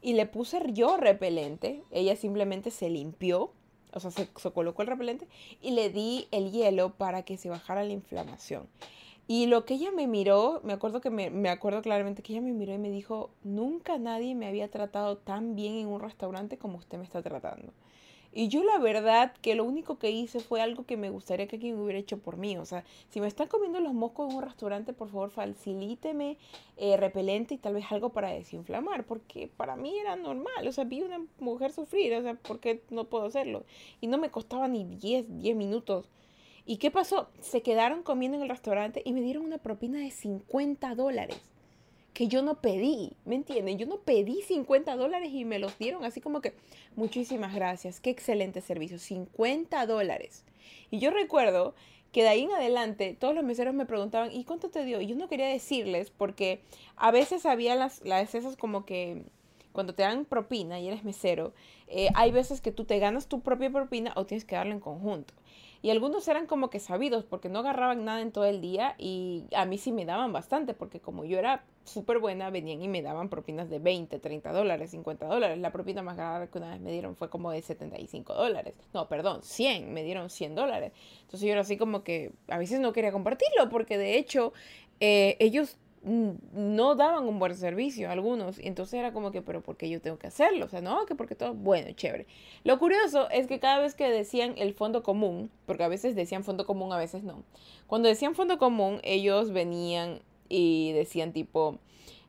Y 0.00 0.12
le 0.12 0.26
puse 0.26 0.60
yo 0.72 0.96
repelente, 0.96 1.82
ella 1.90 2.14
simplemente 2.14 2.70
se 2.70 2.88
limpió, 2.88 3.50
o 3.92 3.98
sea, 3.98 4.12
se, 4.12 4.28
se 4.36 4.50
colocó 4.52 4.82
el 4.82 4.88
repelente 4.88 5.26
y 5.60 5.72
le 5.72 5.90
di 5.90 6.28
el 6.30 6.52
hielo 6.52 6.94
para 6.94 7.24
que 7.24 7.36
se 7.36 7.50
bajara 7.50 7.82
la 7.82 7.94
inflamación. 7.94 8.68
Y 9.34 9.46
lo 9.46 9.64
que 9.64 9.72
ella 9.72 9.90
me 9.90 10.06
miró, 10.06 10.60
me 10.62 10.74
acuerdo 10.74 11.00
que 11.00 11.08
me, 11.08 11.30
me, 11.30 11.48
acuerdo 11.48 11.80
claramente 11.80 12.22
que 12.22 12.34
ella 12.34 12.42
me 12.42 12.52
miró 12.52 12.74
y 12.74 12.78
me 12.78 12.90
dijo, 12.90 13.30
nunca 13.42 13.96
nadie 13.96 14.34
me 14.34 14.46
había 14.46 14.70
tratado 14.70 15.16
tan 15.16 15.56
bien 15.56 15.76
en 15.76 15.86
un 15.86 16.02
restaurante 16.02 16.58
como 16.58 16.76
usted 16.76 16.98
me 16.98 17.04
está 17.04 17.22
tratando. 17.22 17.72
Y 18.34 18.48
yo 18.48 18.62
la 18.62 18.76
verdad 18.76 19.32
que 19.40 19.54
lo 19.54 19.64
único 19.64 19.98
que 19.98 20.10
hice 20.10 20.40
fue 20.40 20.60
algo 20.60 20.84
que 20.84 20.98
me 20.98 21.08
gustaría 21.08 21.46
que 21.46 21.56
alguien 21.56 21.78
hubiera 21.78 21.98
hecho 21.98 22.18
por 22.18 22.36
mí. 22.36 22.58
O 22.58 22.66
sea, 22.66 22.84
si 23.08 23.22
me 23.22 23.26
están 23.26 23.48
comiendo 23.48 23.80
los 23.80 23.94
moscos 23.94 24.28
en 24.28 24.36
un 24.36 24.42
restaurante, 24.42 24.92
por 24.92 25.08
favor 25.08 25.30
facilíteme 25.30 26.36
eh, 26.76 26.98
repelente 26.98 27.54
y 27.54 27.58
tal 27.58 27.72
vez 27.72 27.86
algo 27.90 28.10
para 28.10 28.28
desinflamar. 28.28 29.06
Porque 29.06 29.48
para 29.56 29.76
mí 29.76 29.98
era 29.98 30.14
normal. 30.14 30.68
O 30.68 30.72
sea, 30.72 30.84
vi 30.84 31.00
una 31.00 31.24
mujer 31.40 31.72
sufrir. 31.72 32.12
O 32.16 32.22
sea, 32.22 32.34
¿por 32.34 32.60
qué 32.60 32.82
no 32.90 33.04
puedo 33.04 33.24
hacerlo? 33.24 33.64
Y 34.02 34.08
no 34.08 34.18
me 34.18 34.30
costaba 34.30 34.68
ni 34.68 34.84
10, 34.84 35.38
10 35.40 35.56
minutos. 35.56 36.10
¿Y 36.64 36.76
qué 36.76 36.90
pasó? 36.90 37.28
Se 37.40 37.62
quedaron 37.62 38.02
comiendo 38.02 38.36
en 38.36 38.44
el 38.44 38.48
restaurante 38.48 39.02
y 39.04 39.12
me 39.12 39.20
dieron 39.20 39.44
una 39.44 39.58
propina 39.58 39.98
de 39.98 40.10
50 40.10 40.94
dólares 40.94 41.40
que 42.12 42.28
yo 42.28 42.42
no 42.42 42.60
pedí, 42.60 43.12
¿me 43.24 43.36
entienden? 43.36 43.78
Yo 43.78 43.86
no 43.86 43.98
pedí 43.98 44.42
50 44.42 44.96
dólares 44.96 45.30
y 45.32 45.44
me 45.44 45.58
los 45.58 45.78
dieron 45.78 46.04
así 46.04 46.20
como 46.20 46.40
que, 46.40 46.54
muchísimas 46.94 47.54
gracias, 47.54 48.00
qué 48.00 48.10
excelente 48.10 48.60
servicio, 48.60 48.98
50 48.98 49.86
dólares. 49.86 50.44
Y 50.90 50.98
yo 50.98 51.10
recuerdo 51.10 51.74
que 52.12 52.22
de 52.22 52.28
ahí 52.28 52.42
en 52.42 52.52
adelante 52.52 53.16
todos 53.18 53.34
los 53.34 53.44
meseros 53.44 53.74
me 53.74 53.86
preguntaban, 53.86 54.30
¿y 54.30 54.44
cuánto 54.44 54.68
te 54.68 54.84
dio? 54.84 55.00
Y 55.00 55.06
yo 55.06 55.16
no 55.16 55.28
quería 55.28 55.48
decirles 55.48 56.10
porque 56.10 56.60
a 56.96 57.10
veces 57.10 57.46
había 57.46 57.74
las, 57.74 58.04
las 58.04 58.34
esas 58.34 58.56
como 58.56 58.84
que 58.84 59.24
cuando 59.72 59.94
te 59.94 60.02
dan 60.02 60.26
propina 60.26 60.78
y 60.78 60.88
eres 60.88 61.04
mesero, 61.04 61.54
eh, 61.88 62.08
hay 62.14 62.30
veces 62.30 62.60
que 62.60 62.72
tú 62.72 62.84
te 62.84 62.98
ganas 62.98 63.26
tu 63.26 63.40
propia 63.40 63.70
propina 63.70 64.12
o 64.16 64.26
tienes 64.26 64.44
que 64.44 64.54
darlo 64.54 64.72
en 64.72 64.80
conjunto. 64.80 65.32
Y 65.82 65.90
algunos 65.90 66.26
eran 66.28 66.46
como 66.46 66.70
que 66.70 66.78
sabidos 66.78 67.24
porque 67.24 67.48
no 67.48 67.58
agarraban 67.58 68.04
nada 68.04 68.20
en 68.20 68.30
todo 68.30 68.44
el 68.44 68.60
día 68.60 68.94
y 68.98 69.46
a 69.54 69.66
mí 69.66 69.78
sí 69.78 69.90
me 69.90 70.04
daban 70.04 70.32
bastante 70.32 70.74
porque 70.74 71.00
como 71.00 71.24
yo 71.24 71.40
era 71.40 71.64
súper 71.84 72.20
buena, 72.20 72.50
venían 72.50 72.80
y 72.82 72.86
me 72.86 73.02
daban 73.02 73.28
propinas 73.28 73.68
de 73.68 73.80
20, 73.80 74.20
30 74.20 74.52
dólares, 74.52 74.92
50 74.92 75.26
dólares. 75.26 75.58
La 75.58 75.72
propina 75.72 76.02
más 76.02 76.16
grande 76.16 76.48
que 76.48 76.58
una 76.58 76.70
vez 76.70 76.80
me 76.80 76.92
dieron 76.92 77.16
fue 77.16 77.28
como 77.28 77.50
de 77.50 77.60
75 77.62 78.32
dólares. 78.32 78.74
No, 78.94 79.08
perdón, 79.08 79.42
100, 79.42 79.92
me 79.92 80.04
dieron 80.04 80.30
100 80.30 80.54
dólares. 80.54 80.92
Entonces 81.22 81.40
yo 81.40 81.52
era 81.52 81.62
así 81.62 81.76
como 81.76 82.04
que 82.04 82.32
a 82.46 82.58
veces 82.58 82.78
no 82.78 82.92
quería 82.92 83.10
compartirlo 83.10 83.68
porque 83.68 83.98
de 83.98 84.18
hecho 84.18 84.52
eh, 85.00 85.36
ellos 85.40 85.78
no 86.04 86.94
daban 86.96 87.24
un 87.28 87.38
buen 87.38 87.54
servicio 87.54 88.10
algunos. 88.10 88.58
Y 88.58 88.66
entonces 88.66 88.94
era 88.94 89.12
como 89.12 89.30
que, 89.30 89.42
pero 89.42 89.62
¿por 89.62 89.76
qué 89.76 89.88
yo 89.88 90.00
tengo 90.00 90.18
que 90.18 90.26
hacerlo? 90.26 90.66
O 90.66 90.68
sea, 90.68 90.80
no, 90.80 91.06
que 91.06 91.14
porque 91.14 91.34
todo, 91.34 91.54
bueno, 91.54 91.92
chévere. 91.92 92.26
Lo 92.64 92.78
curioso 92.78 93.30
es 93.30 93.46
que 93.46 93.60
cada 93.60 93.78
vez 93.78 93.94
que 93.94 94.08
decían 94.08 94.54
el 94.56 94.74
fondo 94.74 95.02
común, 95.02 95.50
porque 95.66 95.84
a 95.84 95.88
veces 95.88 96.14
decían 96.14 96.44
fondo 96.44 96.66
común, 96.66 96.92
a 96.92 96.98
veces 96.98 97.22
no. 97.22 97.44
Cuando 97.86 98.08
decían 98.08 98.34
fondo 98.34 98.58
común, 98.58 99.00
ellos 99.04 99.52
venían 99.52 100.20
y 100.48 100.92
decían 100.92 101.32
tipo, 101.32 101.78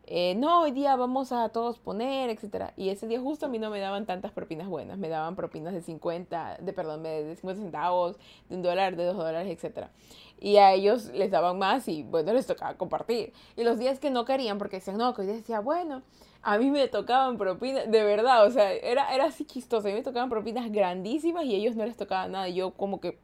eh, 0.05 0.35
no, 0.35 0.63
hoy 0.63 0.71
día 0.71 0.95
vamos 0.97 1.31
a 1.31 1.47
todos 1.49 1.79
poner, 1.79 2.29
etcétera. 2.29 2.73
Y 2.75 2.89
ese 2.89 3.07
día 3.07 3.21
justo 3.21 3.45
a 3.45 3.49
mí 3.49 3.57
no 3.57 3.69
me 3.69 3.79
daban 3.79 4.05
tantas 4.05 4.31
propinas 4.31 4.67
buenas, 4.67 4.97
me 4.97 5.07
daban 5.07 5.35
propinas 5.35 5.73
de 5.73 5.81
50, 5.81 6.57
de 6.59 6.73
perdón, 6.73 7.03
de 7.03 7.35
50 7.35 7.61
centavos, 7.61 8.17
de 8.49 8.55
un 8.57 8.61
dólar, 8.63 8.97
de 8.97 9.05
dos 9.05 9.15
dólares, 9.15 9.49
etcétera. 9.49 9.91
Y 10.39 10.57
a 10.57 10.73
ellos 10.73 11.05
les 11.13 11.31
daban 11.31 11.57
más 11.57 11.87
y 11.87 12.03
bueno, 12.03 12.33
les 12.33 12.45
tocaba 12.45 12.75
compartir. 12.75 13.31
Y 13.55 13.63
los 13.63 13.79
días 13.79 13.99
que 13.99 14.09
no 14.09 14.25
querían, 14.25 14.57
porque 14.57 14.77
decían, 14.77 14.97
no, 14.97 15.13
que 15.13 15.21
hoy 15.21 15.27
decía, 15.27 15.61
bueno, 15.61 16.01
a 16.41 16.57
mí 16.57 16.69
me 16.69 16.89
tocaban 16.89 17.37
propinas, 17.37 17.89
de 17.89 18.03
verdad, 18.03 18.45
o 18.45 18.51
sea, 18.51 18.73
era, 18.73 19.15
era 19.15 19.25
así 19.25 19.45
chistoso, 19.45 19.87
a 19.87 19.91
mí 19.91 19.95
me 19.95 20.03
tocaban 20.03 20.29
propinas 20.29 20.69
grandísimas 20.69 21.45
y 21.45 21.55
a 21.55 21.57
ellos 21.57 21.77
no 21.77 21.85
les 21.85 21.95
tocaba 21.95 22.27
nada. 22.27 22.49
Y 22.49 22.55
yo 22.55 22.71
como 22.71 22.99
que, 22.99 23.19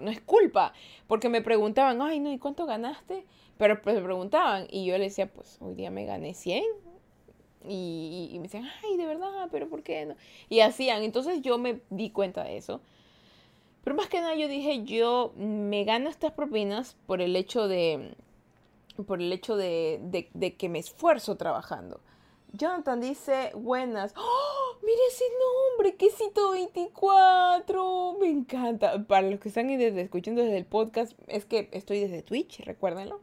no 0.00 0.10
es 0.10 0.20
culpa, 0.20 0.72
porque 1.08 1.28
me 1.28 1.42
preguntaban, 1.42 2.00
ay, 2.00 2.20
no, 2.20 2.30
¿y 2.30 2.38
cuánto 2.38 2.66
ganaste? 2.66 3.26
Pero 3.60 3.82
pues 3.82 3.94
me 3.94 4.00
preguntaban 4.00 4.66
y 4.70 4.86
yo 4.86 4.96
les 4.96 5.12
decía, 5.12 5.30
pues 5.30 5.58
hoy 5.60 5.74
día 5.74 5.90
me 5.90 6.06
gané 6.06 6.32
100. 6.32 6.64
Y, 7.68 8.30
y, 8.32 8.38
me 8.38 8.44
decían, 8.44 8.64
ay, 8.82 8.96
de 8.96 9.04
verdad, 9.04 9.48
pero 9.52 9.68
¿por 9.68 9.82
qué 9.82 10.06
no? 10.06 10.14
Y 10.48 10.60
hacían, 10.60 11.02
entonces 11.02 11.42
yo 11.42 11.58
me 11.58 11.82
di 11.90 12.08
cuenta 12.08 12.42
de 12.42 12.56
eso. 12.56 12.80
Pero 13.84 13.96
más 13.96 14.08
que 14.08 14.22
nada 14.22 14.34
yo 14.34 14.48
dije, 14.48 14.84
yo 14.84 15.34
me 15.36 15.84
gano 15.84 16.08
estas 16.08 16.32
propinas 16.32 16.96
por 17.06 17.20
el 17.20 17.36
hecho 17.36 17.68
de, 17.68 18.14
por 19.06 19.20
el 19.20 19.30
hecho 19.30 19.58
de, 19.58 20.00
de, 20.32 20.56
que 20.56 20.68
me 20.70 20.78
esfuerzo 20.78 21.36
trabajando. 21.36 22.00
Jonathan 22.54 23.02
dice, 23.02 23.52
buenas. 23.54 24.14
¡Oh! 24.16 24.78
Mire 24.82 25.00
ese 25.10 25.24
nombre, 25.38 25.96
quesito 25.96 26.52
24. 26.52 28.16
Me 28.18 28.30
encanta. 28.30 29.06
Para 29.06 29.28
los 29.28 29.38
que 29.38 29.48
están 29.50 29.68
escuchando 29.68 30.40
desde 30.40 30.56
el 30.56 30.64
podcast, 30.64 31.12
es 31.26 31.44
que 31.44 31.68
estoy 31.72 32.00
desde 32.00 32.22
Twitch, 32.22 32.60
recuérdenlo. 32.60 33.20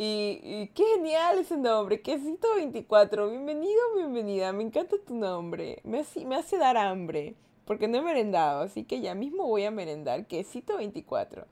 Y, 0.00 0.70
qué 0.76 0.84
genial 0.94 1.40
ese 1.40 1.56
nombre, 1.56 2.00
Quesito24. 2.00 3.30
Bienvenido, 3.30 3.80
bienvenida. 3.96 4.52
Me 4.52 4.62
encanta 4.62 4.94
tu 5.04 5.12
nombre. 5.12 5.80
Me 5.82 5.98
hace, 5.98 6.24
me 6.24 6.36
hace 6.36 6.56
dar 6.56 6.76
hambre, 6.76 7.34
porque 7.64 7.88
no 7.88 7.98
he 7.98 8.02
merendado, 8.02 8.60
así 8.62 8.84
que 8.84 9.00
ya 9.00 9.16
mismo 9.16 9.48
voy 9.48 9.64
a 9.64 9.72
merendar. 9.72 10.28
Quesito24. 10.28 11.46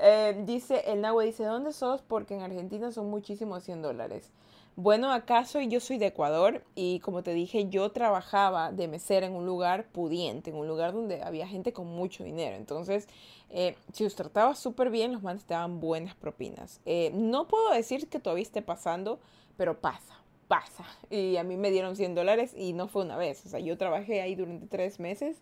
Eh, 0.00 0.42
dice, 0.44 0.82
el 0.90 1.00
Nahue 1.00 1.26
dice, 1.26 1.44
¿dónde 1.44 1.72
sos? 1.72 2.02
Porque 2.02 2.34
en 2.34 2.42
Argentina 2.42 2.90
son 2.90 3.08
muchísimos 3.08 3.62
100 3.62 3.82
dólares. 3.82 4.32
Bueno, 4.78 5.10
acaso 5.10 5.58
yo 5.62 5.80
soy 5.80 5.96
de 5.96 6.08
Ecuador 6.08 6.62
y 6.74 7.00
como 7.00 7.22
te 7.22 7.32
dije, 7.32 7.70
yo 7.70 7.92
trabajaba 7.92 8.72
de 8.72 8.88
mesera 8.88 9.26
en 9.26 9.34
un 9.34 9.46
lugar 9.46 9.86
pudiente, 9.86 10.50
en 10.50 10.56
un 10.56 10.68
lugar 10.68 10.92
donde 10.92 11.22
había 11.22 11.48
gente 11.48 11.72
con 11.72 11.86
mucho 11.86 12.24
dinero. 12.24 12.56
Entonces, 12.56 13.08
eh, 13.48 13.74
si 13.94 14.04
os 14.04 14.14
trataba 14.14 14.54
súper 14.54 14.90
bien, 14.90 15.12
los 15.12 15.22
manes 15.22 15.44
te 15.44 15.54
daban 15.54 15.80
buenas 15.80 16.14
propinas. 16.14 16.82
Eh, 16.84 17.10
no 17.14 17.48
puedo 17.48 17.70
decir 17.70 18.10
que 18.10 18.20
todavía 18.20 18.42
esté 18.42 18.60
pasando, 18.60 19.18
pero 19.56 19.80
pasa, 19.80 20.20
pasa. 20.48 20.84
Y 21.10 21.36
a 21.36 21.44
mí 21.44 21.56
me 21.56 21.70
dieron 21.70 21.96
100 21.96 22.14
dólares 22.14 22.54
y 22.56 22.72
no 22.72 22.88
fue 22.88 23.04
una 23.04 23.16
vez. 23.16 23.44
O 23.46 23.48
sea, 23.48 23.60
yo 23.60 23.76
trabajé 23.76 24.20
ahí 24.20 24.34
durante 24.34 24.66
tres 24.66 25.00
meses 25.00 25.38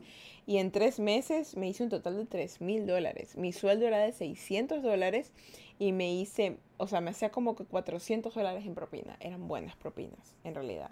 y 0.46 0.58
en 0.58 0.70
tres 0.70 0.98
meses 0.98 1.56
me 1.56 1.68
hice 1.68 1.82
un 1.82 1.90
total 1.90 2.16
de 2.16 2.26
3 2.26 2.60
mil 2.60 2.86
dólares. 2.86 3.36
Mi 3.36 3.52
sueldo 3.52 3.86
era 3.86 3.98
de 3.98 4.12
600 4.12 4.82
dólares 4.82 5.32
y 5.78 5.92
me 5.92 6.12
hice, 6.12 6.58
o 6.76 6.86
sea, 6.86 7.00
me 7.00 7.10
hacía 7.10 7.30
como 7.30 7.54
que 7.54 7.64
400 7.64 8.34
dólares 8.34 8.64
en 8.66 8.74
propina. 8.74 9.16
Eran 9.20 9.48
buenas 9.48 9.76
propinas, 9.76 10.36
en 10.44 10.54
realidad. 10.54 10.90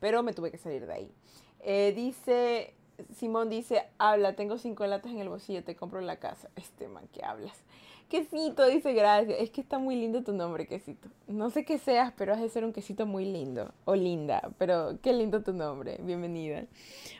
Pero 0.00 0.22
me 0.22 0.32
tuve 0.32 0.50
que 0.50 0.58
salir 0.58 0.86
de 0.86 0.92
ahí. 0.92 1.12
Eh, 1.60 1.92
dice, 1.96 2.74
Simón 3.14 3.48
dice, 3.48 3.84
habla, 3.98 4.36
tengo 4.36 4.58
cinco 4.58 4.86
latas 4.86 5.12
en 5.12 5.18
el 5.18 5.28
bolsillo, 5.28 5.64
te 5.64 5.76
compro 5.76 6.00
la 6.00 6.18
casa. 6.18 6.50
Este 6.56 6.88
man, 6.88 7.08
¿qué 7.12 7.24
hablas? 7.24 7.62
Quesito 8.08 8.66
dice, 8.66 8.92
gracias. 8.92 9.40
Es 9.40 9.50
que 9.50 9.60
está 9.60 9.78
muy 9.78 9.96
lindo 9.96 10.22
tu 10.22 10.32
nombre, 10.32 10.66
Quesito. 10.66 11.08
No 11.26 11.50
sé 11.50 11.64
qué 11.64 11.78
seas, 11.78 12.12
pero 12.16 12.32
has 12.32 12.40
de 12.40 12.48
ser 12.48 12.64
un 12.64 12.72
quesito 12.72 13.06
muy 13.06 13.24
lindo. 13.24 13.72
O 13.84 13.94
linda, 13.94 14.50
pero 14.58 14.98
qué 15.02 15.12
lindo 15.12 15.42
tu 15.42 15.52
nombre. 15.52 15.98
Bienvenida. 16.02 16.66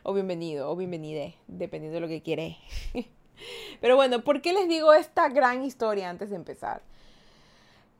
O 0.03 0.13
bienvenido, 0.13 0.71
o 0.71 0.77
bienvenide, 0.77 1.37
dependiendo 1.49 1.97
de 1.97 2.01
lo 2.01 2.09
que 2.09 2.23
quieres. 2.23 2.57
pero 3.81 3.97
bueno, 3.97 4.23
¿por 4.23 4.43
qué 4.43 4.53
les 4.53 4.69
digo 4.69 4.93
esta 4.93 5.29
gran 5.29 5.65
historia 5.65 6.11
antes 6.11 6.31
de 6.31 6.37
empezar? 6.37 6.83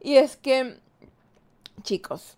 Y 0.01 0.17
es 0.17 0.37
que, 0.37 0.79
chicos, 1.83 2.37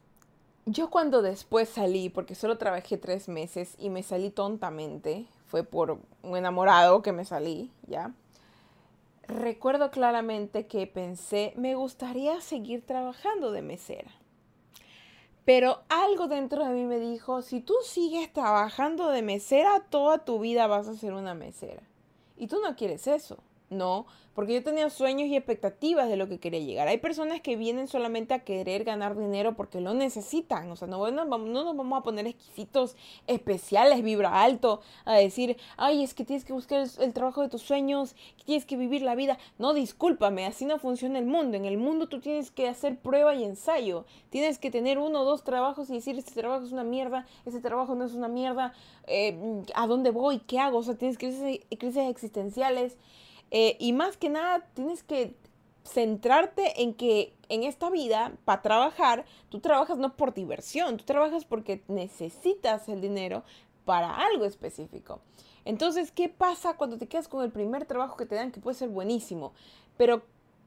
yo 0.65 0.91
cuando 0.91 1.23
después 1.23 1.69
salí, 1.69 2.09
porque 2.09 2.35
solo 2.35 2.59
trabajé 2.59 2.97
tres 2.97 3.29
meses 3.29 3.75
y 3.79 3.91
me 3.91 4.03
salí 4.03 4.31
tontamente, 4.31 5.27
fue 5.47 5.65
por 5.65 5.99
un 6.23 6.37
enamorado 6.37 7.03
que 7.03 7.13
me 7.13 7.25
salí, 7.25 7.71
¿ya? 7.89 8.13
Recuerdo 9.29 9.91
claramente 9.91 10.67
que 10.67 10.87
pensé, 10.87 11.53
me 11.57 11.75
gustaría 11.75 12.41
seguir 12.41 12.87
trabajando 12.87 13.51
de 13.51 13.63
mesera. 13.63 14.11
Pero 15.45 15.83
algo 15.89 16.29
dentro 16.29 16.65
de 16.65 16.71
mí 16.71 16.85
me 16.85 16.99
dijo, 16.99 17.43
si 17.43 17.61
tú 17.61 17.75
sigues 17.83 18.33
trabajando 18.33 19.09
de 19.11 19.23
mesera, 19.23 19.81
toda 19.91 20.25
tu 20.25 20.39
vida 20.41 20.67
vas 20.67 20.89
a 20.89 20.95
ser 20.95 21.13
una 21.13 21.35
mesera. 21.35 21.83
Y 22.37 22.47
tú 22.47 22.61
no 22.61 22.77
quieres 22.77 23.07
eso. 23.07 23.39
No, 23.71 24.07
porque 24.37 24.53
yo 24.53 24.63
tenía 24.63 24.91
sueños 24.91 25.29
y 25.29 25.35
expectativas 25.35 26.11
de 26.11 26.17
lo 26.17 26.29
que 26.29 26.39
quería 26.39 26.61
llegar. 26.61 26.89
Hay 26.89 26.99
personas 26.99 27.41
que 27.41 27.57
vienen 27.57 27.89
solamente 27.89 28.35
a 28.35 28.45
querer 28.45 28.85
ganar 28.85 29.17
dinero 29.17 29.57
porque 29.57 29.81
lo 29.81 29.95
necesitan, 29.95 30.71
o 30.71 30.77
sea, 30.77 30.87
no, 30.87 31.11
no, 31.11 31.25
no 31.25 31.39
nos 31.39 31.75
vamos 31.75 31.99
a 31.99 32.03
poner 32.03 32.27
exquisitos 32.27 32.97
especiales, 33.27 34.03
vibra 34.03 34.43
alto, 34.43 34.83
a 35.07 35.15
decir, 35.15 35.57
ay, 35.79 36.05
es 36.05 36.13
que 36.13 36.27
tienes 36.27 36.45
que 36.45 36.53
buscar 36.53 36.83
el, 36.83 36.91
el 37.01 37.15
trabajo 37.15 37.41
de 37.41 37.49
tus 37.49 37.63
sueños, 37.63 38.15
que 38.37 38.45
tienes 38.45 38.67
que 38.67 38.77
vivir 38.77 39.01
la 39.01 39.15
vida. 39.15 39.39
No, 39.59 39.73
discúlpame, 39.73 40.45
así 40.45 40.67
no 40.67 40.79
funciona 40.79 41.19
el 41.19 41.25
mundo. 41.25 41.57
En 41.57 41.65
el 41.65 41.79
mundo 41.79 42.07
tú 42.07 42.21
tienes 42.21 42.51
que 42.51 42.69
hacer 42.69 42.99
prueba 42.99 43.35
y 43.35 43.43
ensayo, 43.43 44.05
tienes 44.29 44.59
que 44.59 44.71
tener 44.71 44.99
uno 44.99 45.23
o 45.23 45.25
dos 45.25 45.45
trabajos 45.45 45.89
y 45.89 45.95
decir, 45.95 46.19
este 46.19 46.39
trabajo 46.39 46.67
es 46.67 46.73
una 46.73 46.85
mierda, 46.85 47.27
este 47.47 47.61
trabajo 47.61 47.95
no 47.95 48.05
es 48.05 48.13
una 48.13 48.29
mierda, 48.29 48.75
eh, 49.07 49.63
¿a 49.75 49.87
dónde 49.87 50.11
voy? 50.11 50.41
¿Qué 50.41 50.59
hago? 50.59 50.77
O 50.77 50.83
sea, 50.83 50.95
tienes 50.95 51.17
crisis, 51.17 51.61
crisis 51.79 52.03
existenciales. 52.11 52.99
Eh, 53.51 53.77
y 53.79 53.93
más 53.93 54.17
que 54.17 54.29
nada, 54.29 54.67
tienes 54.75 55.03
que 55.03 55.35
centrarte 55.85 56.83
en 56.83 56.95
que 56.95 57.35
en 57.49 57.63
esta 57.63 57.91
vida, 57.91 58.33
para 58.45 58.63
trabajar, 58.63 59.25
tú 59.49 59.61
trabajas 59.61 59.99
no 59.99 60.17
por 60.17 60.35
diversión, 60.35 60.97
tú 60.97 61.05
trabajas 61.05 61.45
porque 61.45 61.83
necesitas 61.89 62.89
el 62.89 63.01
dinero 63.01 63.45
para 63.85 64.17
algo 64.17 64.45
específico. 64.45 65.21
Entonces, 65.65 66.13
¿qué 66.13 66.29
pasa 66.29 66.77
cuando 66.77 66.99
te 66.99 67.09
quedas 67.09 67.29
con 67.29 67.45
el 67.45 67.53
primer 67.53 67.87
trabajo 67.87 68.17
que 68.17 68.27
te 68.27 68.35
dan, 68.35 68.53
que 68.53 68.61
puede 68.61 68.77
ser 68.77 68.89
buenísimo? 68.89 69.53
Pero 69.97 70.23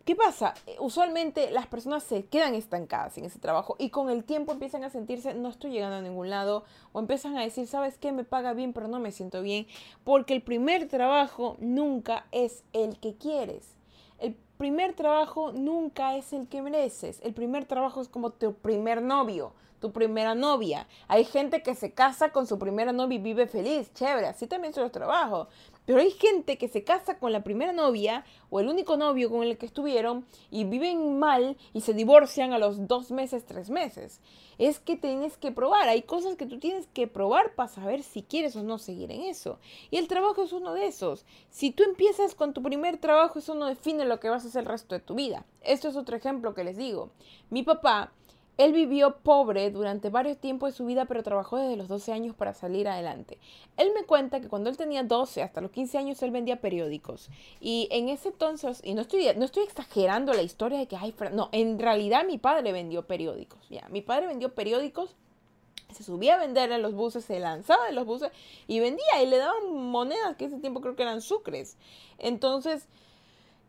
¿Qué 0.09 0.15
pasa? 0.15 0.55
Usualmente 0.79 1.51
las 1.51 1.67
personas 1.67 2.01
se 2.01 2.25
quedan 2.25 2.55
estancadas 2.55 3.15
en 3.19 3.25
ese 3.25 3.37
trabajo 3.37 3.75
y 3.77 3.91
con 3.91 4.09
el 4.09 4.23
tiempo 4.23 4.51
empiezan 4.51 4.83
a 4.83 4.89
sentirse 4.89 5.35
no 5.35 5.49
estoy 5.49 5.69
llegando 5.69 5.97
a 5.97 6.01
ningún 6.01 6.31
lado 6.31 6.63
o 6.93 6.99
empiezan 6.99 7.37
a 7.37 7.43
decir, 7.43 7.67
¿sabes 7.67 7.99
qué? 7.99 8.11
Me 8.11 8.23
paga 8.23 8.53
bien 8.53 8.73
pero 8.73 8.87
no 8.87 8.99
me 8.99 9.11
siento 9.11 9.43
bien 9.43 9.67
porque 10.03 10.33
el 10.33 10.41
primer 10.41 10.87
trabajo 10.87 11.57
nunca 11.59 12.25
es 12.31 12.63
el 12.73 12.99
que 12.99 13.17
quieres. 13.17 13.75
El 14.17 14.33
primer 14.57 14.95
trabajo 14.95 15.51
nunca 15.51 16.15
es 16.15 16.33
el 16.33 16.47
que 16.47 16.63
mereces. 16.63 17.19
El 17.21 17.35
primer 17.35 17.65
trabajo 17.65 18.01
es 18.01 18.07
como 18.07 18.31
tu 18.31 18.55
primer 18.55 19.03
novio, 19.03 19.53
tu 19.79 19.91
primera 19.91 20.35
novia. 20.35 20.87
Hay 21.07 21.25
gente 21.25 21.63
que 21.63 21.75
se 21.75 21.91
casa 21.91 22.31
con 22.31 22.47
su 22.47 22.59
primera 22.59 22.91
novia 22.91 23.15
y 23.15 23.21
vive 23.21 23.47
feliz, 23.47 23.93
chévere, 23.93 24.27
así 24.27 24.47
también 24.47 24.73
son 24.73 24.83
los 24.83 24.91
trabajos. 24.91 25.47
Pero 25.89 26.01
hay 26.01 26.11
gente 26.11 26.59
que 26.59 26.67
se 26.67 26.83
casa 26.83 27.17
con 27.17 27.31
la 27.31 27.43
primera 27.43 27.73
novia 27.73 28.23
o 28.51 28.59
el 28.59 28.67
único 28.67 28.95
novio 28.95 29.27
con 29.31 29.41
el 29.41 29.57
que 29.57 29.65
estuvieron 29.65 30.23
y 30.51 30.63
viven 30.63 31.17
mal 31.17 31.57
y 31.73 31.81
se 31.81 31.95
divorcian 31.95 32.53
a 32.53 32.59
los 32.59 32.87
dos 32.87 33.09
meses, 33.09 33.43
tres 33.43 33.71
meses. 33.71 34.21
Es 34.59 34.79
que 34.79 34.97
tienes 34.97 35.35
que 35.37 35.51
probar. 35.51 35.89
Hay 35.89 36.03
cosas 36.03 36.35
que 36.35 36.45
tú 36.45 36.59
tienes 36.59 36.85
que 36.93 37.07
probar 37.07 37.55
para 37.55 37.69
saber 37.69 38.03
si 38.03 38.21
quieres 38.21 38.55
o 38.55 38.61
no 38.61 38.77
seguir 38.77 39.11
en 39.11 39.21
eso. 39.21 39.57
Y 39.89 39.97
el 39.97 40.07
trabajo 40.07 40.43
es 40.43 40.53
uno 40.53 40.75
de 40.75 40.85
esos. 40.85 41.25
Si 41.49 41.71
tú 41.71 41.81
empiezas 41.81 42.35
con 42.35 42.53
tu 42.53 42.61
primer 42.61 42.97
trabajo, 42.97 43.39
eso 43.39 43.55
no 43.55 43.65
define 43.65 44.05
lo 44.05 44.19
que 44.19 44.29
vas 44.29 44.45
a 44.45 44.49
hacer 44.49 44.61
el 44.61 44.69
resto 44.69 44.93
de 44.93 45.01
tu 45.01 45.15
vida. 45.15 45.43
Esto 45.61 45.87
es 45.87 45.95
otro 45.95 46.15
ejemplo 46.15 46.53
que 46.53 46.63
les 46.63 46.77
digo. 46.77 47.09
Mi 47.49 47.63
papá 47.63 48.11
él 48.59 48.73
vivió 48.73 49.19
pobre 49.19 49.71
durante 49.71 50.09
varios 50.09 50.37
tiempos 50.37 50.71
de 50.71 50.77
su 50.77 50.85
vida, 50.85 51.05
pero 51.05 51.23
trabajó 51.23 51.55
desde 51.55 51.77
los 51.77 51.87
12 51.87 52.11
años 52.11 52.35
para 52.35 52.53
salir 52.53 52.89
adelante. 52.89 53.37
Él 53.77 53.93
me 53.95 54.03
cuenta 54.03 54.41
que 54.41 54.49
cuando 54.49 54.69
él 54.69 54.75
tenía 54.75 55.01
12 55.01 55.41
hasta 55.41 55.61
los 55.61 55.71
15 55.71 55.97
años, 55.97 56.21
él 56.23 56.31
vendía 56.31 56.59
periódicos. 56.59 57.29
Y 57.61 57.87
en 57.89 58.09
ese 58.09 58.27
entonces, 58.27 58.81
y 58.83 58.95
no 58.95 59.01
estoy, 59.01 59.27
exagerando 59.63 60.33
la 60.33 60.41
historia 60.41 60.77
de 60.77 60.87
que, 60.87 60.97
hay, 60.97 61.15
no, 61.31 61.47
en 61.53 61.79
realidad 61.79 62.25
mi 62.25 62.37
padre 62.37 62.73
vendió 62.73 63.07
periódicos. 63.07 63.59
Ya, 63.69 63.87
mi 63.91 64.01
padre 64.01 64.27
vendió 64.27 64.53
periódicos 64.53 65.15
se 65.93 66.03
subía 66.03 66.35
a 66.35 66.37
vender 66.37 66.71
en 66.71 66.81
los 66.83 66.93
buses, 66.93 67.25
se 67.25 67.39
lanzaba 67.39 67.87
en 67.87 67.95
los 67.95 68.05
buses 68.05 68.29
y 68.67 68.79
vendía 68.79 69.23
y 69.23 69.25
le 69.25 69.37
daban 69.37 69.73
monedas 69.73 70.35
que 70.35 70.45
ese 70.45 70.59
tiempo 70.59 70.81
creo 70.81 70.97
que 70.97 71.01
eran 71.01 71.21
sucres. 71.21 71.77
Entonces, 72.19 72.87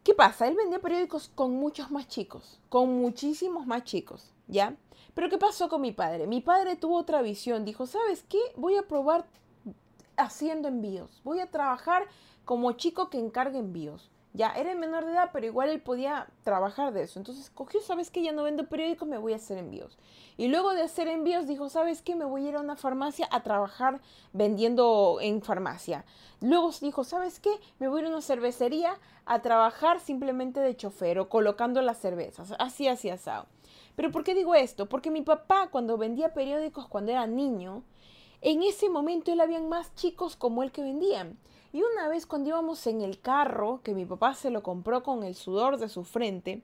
¿qué 0.03 0.15
pasa? 0.15 0.49
Él 0.49 0.57
vendía 0.57 0.81
periódicos 0.81 1.31
con 1.33 1.53
muchos 1.53 1.91
más 1.93 2.09
chicos, 2.09 2.59
con 2.69 3.01
muchísimos 3.01 3.67
más 3.67 3.85
chicos. 3.85 4.33
¿Ya? 4.51 4.77
Pero 5.15 5.29
¿qué 5.29 5.39
pasó 5.39 5.69
con 5.69 5.81
mi 5.81 5.93
padre? 5.93 6.27
Mi 6.27 6.41
padre 6.41 6.77
tuvo 6.77 6.97
otra 6.97 7.23
visión, 7.23 7.65
dijo, 7.65 7.87
¿sabes 7.87 8.25
qué? 8.29 8.41
Voy 8.57 8.77
a 8.77 8.87
probar 8.87 9.27
haciendo 10.17 10.69
envíos, 10.69 11.21
voy 11.25 11.41
a 11.41 11.51
trabajar 11.51 12.05
como 12.45 12.73
chico 12.73 13.11
que 13.11 13.19
encargue 13.19 13.59
envíos. 13.59 14.11
Ya, 14.33 14.53
era 14.53 14.73
menor 14.77 15.05
de 15.07 15.13
edad, 15.13 15.31
pero 15.33 15.47
igual 15.47 15.71
él 15.71 15.81
podía 15.81 16.29
trabajar 16.45 16.93
de 16.93 17.03
eso. 17.03 17.19
Entonces 17.19 17.51
cogió, 17.51 17.81
¿sabes 17.81 18.13
qué? 18.13 18.23
Ya 18.23 18.31
no 18.31 18.45
vendo 18.45 18.69
periódicos, 18.69 19.09
me 19.09 19.19
voy 19.19 19.33
a 19.33 19.37
hacer 19.37 19.59
envíos. 19.59 19.99
Y 20.37 20.47
luego 20.47 20.73
de 20.73 20.83
hacer 20.83 21.09
envíos 21.09 21.49
dijo, 21.49 21.69
¿sabes 21.69 22.01
qué? 22.01 22.15
Me 22.15 22.25
voy 22.25 22.47
a 22.47 22.49
ir 22.51 22.55
a 22.55 22.61
una 22.61 22.77
farmacia 22.77 23.29
a 23.33 23.43
trabajar 23.43 24.01
vendiendo 24.33 25.19
en 25.21 25.43
farmacia. 25.43 26.05
Luego 26.41 26.71
dijo, 26.81 27.03
¿sabes 27.03 27.41
qué? 27.41 27.51
Me 27.81 27.89
voy 27.89 27.99
a 27.99 28.03
ir 28.03 28.07
a 28.07 28.11
una 28.11 28.23
cervecería 28.23 28.95
a 29.27 29.43
trabajar 29.43 29.99
simplemente 29.99 30.61
de 30.61 30.77
chofer 30.77 31.19
o 31.19 31.29
colocando 31.29 31.83
las 31.83 31.99
cervezas. 31.99 32.55
Así, 32.61 32.87
así, 32.87 33.11
asado. 33.11 33.47
Pero 33.97 34.11
¿por 34.11 34.25
qué 34.25 34.35
digo 34.35 34.55
esto? 34.55 34.89
Porque 34.89 35.11
mi 35.11 35.23
papá 35.23 35.69
cuando 35.71 35.99
vendía 35.99 36.35
periódicos 36.35 36.87
cuando 36.87 37.13
era 37.13 37.27
niño, 37.27 37.83
en 38.41 38.63
ese 38.63 38.89
momento 38.89 39.33
él 39.33 39.41
habían 39.41 39.69
más 39.69 39.95
chicos 39.95 40.37
como 40.37 40.63
él 40.63 40.73
que 40.73 40.83
vendían. 40.83 41.39
Y 41.73 41.83
una 41.83 42.09
vez 42.09 42.27
cuando 42.27 42.49
íbamos 42.49 42.87
en 42.87 43.01
el 43.01 43.21
carro, 43.21 43.81
que 43.85 43.95
mi 43.95 44.05
papá 44.05 44.35
se 44.35 44.51
lo 44.51 44.63
compró 44.63 45.03
con 45.03 45.23
el 45.23 45.35
sudor 45.35 45.77
de 45.77 45.89
su 45.89 46.05
frente, 46.05 46.63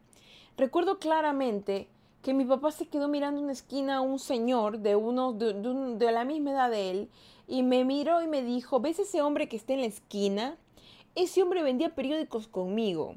recuerdo 0.56 0.98
claramente 0.98 1.88
que 2.22 2.34
mi 2.34 2.44
papá 2.44 2.72
se 2.72 2.88
quedó 2.88 3.06
mirando 3.06 3.40
una 3.40 3.52
esquina 3.52 3.98
a 3.98 4.00
un 4.00 4.18
señor 4.18 4.78
de, 4.78 4.96
uno, 4.96 5.32
de 5.32 6.12
la 6.12 6.24
misma 6.24 6.50
edad 6.50 6.70
de 6.70 6.90
él 6.90 7.08
y 7.46 7.62
me 7.62 7.84
miró 7.84 8.22
y 8.22 8.26
me 8.26 8.42
dijo, 8.42 8.80
¿ves 8.80 8.98
ese 8.98 9.22
hombre 9.22 9.48
que 9.48 9.56
está 9.56 9.74
en 9.74 9.82
la 9.82 9.86
esquina? 9.86 10.56
Ese 11.14 11.42
hombre 11.42 11.62
vendía 11.62 11.94
periódicos 11.94 12.48
conmigo. 12.48 13.14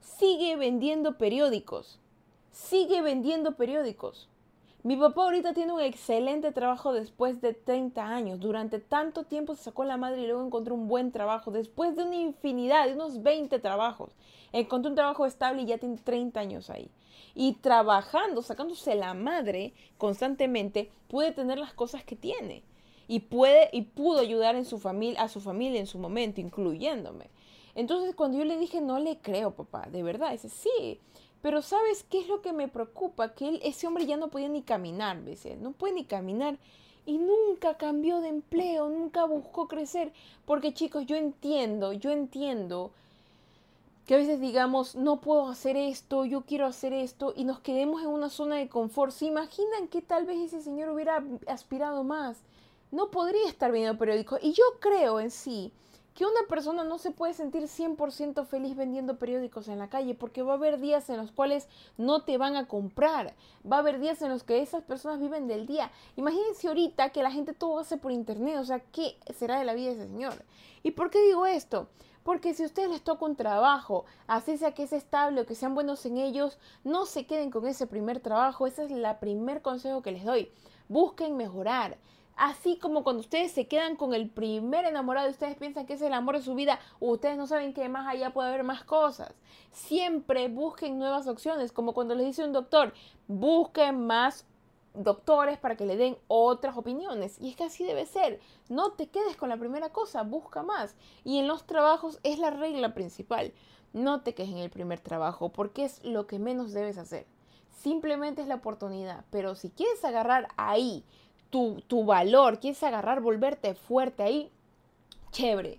Sigue 0.00 0.56
vendiendo 0.56 1.18
periódicos 1.18 2.00
sigue 2.68 3.00
vendiendo 3.00 3.56
periódicos. 3.56 4.28
Mi 4.82 4.94
papá 4.96 5.24
ahorita 5.24 5.54
tiene 5.54 5.72
un 5.72 5.80
excelente 5.80 6.52
trabajo 6.52 6.92
después 6.92 7.40
de 7.40 7.54
30 7.54 8.06
años. 8.06 8.40
Durante 8.40 8.78
tanto 8.78 9.24
tiempo 9.24 9.54
se 9.54 9.64
sacó 9.64 9.84
la 9.84 9.96
madre 9.96 10.22
y 10.22 10.26
luego 10.26 10.44
encontró 10.44 10.74
un 10.74 10.86
buen 10.86 11.10
trabajo. 11.10 11.50
Después 11.50 11.96
de 11.96 12.04
una 12.04 12.16
infinidad, 12.16 12.86
de 12.86 12.92
unos 12.92 13.22
20 13.22 13.58
trabajos. 13.58 14.12
Encontró 14.52 14.90
un 14.90 14.96
trabajo 14.96 15.24
estable 15.24 15.62
y 15.62 15.66
ya 15.66 15.78
tiene 15.78 15.96
30 15.96 16.38
años 16.38 16.68
ahí. 16.68 16.90
Y 17.34 17.54
trabajando, 17.54 18.42
sacándose 18.42 18.94
la 18.94 19.14
madre 19.14 19.72
constantemente, 19.96 20.90
puede 21.08 21.32
tener 21.32 21.58
las 21.58 21.72
cosas 21.72 22.04
que 22.04 22.16
tiene. 22.16 22.64
Y 23.08 23.20
puede 23.20 23.70
y 23.72 23.82
pudo 23.82 24.20
ayudar 24.20 24.56
en 24.56 24.66
su 24.66 24.78
familia, 24.78 25.22
a 25.22 25.28
su 25.28 25.40
familia 25.40 25.80
en 25.80 25.86
su 25.86 25.98
momento, 25.98 26.42
incluyéndome. 26.42 27.30
Entonces 27.74 28.14
cuando 28.14 28.38
yo 28.38 28.44
le 28.44 28.58
dije, 28.58 28.80
no 28.80 28.98
le 28.98 29.18
creo, 29.18 29.52
papá, 29.52 29.88
de 29.90 30.02
verdad, 30.02 30.32
dice, 30.32 30.48
sí, 30.48 31.00
pero 31.42 31.62
¿sabes 31.62 32.04
qué 32.10 32.20
es 32.20 32.28
lo 32.28 32.42
que 32.42 32.52
me 32.52 32.68
preocupa? 32.68 33.34
Que 33.34 33.48
él, 33.48 33.60
ese 33.62 33.86
hombre 33.86 34.06
ya 34.06 34.16
no 34.16 34.28
podía 34.28 34.48
ni 34.48 34.62
caminar, 34.62 35.22
¿ves? 35.22 35.46
No 35.60 35.72
puede 35.72 35.94
ni 35.94 36.04
caminar. 36.04 36.58
Y 37.06 37.18
nunca 37.18 37.76
cambió 37.76 38.20
de 38.20 38.28
empleo, 38.28 38.88
nunca 38.88 39.24
buscó 39.24 39.68
crecer. 39.68 40.12
Porque 40.44 40.74
chicos, 40.74 41.06
yo 41.06 41.16
entiendo, 41.16 41.92
yo 41.92 42.10
entiendo 42.10 42.90
que 44.06 44.14
a 44.14 44.18
veces 44.18 44.40
digamos, 44.40 44.96
no 44.96 45.20
puedo 45.20 45.48
hacer 45.48 45.76
esto, 45.76 46.24
yo 46.24 46.40
quiero 46.40 46.66
hacer 46.66 46.94
esto, 46.94 47.34
y 47.36 47.44
nos 47.44 47.60
quedemos 47.60 48.02
en 48.02 48.08
una 48.08 48.30
zona 48.30 48.56
de 48.56 48.68
confort. 48.68 49.12
¿Se 49.12 49.26
imaginan 49.26 49.88
que 49.88 50.02
tal 50.02 50.24
vez 50.24 50.38
ese 50.38 50.62
señor 50.62 50.88
hubiera 50.88 51.22
aspirado 51.46 52.04
más? 52.04 52.38
No 52.90 53.10
podría 53.10 53.46
estar 53.48 53.70
viendo 53.70 53.98
periódicos. 53.98 54.40
Y 54.42 54.52
yo 54.52 54.64
creo 54.80 55.20
en 55.20 55.30
sí 55.30 55.72
que 56.18 56.26
una 56.26 56.48
persona 56.48 56.82
no 56.82 56.98
se 56.98 57.12
puede 57.12 57.32
sentir 57.32 57.62
100% 57.62 58.44
feliz 58.44 58.74
vendiendo 58.74 59.20
periódicos 59.20 59.68
en 59.68 59.78
la 59.78 59.88
calle 59.88 60.16
porque 60.16 60.42
va 60.42 60.54
a 60.54 60.56
haber 60.56 60.80
días 60.80 61.08
en 61.10 61.16
los 61.16 61.30
cuales 61.30 61.68
no 61.96 62.24
te 62.24 62.38
van 62.38 62.56
a 62.56 62.66
comprar, 62.66 63.36
va 63.64 63.76
a 63.76 63.78
haber 63.78 64.00
días 64.00 64.20
en 64.22 64.30
los 64.30 64.42
que 64.42 64.60
esas 64.60 64.82
personas 64.82 65.20
viven 65.20 65.46
del 65.46 65.64
día. 65.64 65.92
Imagínense 66.16 66.66
ahorita 66.66 67.10
que 67.10 67.22
la 67.22 67.30
gente 67.30 67.52
todo 67.52 67.78
hace 67.78 67.98
por 67.98 68.10
internet, 68.10 68.56
o 68.58 68.64
sea, 68.64 68.80
¿qué 68.80 69.16
será 69.32 69.60
de 69.60 69.64
la 69.64 69.74
vida 69.74 69.90
de 69.90 69.92
ese 69.92 70.08
señor? 70.08 70.44
¿Y 70.82 70.90
por 70.90 71.10
qué 71.10 71.22
digo 71.22 71.46
esto? 71.46 71.86
Porque 72.24 72.52
si 72.52 72.64
a 72.64 72.66
ustedes 72.66 72.90
les 72.90 73.04
toca 73.04 73.24
un 73.24 73.36
trabajo, 73.36 74.04
así 74.26 74.58
sea 74.58 74.74
que 74.74 74.82
es 74.82 74.92
estable 74.92 75.42
o 75.42 75.46
que 75.46 75.54
sean 75.54 75.76
buenos 75.76 76.04
en 76.04 76.16
ellos, 76.16 76.58
no 76.82 77.06
se 77.06 77.26
queden 77.26 77.52
con 77.52 77.64
ese 77.68 77.86
primer 77.86 78.18
trabajo. 78.18 78.66
Ese 78.66 78.86
es 78.86 78.90
el 78.90 79.06
primer 79.20 79.62
consejo 79.62 80.02
que 80.02 80.10
les 80.10 80.24
doy. 80.24 80.50
Busquen 80.88 81.36
mejorar. 81.36 81.96
Así 82.38 82.78
como 82.78 83.02
cuando 83.02 83.20
ustedes 83.20 83.50
se 83.50 83.66
quedan 83.66 83.96
con 83.96 84.14
el 84.14 84.30
primer 84.30 84.84
enamorado 84.84 85.26
y 85.26 85.32
ustedes 85.32 85.56
piensan 85.56 85.86
que 85.86 85.94
es 85.94 86.02
el 86.02 86.12
amor 86.12 86.36
de 86.36 86.44
su 86.44 86.54
vida, 86.54 86.78
ustedes 87.00 87.36
no 87.36 87.48
saben 87.48 87.74
que 87.74 87.88
más 87.88 88.06
allá 88.06 88.32
puede 88.32 88.48
haber 88.48 88.62
más 88.62 88.84
cosas. 88.84 89.34
Siempre 89.72 90.46
busquen 90.46 91.00
nuevas 91.00 91.26
opciones, 91.26 91.72
como 91.72 91.94
cuando 91.94 92.14
les 92.14 92.26
dice 92.26 92.44
un 92.44 92.52
doctor, 92.52 92.94
busquen 93.26 94.06
más 94.06 94.46
doctores 94.94 95.58
para 95.58 95.76
que 95.76 95.84
le 95.84 95.96
den 95.96 96.16
otras 96.28 96.76
opiniones. 96.76 97.40
Y 97.40 97.50
es 97.50 97.56
que 97.56 97.64
así 97.64 97.84
debe 97.84 98.06
ser. 98.06 98.38
No 98.68 98.92
te 98.92 99.08
quedes 99.08 99.36
con 99.36 99.48
la 99.48 99.56
primera 99.56 99.90
cosa, 99.90 100.22
busca 100.22 100.62
más. 100.62 100.94
Y 101.24 101.38
en 101.38 101.48
los 101.48 101.66
trabajos 101.66 102.20
es 102.22 102.38
la 102.38 102.50
regla 102.50 102.94
principal. 102.94 103.52
No 103.92 104.20
te 104.20 104.34
quedes 104.34 104.50
en 104.50 104.58
el 104.58 104.70
primer 104.70 105.00
trabajo 105.00 105.48
porque 105.48 105.84
es 105.84 106.04
lo 106.04 106.28
que 106.28 106.38
menos 106.38 106.72
debes 106.72 106.98
hacer. 106.98 107.26
Simplemente 107.70 108.42
es 108.42 108.48
la 108.48 108.56
oportunidad. 108.56 109.24
Pero 109.30 109.56
si 109.56 109.70
quieres 109.70 110.04
agarrar 110.04 110.46
ahí 110.56 111.04
tu, 111.50 112.04
valor, 112.04 112.58
quieres 112.60 112.82
agarrar, 112.82 113.20
volverte 113.20 113.74
fuerte 113.74 114.22
ahí, 114.22 114.50
chévere. 115.30 115.78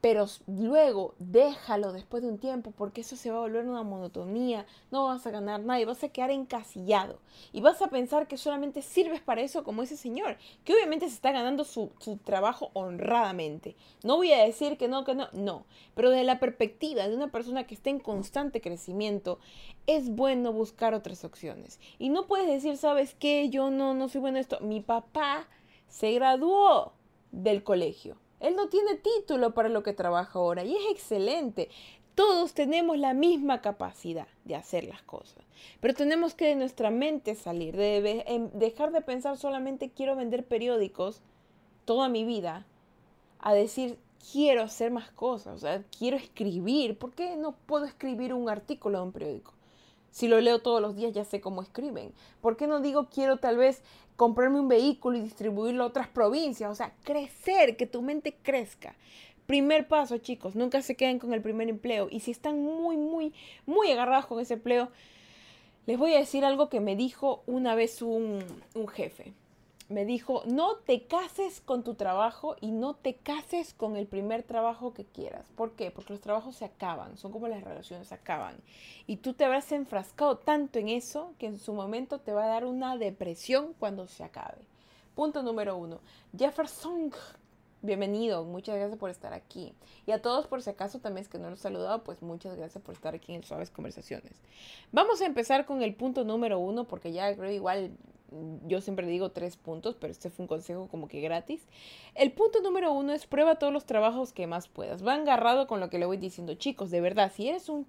Pero 0.00 0.26
luego 0.46 1.14
déjalo 1.18 1.92
después 1.92 2.22
de 2.22 2.28
un 2.28 2.38
tiempo 2.38 2.72
porque 2.76 3.00
eso 3.00 3.16
se 3.16 3.30
va 3.30 3.38
a 3.38 3.40
volver 3.40 3.66
una 3.66 3.82
monotonía, 3.82 4.64
no 4.90 5.06
vas 5.06 5.26
a 5.26 5.30
ganar 5.30 5.60
nada 5.60 5.80
y 5.80 5.84
vas 5.84 6.04
a 6.04 6.08
quedar 6.08 6.30
encasillado 6.30 7.18
y 7.52 7.60
vas 7.60 7.82
a 7.82 7.88
pensar 7.88 8.28
que 8.28 8.36
solamente 8.36 8.82
sirves 8.82 9.20
para 9.20 9.40
eso 9.40 9.64
como 9.64 9.82
ese 9.82 9.96
señor, 9.96 10.36
que 10.64 10.72
obviamente 10.74 11.08
se 11.08 11.14
está 11.14 11.32
ganando 11.32 11.64
su, 11.64 11.90
su 11.98 12.16
trabajo 12.18 12.70
honradamente. 12.74 13.74
No 14.04 14.16
voy 14.16 14.32
a 14.32 14.44
decir 14.44 14.76
que 14.78 14.86
no, 14.86 15.04
que 15.04 15.14
no, 15.14 15.28
no, 15.32 15.64
pero 15.94 16.10
desde 16.10 16.24
la 16.24 16.38
perspectiva 16.38 17.08
de 17.08 17.16
una 17.16 17.32
persona 17.32 17.66
que 17.66 17.74
está 17.74 17.90
en 17.90 17.98
constante 17.98 18.60
crecimiento, 18.60 19.40
es 19.86 20.10
bueno 20.10 20.52
buscar 20.52 20.94
otras 20.94 21.24
opciones. 21.24 21.80
Y 21.98 22.10
no 22.10 22.26
puedes 22.26 22.46
decir, 22.46 22.76
¿sabes 22.76 23.14
qué? 23.14 23.48
Yo 23.48 23.70
no, 23.70 23.94
no 23.94 24.08
soy 24.08 24.20
bueno 24.20 24.36
en 24.36 24.42
esto. 24.42 24.60
Mi 24.60 24.80
papá 24.80 25.48
se 25.88 26.12
graduó 26.12 26.92
del 27.32 27.64
colegio 27.64 28.16
él 28.40 28.56
no 28.56 28.68
tiene 28.68 28.96
título 28.96 29.54
para 29.54 29.68
lo 29.68 29.82
que 29.82 29.92
trabaja 29.92 30.38
ahora 30.38 30.64
y 30.64 30.74
es 30.74 30.82
excelente. 30.90 31.68
Todos 32.14 32.52
tenemos 32.52 32.98
la 32.98 33.14
misma 33.14 33.60
capacidad 33.60 34.26
de 34.44 34.56
hacer 34.56 34.84
las 34.84 35.02
cosas, 35.02 35.44
pero 35.80 35.94
tenemos 35.94 36.34
que 36.34 36.46
de 36.46 36.56
nuestra 36.56 36.90
mente 36.90 37.34
salir, 37.36 37.76
de 37.76 38.24
em, 38.26 38.50
dejar 38.54 38.90
de 38.90 39.00
pensar 39.00 39.36
solamente 39.36 39.90
quiero 39.90 40.16
vender 40.16 40.44
periódicos 40.44 41.20
toda 41.84 42.08
mi 42.08 42.24
vida, 42.24 42.66
a 43.38 43.54
decir 43.54 43.98
quiero 44.32 44.62
hacer 44.62 44.90
más 44.90 45.10
cosas, 45.10 45.54
o 45.54 45.58
sea, 45.58 45.82
quiero 45.96 46.16
escribir. 46.16 46.98
¿Por 46.98 47.12
qué 47.12 47.36
no 47.36 47.52
puedo 47.52 47.84
escribir 47.84 48.34
un 48.34 48.48
artículo 48.48 48.98
de 48.98 49.04
un 49.04 49.12
periódico? 49.12 49.52
Si 50.10 50.28
lo 50.28 50.40
leo 50.40 50.60
todos 50.60 50.80
los 50.80 50.96
días 50.96 51.12
ya 51.12 51.24
sé 51.24 51.40
cómo 51.40 51.62
escriben. 51.62 52.12
¿Por 52.40 52.56
qué 52.56 52.66
no 52.66 52.80
digo 52.80 53.08
quiero 53.08 53.38
tal 53.38 53.56
vez 53.56 53.82
comprarme 54.16 54.60
un 54.60 54.68
vehículo 54.68 55.18
y 55.18 55.20
distribuirlo 55.20 55.84
a 55.84 55.88
otras 55.88 56.08
provincias? 56.08 56.70
O 56.70 56.74
sea, 56.74 56.94
crecer, 57.04 57.76
que 57.76 57.86
tu 57.86 58.02
mente 58.02 58.36
crezca. 58.42 58.94
Primer 59.46 59.88
paso, 59.88 60.18
chicos, 60.18 60.54
nunca 60.54 60.82
se 60.82 60.94
queden 60.94 61.18
con 61.18 61.32
el 61.32 61.42
primer 61.42 61.68
empleo. 61.68 62.08
Y 62.10 62.20
si 62.20 62.30
están 62.30 62.62
muy, 62.62 62.96
muy, 62.96 63.32
muy 63.66 63.90
agarrados 63.90 64.26
con 64.26 64.40
ese 64.40 64.54
empleo, 64.54 64.90
les 65.86 65.98
voy 65.98 66.14
a 66.14 66.18
decir 66.18 66.44
algo 66.44 66.68
que 66.68 66.80
me 66.80 66.96
dijo 66.96 67.42
una 67.46 67.74
vez 67.74 68.02
un, 68.02 68.44
un 68.74 68.88
jefe 68.88 69.32
me 69.88 70.04
dijo, 70.04 70.42
no 70.46 70.76
te 70.76 71.06
cases 71.06 71.60
con 71.62 71.82
tu 71.82 71.94
trabajo 71.94 72.56
y 72.60 72.72
no 72.72 72.94
te 72.94 73.14
cases 73.16 73.72
con 73.72 73.96
el 73.96 74.06
primer 74.06 74.42
trabajo 74.42 74.92
que 74.92 75.06
quieras. 75.06 75.46
¿Por 75.56 75.72
qué? 75.72 75.90
Porque 75.90 76.12
los 76.12 76.20
trabajos 76.20 76.56
se 76.56 76.66
acaban, 76.66 77.16
son 77.16 77.32
como 77.32 77.48
las 77.48 77.64
relaciones 77.64 78.08
se 78.08 78.14
acaban. 78.14 78.56
Y 79.06 79.16
tú 79.16 79.32
te 79.32 79.44
habrás 79.44 79.72
enfrascado 79.72 80.36
tanto 80.36 80.78
en 80.78 80.88
eso 80.88 81.32
que 81.38 81.46
en 81.46 81.58
su 81.58 81.72
momento 81.72 82.18
te 82.18 82.32
va 82.32 82.44
a 82.44 82.48
dar 82.48 82.64
una 82.66 82.96
depresión 82.98 83.74
cuando 83.78 84.06
se 84.06 84.24
acabe. 84.24 84.58
Punto 85.14 85.42
número 85.42 85.76
uno. 85.76 86.00
Jefferson, 86.36 87.10
bienvenido, 87.80 88.44
muchas 88.44 88.76
gracias 88.76 88.98
por 88.98 89.08
estar 89.08 89.32
aquí. 89.32 89.72
Y 90.06 90.12
a 90.12 90.20
todos, 90.20 90.46
por 90.46 90.60
si 90.62 90.68
acaso 90.68 90.98
también 90.98 91.22
es 91.22 91.28
que 91.30 91.38
no 91.38 91.48
los 91.48 91.60
he 91.60 91.62
saludado, 91.62 92.04
pues 92.04 92.20
muchas 92.20 92.56
gracias 92.56 92.84
por 92.84 92.94
estar 92.94 93.14
aquí 93.14 93.34
en 93.34 93.42
Suaves 93.42 93.70
Conversaciones. 93.70 94.32
Vamos 94.92 95.22
a 95.22 95.26
empezar 95.26 95.64
con 95.64 95.82
el 95.82 95.94
punto 95.94 96.24
número 96.24 96.58
uno, 96.58 96.84
porque 96.84 97.12
ya 97.12 97.34
creo 97.34 97.50
igual 97.50 97.96
yo 98.66 98.80
siempre 98.80 99.06
digo 99.06 99.30
tres 99.30 99.56
puntos, 99.56 99.96
pero 99.98 100.10
este 100.10 100.30
fue 100.30 100.44
un 100.44 100.48
consejo 100.48 100.88
como 100.88 101.08
que 101.08 101.20
gratis. 101.20 101.66
El 102.14 102.32
punto 102.32 102.60
número 102.60 102.92
uno 102.92 103.12
es 103.12 103.26
prueba 103.26 103.56
todos 103.56 103.72
los 103.72 103.86
trabajos 103.86 104.32
que 104.32 104.46
más 104.46 104.68
puedas. 104.68 105.06
Va 105.06 105.14
agarrado 105.14 105.66
con 105.66 105.80
lo 105.80 105.88
que 105.88 105.98
le 105.98 106.06
voy 106.06 106.18
diciendo, 106.18 106.54
chicos, 106.54 106.90
de 106.90 107.00
verdad, 107.00 107.32
si 107.34 107.48
eres 107.48 107.68
un, 107.68 107.86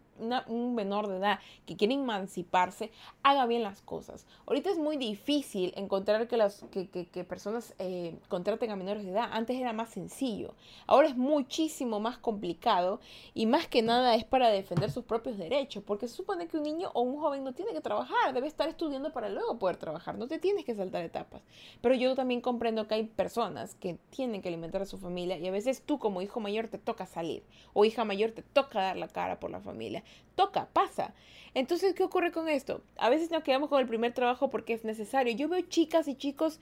menor 0.76 1.08
de 1.08 1.18
edad 1.18 1.40
que 1.66 1.78
quiere 1.78 1.94
emanciparse, 1.94 2.92
haga 3.24 3.46
bien 3.46 3.64
las 3.64 3.82
cosas. 3.82 4.26
Ahorita 4.46 4.70
es 4.70 4.78
muy 4.78 4.98
difícil 4.98 5.74
encontrar 5.78 6.28
que, 6.28 6.36
las, 6.36 6.66
que, 6.72 6.90
que, 6.90 7.24
personas 7.24 7.74
eh, 7.80 8.18
contraten 8.28 8.70
a 8.72 8.76
menores 8.76 9.06
de 9.06 9.12
edad. 9.12 9.30
Antes 9.32 9.58
era 9.58 9.72
más 9.72 9.90
sencillo. 9.90 10.56
Ahora 10.88 11.08
es 11.08 11.16
muchísimo 11.16 12.00
más 12.00 12.18
complicado 12.18 13.00
y 13.34 13.46
más 13.46 13.68
que 13.68 13.82
nada 13.82 14.16
es 14.16 14.26
para 14.26 14.50
defender 14.50 14.92
sus 14.92 15.06
propios 15.06 15.38
derechos, 15.38 15.84
porque 15.86 16.08
se 16.08 16.16
supone 16.16 16.48
que 16.48 16.58
un 16.58 16.64
niño 16.64 16.92
o 16.94 17.02
un 17.02 17.20
joven 17.20 17.44
no 17.44 17.54
tiene 17.54 17.72
que 17.74 17.82
trabajar, 17.82 18.34
debe 18.34 18.48
estar 18.48 18.68
estudiando 18.68 19.12
para 19.12 19.30
luego 19.30 19.58
poder 19.58 19.78
trabajar. 19.78 20.18
No 20.18 20.29
te 20.30 20.40
tienes 20.40 20.64
que 20.64 20.74
saltar 20.74 21.04
etapas. 21.04 21.42
Pero 21.82 21.96
yo 21.96 22.16
también 22.16 22.40
comprendo 22.40 22.88
que 22.88 22.96
hay 22.96 23.04
personas 23.04 23.76
que 23.76 23.98
tienen 24.10 24.42
que 24.42 24.48
alimentar 24.48 24.82
a 24.82 24.86
su 24.86 24.98
familia 24.98 25.38
y 25.38 25.48
a 25.48 25.52
veces 25.52 25.82
tú 25.82 26.00
como 26.00 26.22
hijo 26.22 26.40
mayor 26.40 26.70
te 26.70 26.78
toca 26.78 27.06
salir 27.06 27.44
o 27.74 27.84
hija 27.84 28.06
mayor 28.06 28.32
te 28.32 28.42
toca 28.42 28.80
dar 28.80 28.96
la 28.96 29.10
cara 29.10 29.42
por 29.42 29.52
la 29.52 29.60
familia. 29.60 30.04
Toca, 30.36 30.70
pasa. 30.72 31.14
Entonces, 31.54 31.94
¿qué 31.94 32.04
ocurre 32.04 32.32
con 32.32 32.48
esto? 32.48 32.82
A 32.98 33.10
veces 33.10 33.32
nos 33.32 33.44
quedamos 33.44 33.68
con 33.68 33.82
el 33.82 33.88
primer 33.88 34.14
trabajo 34.14 34.50
porque 34.50 34.74
es 34.74 34.86
necesario. 34.86 35.36
Yo 35.36 35.50
veo 35.50 35.62
chicas 35.62 36.08
y 36.08 36.16
chicos 36.16 36.62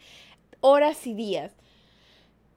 horas 0.62 1.06
y 1.06 1.14
días 1.14 1.54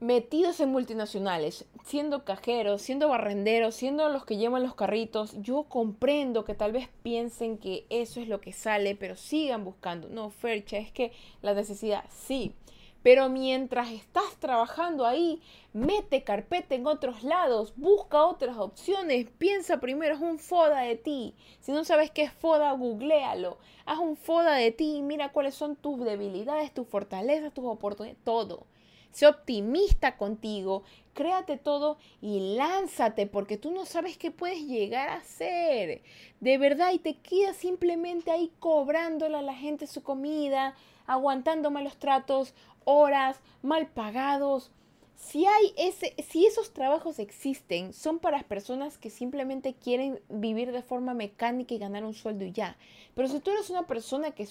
metidos 0.01 0.59
en 0.59 0.71
multinacionales, 0.71 1.65
siendo 1.85 2.25
cajeros, 2.25 2.81
siendo 2.81 3.07
barrenderos, 3.07 3.75
siendo 3.75 4.09
los 4.09 4.25
que 4.25 4.35
llevan 4.35 4.63
los 4.63 4.73
carritos, 4.73 5.39
yo 5.43 5.63
comprendo 5.69 6.43
que 6.43 6.55
tal 6.55 6.71
vez 6.71 6.89
piensen 7.03 7.59
que 7.59 7.85
eso 7.91 8.19
es 8.19 8.27
lo 8.27 8.41
que 8.41 8.51
sale, 8.51 8.95
pero 8.95 9.15
sigan 9.15 9.63
buscando. 9.63 10.09
No, 10.09 10.31
Fercha, 10.31 10.77
es 10.77 10.91
que 10.91 11.11
la 11.43 11.53
necesidad 11.53 12.03
sí. 12.09 12.55
Pero 13.03 13.29
mientras 13.29 13.91
estás 13.91 14.35
trabajando 14.39 15.05
ahí, 15.05 15.39
mete 15.71 16.23
carpeta 16.23 16.73
en 16.73 16.87
otros 16.87 17.23
lados, 17.23 17.73
busca 17.75 18.25
otras 18.25 18.57
opciones, 18.57 19.27
piensa 19.37 19.79
primero, 19.79 20.15
es 20.15 20.21
un 20.21 20.39
foda 20.39 20.79
de 20.81 20.95
ti. 20.95 21.35
Si 21.59 21.71
no 21.71 21.83
sabes 21.83 22.09
qué 22.09 22.23
es 22.23 22.33
foda, 22.33 22.71
googlealo. 22.71 23.59
Haz 23.85 23.99
un 23.99 24.17
foda 24.17 24.55
de 24.55 24.71
ti, 24.71 25.03
mira 25.03 25.31
cuáles 25.31 25.53
son 25.53 25.75
tus 25.75 26.03
debilidades, 26.03 26.73
tus 26.73 26.87
fortalezas, 26.87 27.53
tus 27.53 27.65
oportunidades, 27.65 28.23
todo. 28.23 28.65
Sé 29.11 29.27
optimista 29.27 30.17
contigo, 30.17 30.83
créate 31.13 31.57
todo 31.57 31.97
y 32.21 32.55
lánzate 32.55 33.27
porque 33.27 33.57
tú 33.57 33.71
no 33.71 33.85
sabes 33.85 34.17
qué 34.17 34.31
puedes 34.31 34.65
llegar 34.65 35.09
a 35.09 35.21
ser. 35.21 36.01
De 36.39 36.57
verdad, 36.57 36.91
y 36.93 36.99
te 36.99 37.17
quedas 37.17 37.57
simplemente 37.57 38.31
ahí 38.31 38.51
cobrándole 38.59 39.37
a 39.37 39.41
la 39.41 39.53
gente 39.53 39.87
su 39.87 40.01
comida, 40.01 40.75
aguantando 41.05 41.71
malos 41.71 41.97
tratos, 41.97 42.53
horas, 42.85 43.39
mal 43.61 43.87
pagados. 43.87 44.71
Si, 45.21 45.45
hay 45.45 45.73
ese, 45.77 46.15
si 46.27 46.47
esos 46.47 46.73
trabajos 46.73 47.19
existen, 47.19 47.93
son 47.93 48.17
para 48.17 48.41
personas 48.41 48.97
que 48.97 49.11
simplemente 49.11 49.75
quieren 49.75 50.19
vivir 50.29 50.71
de 50.71 50.81
forma 50.81 51.13
mecánica 51.13 51.75
y 51.75 51.77
ganar 51.77 52.03
un 52.03 52.15
sueldo 52.15 52.43
y 52.43 52.51
ya. 52.51 52.75
Pero 53.13 53.27
si 53.27 53.39
tú 53.39 53.51
eres 53.51 53.69
una 53.69 53.85
persona 53.85 54.31
que 54.31 54.47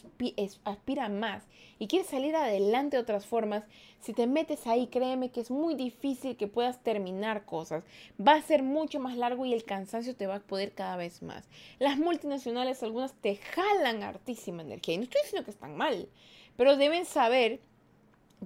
aspira 0.64 1.09
más 1.09 1.42
y 1.80 1.88
quiere 1.88 2.04
salir 2.04 2.37
adelante 2.37 2.96
de 2.96 3.02
otras 3.02 3.26
formas, 3.26 3.64
si 3.98 4.12
te 4.12 4.28
metes 4.28 4.68
ahí, 4.68 4.87
créeme 4.87 5.30
que 5.30 5.40
es 5.40 5.50
muy 5.50 5.74
difícil 5.74 6.37
que 6.37 6.46
puedas 6.46 6.83
terminar 6.85 7.44
cosas. 7.44 7.83
Va 8.24 8.35
a 8.35 8.42
ser 8.42 8.62
mucho 8.62 9.00
más 9.00 9.16
largo 9.16 9.44
y 9.44 9.52
el 9.52 9.64
cansancio 9.64 10.14
te 10.14 10.28
va 10.28 10.37
a 10.37 10.40
poder 10.40 10.72
cada 10.72 10.96
vez 10.96 11.20
más. 11.20 11.48
Las 11.80 11.98
multinacionales, 11.98 12.85
algunas 12.85 13.12
te 13.14 13.37
jalan 13.37 14.04
hartísima 14.04 14.62
energía. 14.62 14.94
Y 14.94 14.98
no 14.98 15.04
estoy 15.04 15.22
diciendo 15.24 15.44
que 15.44 15.50
están 15.50 15.76
mal, 15.76 16.09
pero 16.56 16.76
deben 16.76 17.06
saber 17.06 17.61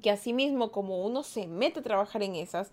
que 0.03 0.11
asimismo 0.11 0.73
como 0.73 1.05
uno 1.05 1.23
se 1.23 1.47
mete 1.47 1.81
a 1.81 1.83
trabajar 1.83 2.23
en 2.23 2.35
esas, 2.35 2.73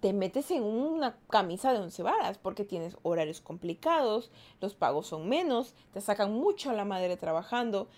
te 0.00 0.12
metes 0.12 0.50
en 0.50 0.64
una 0.64 1.16
camisa 1.30 1.72
de 1.72 1.78
once 1.78 2.02
varas 2.02 2.36
porque 2.36 2.64
tienes 2.64 2.96
horarios 3.02 3.40
complicados, 3.40 4.32
los 4.60 4.74
pagos 4.74 5.06
son 5.06 5.28
menos, 5.28 5.74
te 5.92 6.00
sacan 6.00 6.32
mucho 6.32 6.70
a 6.70 6.74
la 6.74 6.84
madre 6.84 7.16
trabajando. 7.16 7.88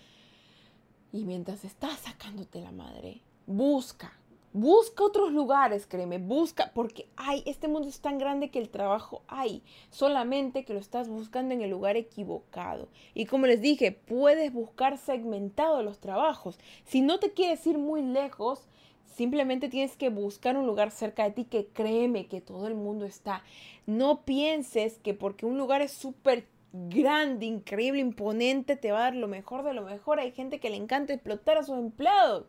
Y 1.11 1.25
mientras 1.25 1.65
estás 1.65 1.99
sacándote 1.99 2.61
la 2.61 2.71
madre, 2.71 3.21
busca, 3.47 4.13
Busca 4.57 5.03
otros 5.03 5.33
lugares, 5.33 5.85
créeme, 5.85 6.17
busca, 6.17 6.71
porque 6.73 7.09
hay, 7.17 7.43
este 7.45 7.67
mundo 7.67 7.89
es 7.89 7.99
tan 7.99 8.17
grande 8.17 8.51
que 8.51 8.59
el 8.59 8.69
trabajo 8.69 9.21
hay, 9.27 9.61
solamente 9.89 10.63
que 10.63 10.71
lo 10.71 10.79
estás 10.79 11.09
buscando 11.09 11.53
en 11.53 11.59
el 11.59 11.69
lugar 11.69 11.97
equivocado. 11.97 12.87
Y 13.13 13.25
como 13.25 13.47
les 13.47 13.59
dije, 13.59 13.91
puedes 13.91 14.53
buscar 14.53 14.97
segmentado 14.97 15.83
los 15.83 15.99
trabajos. 15.99 16.57
Si 16.85 17.01
no 17.01 17.19
te 17.19 17.33
quieres 17.33 17.67
ir 17.67 17.77
muy 17.77 18.01
lejos, 18.01 18.69
simplemente 19.03 19.67
tienes 19.67 19.97
que 19.97 20.07
buscar 20.07 20.55
un 20.55 20.67
lugar 20.67 20.91
cerca 20.91 21.25
de 21.25 21.31
ti 21.31 21.43
que 21.43 21.67
créeme 21.67 22.27
que 22.27 22.39
todo 22.39 22.67
el 22.67 22.75
mundo 22.75 23.03
está. 23.03 23.43
No 23.85 24.21
pienses 24.21 24.99
que 24.99 25.13
porque 25.13 25.45
un 25.45 25.57
lugar 25.57 25.81
es 25.81 25.91
súper 25.91 26.47
grande, 26.71 27.45
increíble, 27.45 27.99
imponente, 27.99 28.77
te 28.77 28.93
va 28.93 28.99
a 28.99 29.01
dar 29.01 29.15
lo 29.15 29.27
mejor 29.27 29.65
de 29.65 29.73
lo 29.73 29.81
mejor. 29.81 30.21
Hay 30.21 30.31
gente 30.31 30.61
que 30.61 30.69
le 30.69 30.77
encanta 30.77 31.11
explotar 31.11 31.57
a 31.57 31.63
sus 31.63 31.77
empleados 31.77 32.45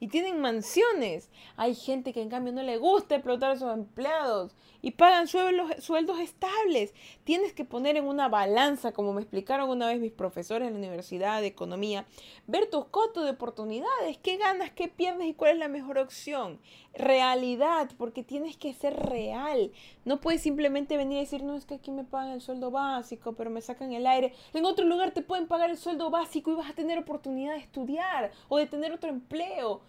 y 0.00 0.08
tienen 0.08 0.40
mansiones. 0.40 1.30
Hay 1.56 1.74
gente 1.74 2.12
que 2.12 2.22
en 2.22 2.28
cambio 2.28 2.52
no 2.52 2.62
le 2.62 2.78
gusta 2.78 3.16
explotar 3.16 3.52
a 3.52 3.56
sus 3.56 3.72
empleados 3.72 4.54
y 4.82 4.92
pagan 4.92 5.28
sueldos, 5.28 5.82
sueldos 5.82 6.20
estables. 6.20 6.94
Tienes 7.24 7.52
que 7.52 7.64
poner 7.64 7.96
en 7.96 8.04
una 8.04 8.28
balanza, 8.28 8.92
como 8.92 9.12
me 9.12 9.20
explicaron 9.22 9.68
una 9.68 9.88
vez 9.88 10.00
mis 10.00 10.12
profesores 10.12 10.68
en 10.68 10.74
la 10.74 10.78
Universidad 10.78 11.40
de 11.40 11.48
Economía, 11.48 12.06
ver 12.46 12.70
tus 12.70 12.86
costos 12.86 13.24
de 13.24 13.30
oportunidades, 13.30 14.18
qué 14.22 14.36
ganas, 14.36 14.70
qué 14.70 14.88
pierdes 14.88 15.28
y 15.28 15.34
cuál 15.34 15.52
es 15.52 15.58
la 15.58 15.68
mejor 15.68 15.98
opción. 15.98 16.60
Realidad, 16.98 17.90
porque 17.98 18.22
tienes 18.22 18.56
que 18.56 18.72
ser 18.72 18.94
real. 18.94 19.70
No 20.06 20.18
puedes 20.20 20.40
simplemente 20.40 20.96
venir 20.96 21.18
y 21.18 21.20
decir, 21.20 21.42
no, 21.42 21.54
es 21.54 21.66
que 21.66 21.74
aquí 21.74 21.90
me 21.90 22.04
pagan 22.04 22.32
el 22.32 22.40
sueldo 22.40 22.70
básico, 22.70 23.34
pero 23.34 23.50
me 23.50 23.60
sacan 23.60 23.92
el 23.92 24.06
aire. 24.06 24.32
En 24.54 24.64
otro 24.64 24.86
lugar 24.86 25.10
te 25.10 25.20
pueden 25.20 25.46
pagar 25.46 25.68
el 25.68 25.76
sueldo 25.76 26.08
básico 26.08 26.50
y 26.50 26.54
vas 26.54 26.70
a 26.70 26.74
tener 26.74 26.98
oportunidad 26.98 27.52
de 27.52 27.60
estudiar 27.60 28.32
o 28.48 28.56
de 28.56 28.66
tener 28.66 28.92
otro 28.92 29.10
empleo. 29.10 29.82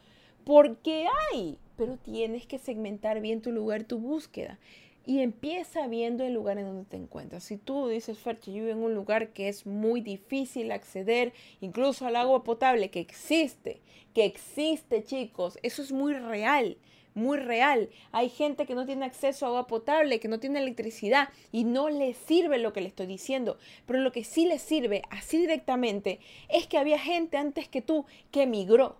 Porque 0.43 1.07
hay, 1.31 1.57
pero 1.77 1.97
tienes 1.97 2.45
que 2.45 2.57
segmentar 2.59 3.21
bien 3.21 3.41
tu 3.41 3.51
lugar, 3.53 3.85
tu 3.85 3.99
búsqueda. 3.99 4.59
y 5.05 5.21
empieza 5.21 5.87
viendo 5.87 6.25
el 6.25 6.33
lugar 6.33 6.57
en 6.57 6.65
donde 6.65 6.83
te 6.83 6.97
encuentras. 6.97 7.45
Si 7.45 7.55
tú 7.55 7.87
dices, 7.87 8.19
Ferche, 8.19 8.51
yo 8.51 8.65
vivo 8.65 8.77
en 8.77 8.83
un 8.83 8.93
lugar 8.93 9.29
que 9.29 9.47
es 9.47 9.65
muy 9.65 10.01
difícil 10.01 10.69
acceder, 10.69 11.31
incluso 11.61 12.05
al 12.05 12.17
agua 12.17 12.43
potable, 12.43 12.89
que 12.89 12.99
existe, 12.99 13.79
que 14.13 14.25
existe, 14.25 15.05
chicos, 15.05 15.57
eso 15.63 15.81
es 15.81 15.93
muy 15.93 16.13
real 16.13 16.77
muy 17.17 17.37
real. 17.37 17.89
Hay 18.11 18.29
gente 18.29 18.65
que 18.65 18.75
no 18.75 18.85
tiene 18.85 19.05
acceso 19.05 19.45
a 19.45 19.49
agua 19.49 19.67
potable, 19.67 20.19
que 20.19 20.27
no 20.27 20.39
tiene 20.39 20.59
electricidad 20.59 21.29
y 21.51 21.65
no 21.65 21.89
le 21.89 22.13
sirve 22.13 22.59
lo 22.59 22.71
que 22.71 22.81
le 22.81 22.87
estoy 22.87 23.07
diciendo. 23.07 23.57
Pero 23.85 23.99
lo 23.99 24.11
que 24.11 24.23
sí 24.23 24.45
le 24.45 24.59
sirve 24.59 25.01
así 25.09 25.39
directamente 25.39 26.19
es 26.47 26.67
que 26.67 26.77
había 26.77 26.99
gente 26.99 27.37
antes 27.37 27.67
que 27.67 27.81
tú 27.81 28.05
que 28.31 28.43
emigró, 28.43 28.95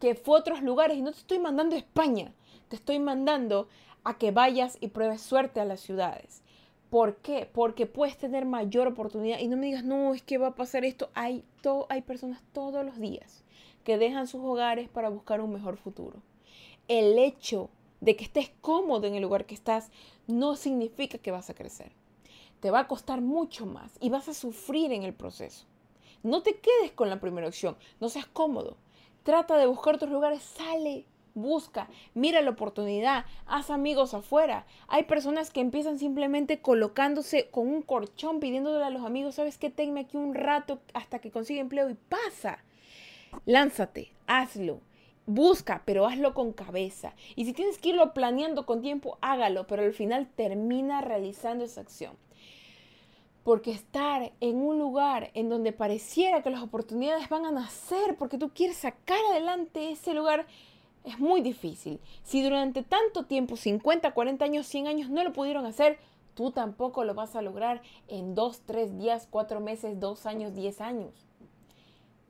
que 0.00 0.14
fue 0.14 0.36
a 0.36 0.40
otros 0.40 0.62
lugares 0.62 0.96
y 0.96 1.02
no 1.02 1.12
te 1.12 1.18
estoy 1.18 1.38
mandando 1.38 1.76
a 1.76 1.78
España, 1.78 2.32
te 2.68 2.76
estoy 2.76 2.98
mandando 2.98 3.68
a 4.02 4.18
que 4.18 4.32
vayas 4.32 4.78
y 4.80 4.88
pruebes 4.88 5.20
suerte 5.20 5.60
a 5.60 5.64
las 5.64 5.80
ciudades. 5.80 6.42
¿Por 6.90 7.16
qué? 7.16 7.48
Porque 7.50 7.86
puedes 7.86 8.18
tener 8.18 8.44
mayor 8.44 8.88
oportunidad 8.88 9.38
y 9.38 9.48
no 9.48 9.56
me 9.56 9.66
digas, 9.66 9.84
no, 9.84 10.12
es 10.14 10.22
que 10.22 10.38
va 10.38 10.48
a 10.48 10.54
pasar 10.54 10.84
esto. 10.84 11.10
Hay, 11.14 11.44
hay 11.88 12.02
personas 12.02 12.42
todos 12.52 12.84
los 12.84 12.98
días 12.98 13.44
que 13.84 13.98
dejan 13.98 14.26
sus 14.26 14.42
hogares 14.42 14.88
para 14.88 15.08
buscar 15.08 15.40
un 15.40 15.52
mejor 15.52 15.76
futuro 15.76 16.22
el 16.88 17.18
hecho 17.18 17.70
de 18.00 18.16
que 18.16 18.24
estés 18.24 18.50
cómodo 18.60 19.06
en 19.06 19.14
el 19.14 19.22
lugar 19.22 19.46
que 19.46 19.54
estás 19.54 19.90
no 20.26 20.56
significa 20.56 21.18
que 21.18 21.30
vas 21.30 21.48
a 21.50 21.54
crecer. 21.54 21.92
Te 22.60 22.70
va 22.70 22.80
a 22.80 22.88
costar 22.88 23.20
mucho 23.20 23.64
más 23.64 23.92
y 24.00 24.10
vas 24.10 24.28
a 24.28 24.34
sufrir 24.34 24.92
en 24.92 25.04
el 25.04 25.14
proceso. 25.14 25.66
No 26.22 26.42
te 26.42 26.58
quedes 26.58 26.92
con 26.92 27.08
la 27.08 27.20
primera 27.20 27.48
opción, 27.48 27.76
no 28.00 28.08
seas 28.08 28.26
cómodo. 28.26 28.76
Trata 29.22 29.56
de 29.56 29.66
buscar 29.66 29.94
otros 29.94 30.10
lugares, 30.10 30.42
sale, 30.42 31.06
busca, 31.34 31.88
mira 32.14 32.40
la 32.42 32.50
oportunidad, 32.50 33.24
haz 33.46 33.70
amigos 33.70 34.14
afuera. 34.14 34.66
Hay 34.88 35.04
personas 35.04 35.50
que 35.50 35.60
empiezan 35.60 35.98
simplemente 35.98 36.60
colocándose 36.60 37.50
con 37.50 37.68
un 37.68 37.82
corchón 37.82 38.40
pidiéndole 38.40 38.84
a 38.84 38.90
los 38.90 39.04
amigos, 39.04 39.36
¿sabes 39.36 39.58
qué? 39.58 39.70
Tenme 39.70 40.00
aquí 40.00 40.16
un 40.16 40.34
rato 40.34 40.80
hasta 40.92 41.20
que 41.20 41.30
consiga 41.30 41.60
empleo 41.60 41.88
y 41.88 41.94
pasa. 41.94 42.64
Lánzate, 43.46 44.12
hazlo 44.26 44.80
Busca, 45.34 45.82
pero 45.86 46.04
hazlo 46.04 46.34
con 46.34 46.52
cabeza. 46.52 47.14
Y 47.36 47.46
si 47.46 47.54
tienes 47.54 47.78
que 47.78 47.88
irlo 47.88 48.12
planeando 48.12 48.66
con 48.66 48.82
tiempo, 48.82 49.16
hágalo, 49.22 49.66
pero 49.66 49.82
al 49.82 49.94
final 49.94 50.28
termina 50.36 51.00
realizando 51.00 51.64
esa 51.64 51.80
acción. 51.80 52.12
Porque 53.42 53.70
estar 53.70 54.30
en 54.40 54.56
un 54.56 54.78
lugar 54.78 55.30
en 55.32 55.48
donde 55.48 55.72
pareciera 55.72 56.42
que 56.42 56.50
las 56.50 56.62
oportunidades 56.62 57.30
van 57.30 57.46
a 57.46 57.50
nacer 57.50 58.16
porque 58.18 58.36
tú 58.36 58.50
quieres 58.50 58.76
sacar 58.76 59.18
adelante 59.30 59.90
ese 59.90 60.12
lugar 60.12 60.46
es 61.02 61.18
muy 61.18 61.40
difícil. 61.40 61.98
Si 62.24 62.42
durante 62.42 62.82
tanto 62.82 63.24
tiempo, 63.24 63.56
50, 63.56 64.12
40 64.12 64.44
años, 64.44 64.66
100 64.66 64.86
años, 64.86 65.08
no 65.08 65.24
lo 65.24 65.32
pudieron 65.32 65.64
hacer, 65.64 65.98
tú 66.34 66.50
tampoco 66.50 67.04
lo 67.04 67.14
vas 67.14 67.36
a 67.36 67.42
lograr 67.42 67.80
en 68.06 68.34
2, 68.34 68.60
3 68.66 68.98
días, 68.98 69.28
4 69.30 69.60
meses, 69.60 69.98
2 69.98 70.26
años, 70.26 70.54
10 70.54 70.80
años 70.82 71.31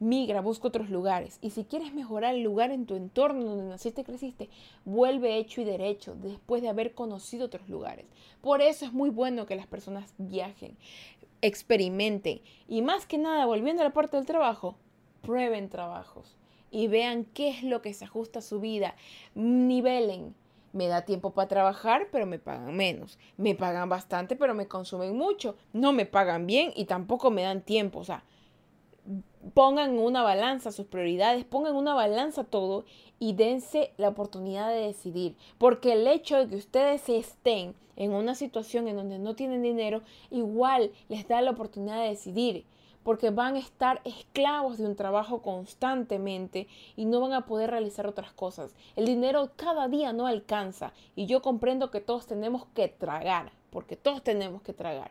migra, 0.03 0.41
busca 0.41 0.69
otros 0.69 0.91
lugares. 0.91 1.39
Y 1.41 1.51
si 1.51 1.65
quieres 1.65 1.95
mejorar 1.95 2.35
el 2.35 2.43
lugar 2.43 2.71
en 2.71 2.87
tu 2.87 2.95
entorno 2.97 3.45
donde 3.45 3.65
naciste, 3.65 4.05
creciste, 4.05 4.51
vuelve 4.85 5.37
hecho 5.39 5.61
y 5.61 5.65
derecho 5.65 6.15
después 6.15 6.63
de 6.63 6.69
haber 6.69 6.95
conocido 6.95 7.47
otros 7.47 7.69
lugares. 7.69 8.07
Por 8.41 8.61
eso 8.61 8.85
es 8.85 8.93
muy 8.93 9.11
bueno 9.11 9.47
que 9.47 9.57
las 9.57 9.67
personas 9.67 10.13
viajen, 10.19 10.77
experimenten 11.41 12.41
y 12.69 12.83
más 12.83 13.07
que 13.07 13.19
nada, 13.19 13.47
volviendo 13.47 13.83
a 13.83 13.87
la 13.87 13.93
parte 13.93 14.17
del 14.17 14.27
trabajo, 14.27 14.77
prueben 15.23 15.69
trabajos 15.69 16.37
y 16.71 16.89
vean 16.89 17.25
qué 17.25 17.51
es 17.51 17.63
lo 17.63 17.83
que 17.83 17.95
se 17.95 18.05
ajusta 18.05 18.41
a 18.41 18.43
su 18.43 18.61
vida, 18.61 18.97
nivelen. 19.35 20.35
Me 20.73 20.89
da 20.89 21.03
tiempo 21.03 21.33
para 21.33 21.49
trabajar, 21.49 22.09
pero 22.11 22.25
me 22.25 22.39
pagan 22.39 22.75
menos. 22.75 23.19
Me 23.37 23.55
pagan 23.55 23.91
bastante, 23.91 24.37
pero 24.37 24.55
me 24.55 24.69
consumen 24.69 25.15
mucho. 25.15 25.55
No 25.75 25.93
me 25.93 26.07
pagan 26.07 26.47
bien 26.47 26.73
y 26.75 26.87
tampoco 26.87 27.31
me 27.31 27.43
dan 27.43 27.61
tiempo. 27.61 27.99
O 27.99 28.05
sea, 28.05 28.25
pongan 29.55 29.99
una 29.99 30.23
balanza 30.23 30.73
sus 30.73 30.87
prioridades, 30.87 31.45
pongan 31.45 31.75
una 31.75 31.95
balanza 31.95 32.45
todo 32.45 32.85
y 33.19 33.35
dense 33.35 33.93
la 33.97 34.09
oportunidad 34.09 34.69
de 34.69 34.87
decidir. 34.87 35.37
Porque 35.59 35.93
el 35.93 36.07
hecho 36.07 36.39
de 36.39 36.49
que 36.49 36.57
ustedes 36.57 37.09
estén 37.09 37.75
en 37.97 38.13
una 38.13 38.35
situación 38.35 38.89
en 38.89 38.97
donde 38.97 39.19
no 39.19 39.35
tienen 39.35 39.63
dinero, 39.63 40.03
igual 40.31 40.93
les 41.09 41.27
da 41.29 41.41
la 41.41 41.51
oportunidad 41.51 42.03
de 42.03 42.09
decidir. 42.09 42.65
Porque 43.03 43.31
van 43.31 43.57
a 43.57 43.59
estar 43.59 44.01
esclavos 44.05 44.79
de 44.79 44.87
un 44.87 44.95
trabajo 44.95 45.43
constantemente 45.43 46.69
y 46.95 47.05
no 47.05 47.21
van 47.21 47.33
a 47.33 47.47
poder 47.47 47.71
realizar 47.71 48.07
otras 48.07 48.33
cosas. 48.33 48.77
El 48.95 49.07
dinero 49.07 49.51
cada 49.57 49.89
día 49.89 50.13
no 50.13 50.29
alcanza. 50.29 50.93
Y 51.17 51.27
yo 51.27 51.43
comprendo 51.43 51.91
que 51.91 52.01
todos 52.01 52.27
tenemos 52.27 52.65
que 52.75 52.87
tragar, 52.87 53.51
porque 53.71 53.97
todos 53.97 54.23
tenemos 54.23 54.63
que 54.63 54.73
tragar. 54.73 55.11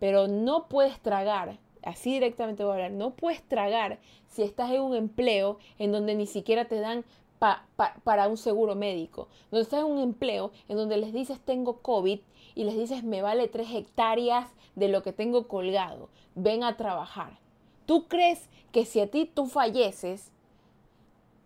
Pero 0.00 0.26
no 0.26 0.66
puedes 0.66 0.98
tragar 1.00 1.58
así 1.88 2.12
directamente 2.12 2.64
voy 2.64 2.72
a 2.72 2.74
hablar, 2.74 2.92
no 2.92 3.10
puedes 3.10 3.42
tragar 3.42 3.98
si 4.28 4.42
estás 4.42 4.70
en 4.70 4.82
un 4.82 4.94
empleo 4.94 5.58
en 5.78 5.92
donde 5.92 6.14
ni 6.14 6.26
siquiera 6.26 6.66
te 6.66 6.80
dan 6.80 7.04
para 7.38 8.28
un 8.28 8.36
seguro 8.36 8.74
médico, 8.74 9.28
donde 9.50 9.62
estás 9.62 9.80
en 9.80 9.86
un 9.86 9.98
empleo 9.98 10.50
en 10.68 10.76
donde 10.76 10.96
les 10.96 11.12
dices 11.12 11.40
tengo 11.40 11.78
COVID 11.82 12.20
y 12.54 12.64
les 12.64 12.76
dices 12.76 13.04
me 13.04 13.22
vale 13.22 13.48
tres 13.48 13.68
hectáreas 13.72 14.48
de 14.74 14.88
lo 14.88 15.02
que 15.02 15.12
tengo 15.12 15.46
colgado, 15.48 16.08
ven 16.34 16.64
a 16.64 16.76
trabajar. 16.76 17.38
¿Tú 17.86 18.06
crees 18.08 18.48
que 18.72 18.84
si 18.84 19.00
a 19.00 19.10
ti 19.10 19.30
tú 19.32 19.46
falleces, 19.46 20.32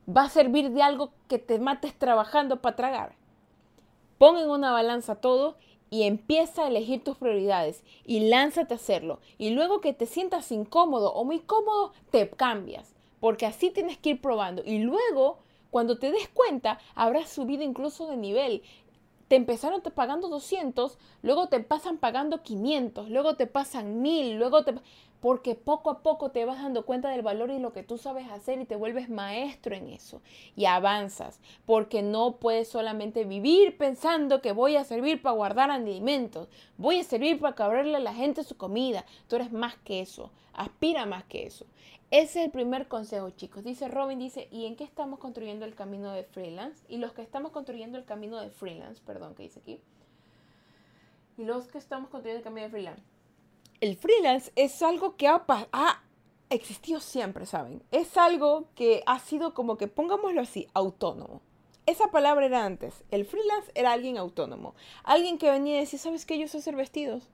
va 0.09 0.25
a 0.25 0.29
servir 0.29 0.71
de 0.71 0.83
algo 0.83 1.13
que 1.29 1.39
te 1.39 1.59
mates 1.59 1.97
trabajando 1.97 2.61
para 2.61 2.77
tragar? 2.77 3.15
Pon 4.19 4.39
en 4.39 4.51
una 4.51 4.73
balanza 4.73 5.17
todo 5.17 5.57
y 5.93 6.05
empieza 6.05 6.65
a 6.65 6.69
elegir 6.69 7.05
tus 7.05 7.19
prioridades 7.19 7.83
y 8.07 8.21
lánzate 8.21 8.73
a 8.73 8.79
hacerlo. 8.79 9.21
Y 9.37 9.51
luego 9.51 9.83
que 9.83 9.93
te 9.93 10.07
sientas 10.07 10.51
incómodo 10.51 11.13
o 11.13 11.23
muy 11.23 11.41
cómodo, 11.41 11.93
te 12.11 12.31
cambias, 12.31 12.95
porque 13.21 13.45
así 13.45 13.71
tienes 13.71 13.99
que 13.99 14.09
ir 14.11 14.21
probando. 14.23 14.63
Y 14.65 14.79
luego, 14.79 15.37
cuando 15.71 15.99
te 15.99 16.11
des 16.11 16.31
cuenta, 16.31 16.81
habrás 16.95 17.29
subido 17.29 17.63
incluso 17.63 18.07
de 18.07 18.17
nivel. 18.17 18.63
Te 19.33 19.37
empezaron 19.37 19.81
pagando 19.81 20.29
200, 20.29 20.99
luego 21.23 21.49
te 21.49 21.59
pasan 21.61 21.97
pagando 21.97 22.43
500, 22.43 23.09
luego 23.09 23.35
te 23.35 23.47
pasan 23.47 24.03
1000, 24.03 24.35
luego 24.39 24.63
te 24.63 24.75
porque 25.21 25.55
poco 25.55 25.89
a 25.89 26.03
poco 26.03 26.33
te 26.33 26.45
vas 26.45 26.63
dando 26.63 26.85
cuenta 26.85 27.09
del 27.09 27.23
valor 27.23 27.51
y 27.51 27.59
lo 27.59 27.73
que 27.73 27.83
tú 27.83 27.97
sabes 27.97 28.29
hacer 28.31 28.61
y 28.61 28.67
te 28.67 28.77
vuelves 28.77 29.09
maestro 29.09 29.75
en 29.75 29.89
eso 29.89 30.21
y 30.55 30.67
avanzas, 30.67 31.41
porque 31.65 32.03
no 32.03 32.37
puedes 32.37 32.69
solamente 32.69 33.25
vivir 33.25 33.79
pensando 33.79 34.43
que 34.43 34.53
voy 34.53 34.77
a 34.77 34.85
servir 34.85 35.23
para 35.23 35.35
guardar 35.35 35.71
alimentos, 35.71 36.49
voy 36.77 37.01
a 37.01 37.05
servir 37.05 37.41
para 37.41 37.55
cabrarle 37.55 37.97
a 37.97 38.01
la 38.01 38.13
gente 38.13 38.45
su 38.45 38.59
comida, 38.59 39.07
tú 39.29 39.37
eres 39.37 39.51
más 39.51 39.77
que 39.77 40.03
eso, 40.03 40.31
aspira 40.53 41.07
más 41.07 41.25
que 41.25 41.47
eso. 41.47 41.65
Ese 42.13 42.41
es 42.41 42.45
el 42.45 42.51
primer 42.53 42.87
consejo, 42.87 43.31
chicos. 43.31 43.65
Dice 43.65 43.89
Robin, 43.89 44.21
dice, 44.21 44.47
¿y 44.53 44.67
en 44.67 44.77
qué 44.77 44.85
estamos 44.85 45.19
construyendo 45.19 45.65
el 45.65 45.75
camino 45.75 46.13
de 46.13 46.23
freelance? 46.23 46.85
Y 46.89 46.99
los 46.99 47.13
que 47.13 47.23
estamos 47.23 47.51
construyendo 47.51 47.99
el 47.99 48.05
camino 48.05 48.39
de 48.39 48.51
freelance, 48.51 49.03
perdón, 49.05 49.35
que 49.35 49.43
dice 49.43 49.59
aquí. 49.59 49.81
Y 51.37 51.45
los 51.45 51.67
que 51.67 51.79
estamos 51.79 52.11
construyendo 52.11 52.39
el 52.39 52.45
camino 52.45 52.67
de 52.67 52.71
freelance 52.71 53.03
el 53.83 53.97
freelance 53.97 54.53
es 54.55 54.81
algo 54.81 55.17
que 55.17 55.27
ha, 55.27 55.43
existido 56.51 57.01
siempre, 57.01 57.47
¿saben? 57.47 57.83
Es 57.91 58.17
algo 58.17 58.67
que 58.77 59.03
ha 59.07 59.19
sido 59.19 59.55
como 59.55 59.77
que, 59.77 59.89
pongámoslo 59.89 60.41
así, 60.41 60.69
autónomo. 60.73 61.43
Esa 61.85 62.13
palabra 62.13 62.47
era 62.47 62.65
antes. 62.65 63.03
El 63.11 63.25
freelance 63.25 63.73
era 63.75 63.91
alguien 63.91 64.19
autónomo. 64.19 64.77
Alguien 65.03 65.37
que 65.37 65.51
venía 65.51 65.79
y 65.79 65.81
decía, 65.81 65.99
¿sabes 65.99 66.27
qué? 66.27 66.39
Yo 66.39 66.47
sé 66.47 66.59
hacer 66.59 66.77
vestidos. 66.77 67.29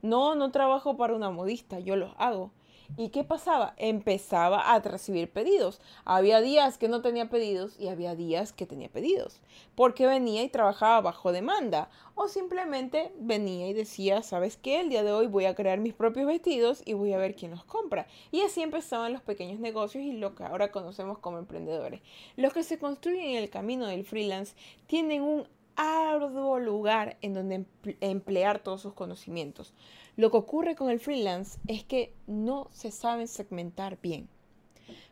No, 0.00 0.36
no 0.36 0.52
trabajo 0.52 0.96
para 0.96 1.16
una 1.16 1.30
modista, 1.30 1.80
yo 1.80 1.96
los 1.96 2.12
hago. 2.16 2.52
¿Y 2.96 3.10
qué 3.10 3.22
pasaba? 3.22 3.74
Empezaba 3.76 4.72
a 4.72 4.80
recibir 4.80 5.30
pedidos. 5.30 5.80
Había 6.04 6.40
días 6.40 6.78
que 6.78 6.88
no 6.88 7.02
tenía 7.02 7.28
pedidos 7.28 7.78
y 7.78 7.88
había 7.88 8.16
días 8.16 8.52
que 8.52 8.66
tenía 8.66 8.88
pedidos. 8.88 9.40
Porque 9.74 10.06
venía 10.06 10.42
y 10.42 10.48
trabajaba 10.48 11.00
bajo 11.02 11.30
demanda. 11.30 11.90
O 12.14 12.28
simplemente 12.28 13.12
venía 13.18 13.68
y 13.68 13.74
decía, 13.74 14.22
¿sabes 14.22 14.56
qué? 14.56 14.80
El 14.80 14.88
día 14.88 15.04
de 15.04 15.12
hoy 15.12 15.26
voy 15.26 15.44
a 15.44 15.54
crear 15.54 15.78
mis 15.78 15.94
propios 15.94 16.26
vestidos 16.26 16.82
y 16.84 16.94
voy 16.94 17.12
a 17.12 17.18
ver 17.18 17.36
quién 17.36 17.52
los 17.52 17.64
compra. 17.64 18.06
Y 18.32 18.40
así 18.40 18.62
empezaban 18.62 19.12
los 19.12 19.22
pequeños 19.22 19.60
negocios 19.60 20.02
y 20.02 20.12
lo 20.12 20.34
que 20.34 20.44
ahora 20.44 20.72
conocemos 20.72 21.18
como 21.18 21.38
emprendedores. 21.38 22.00
Los 22.36 22.52
que 22.52 22.62
se 22.62 22.78
construyen 22.78 23.36
en 23.36 23.42
el 23.42 23.50
camino 23.50 23.86
del 23.86 24.04
freelance 24.04 24.56
tienen 24.86 25.22
un 25.22 25.46
arduo 25.78 26.58
lugar 26.58 27.16
en 27.22 27.34
donde 27.34 27.64
emplear 28.00 28.58
todos 28.58 28.82
sus 28.82 28.92
conocimientos. 28.92 29.72
Lo 30.16 30.30
que 30.30 30.36
ocurre 30.36 30.74
con 30.74 30.90
el 30.90 30.98
freelance 30.98 31.60
es 31.68 31.84
que 31.84 32.12
no 32.26 32.66
se 32.72 32.90
saben 32.90 33.28
segmentar 33.28 33.98
bien. 34.02 34.28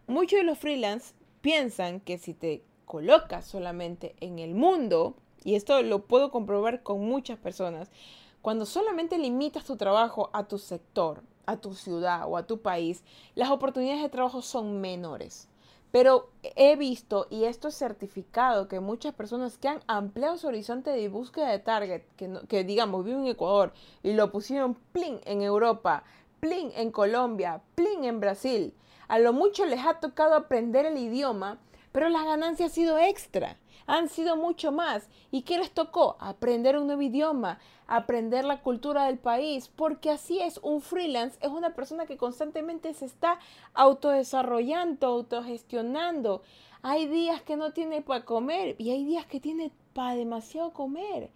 Muchos 0.08 0.38
de 0.38 0.44
los 0.44 0.58
freelance 0.58 1.14
piensan 1.40 2.00
que 2.00 2.18
si 2.18 2.34
te 2.34 2.64
colocas 2.84 3.44
solamente 3.46 4.16
en 4.20 4.40
el 4.40 4.54
mundo, 4.54 5.16
y 5.44 5.54
esto 5.54 5.80
lo 5.82 6.06
puedo 6.06 6.32
comprobar 6.32 6.82
con 6.82 7.06
muchas 7.06 7.38
personas, 7.38 7.90
cuando 8.42 8.66
solamente 8.66 9.18
limitas 9.18 9.64
tu 9.64 9.76
trabajo 9.76 10.30
a 10.32 10.48
tu 10.48 10.58
sector, 10.58 11.22
a 11.46 11.56
tu 11.56 11.74
ciudad 11.74 12.24
o 12.26 12.36
a 12.36 12.46
tu 12.46 12.60
país, 12.60 13.04
las 13.36 13.50
oportunidades 13.50 14.02
de 14.02 14.08
trabajo 14.08 14.42
son 14.42 14.80
menores. 14.80 15.48
Pero 15.96 16.28
he 16.42 16.76
visto, 16.76 17.26
y 17.30 17.44
esto 17.44 17.68
es 17.68 17.74
certificado, 17.74 18.68
que 18.68 18.80
muchas 18.80 19.14
personas 19.14 19.56
que 19.56 19.68
han 19.68 19.80
ampliado 19.86 20.36
su 20.36 20.46
horizonte 20.46 20.90
de 20.90 21.08
búsqueda 21.08 21.48
de 21.48 21.58
target, 21.58 22.02
que, 22.18 22.38
que 22.50 22.64
digamos 22.64 23.02
viven 23.02 23.22
en 23.22 23.28
Ecuador 23.28 23.72
y 24.02 24.12
lo 24.12 24.30
pusieron 24.30 24.74
plin 24.74 25.20
en 25.24 25.40
Europa, 25.40 26.04
plin 26.38 26.70
en 26.76 26.90
Colombia, 26.90 27.62
plin 27.76 28.04
en 28.04 28.20
Brasil, 28.20 28.74
a 29.08 29.18
lo 29.18 29.32
mucho 29.32 29.64
les 29.64 29.86
ha 29.86 29.98
tocado 29.98 30.34
aprender 30.34 30.84
el 30.84 30.98
idioma, 30.98 31.60
pero 31.92 32.10
la 32.10 32.24
ganancia 32.24 32.66
ha 32.66 32.68
sido 32.68 32.98
extra 32.98 33.56
han 33.86 34.08
sido 34.08 34.36
mucho 34.36 34.72
más. 34.72 35.08
¿Y 35.30 35.42
qué 35.42 35.58
les 35.58 35.70
tocó? 35.70 36.16
Aprender 36.20 36.76
un 36.76 36.86
nuevo 36.86 37.02
idioma, 37.02 37.58
aprender 37.86 38.44
la 38.44 38.62
cultura 38.62 39.04
del 39.04 39.18
país, 39.18 39.70
porque 39.74 40.10
así 40.10 40.40
es, 40.40 40.58
un 40.62 40.80
freelance 40.80 41.38
es 41.40 41.48
una 41.48 41.74
persona 41.74 42.06
que 42.06 42.16
constantemente 42.16 42.92
se 42.94 43.06
está 43.06 43.38
autodesarrollando, 43.74 45.06
autogestionando. 45.06 46.42
Hay 46.82 47.06
días 47.06 47.42
que 47.42 47.56
no 47.56 47.72
tiene 47.72 48.02
para 48.02 48.24
comer 48.24 48.76
y 48.78 48.90
hay 48.90 49.04
días 49.04 49.26
que 49.26 49.40
tiene 49.40 49.72
para 49.92 50.14
demasiado 50.14 50.72
comer. 50.72 51.30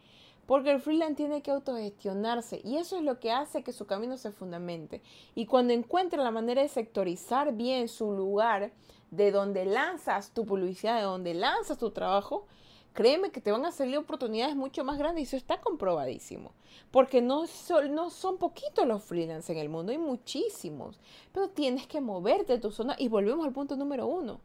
Porque 0.47 0.73
el 0.73 0.81
freelance 0.81 1.15
tiene 1.15 1.43
que 1.43 1.53
autogestionarse 1.53 2.61
y 2.65 2.77
eso 2.77 2.97
es 2.97 3.05
lo 3.05 3.21
que 3.21 3.31
hace 3.31 3.63
que 3.63 3.73
su 3.73 3.87
camino 3.87 4.17
se 4.17 4.33
fundamente. 4.33 5.01
Y 5.37 5.47
cuando 5.47 5.73
encuentra 5.73 6.25
la 6.25 6.33
manera 6.33 6.61
de 6.61 6.69
sectorizar 6.69 7.53
bien 7.53 7.87
su 7.87 8.11
lugar, 8.11 8.73
de 9.11 9.33
donde 9.33 9.65
lanzas 9.65 10.33
tu 10.33 10.47
publicidad, 10.47 10.97
de 10.97 11.03
donde 11.03 11.35
lanzas 11.35 11.79
tu 11.79 11.91
trabajo, 11.91 12.47
créeme 12.93 13.31
que 13.31 13.41
te 13.41 13.53
van 13.53 13.65
a 13.65 13.73
salir 13.73 13.99
oportunidades 13.99 14.57
mucho 14.57 14.85
más 14.85 14.99
grandes 14.99 15.23
y 15.23 15.27
eso 15.27 15.37
está 15.37 15.61
comprobadísimo. 15.61 16.53
Porque 16.91 17.21
no 17.21 17.47
son, 17.47 17.95
no 17.95 18.11
son 18.11 18.39
poquitos 18.39 18.87
los 18.87 19.03
freelancers 19.03 19.51
en 19.51 19.59
el 19.59 19.69
mundo, 19.69 19.93
hay 19.93 19.99
muchísimos. 19.99 20.99
Pero 21.33 21.49
tienes 21.49 21.87
que 21.87 22.01
moverte 22.01 22.55
de 22.55 22.59
tu 22.59 22.71
zona 22.71 22.97
y 22.99 23.09
volvemos 23.09 23.47
al 23.47 23.53
punto 23.53 23.77
número 23.77 24.07
uno. 24.07 24.41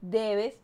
Debes 0.00 0.58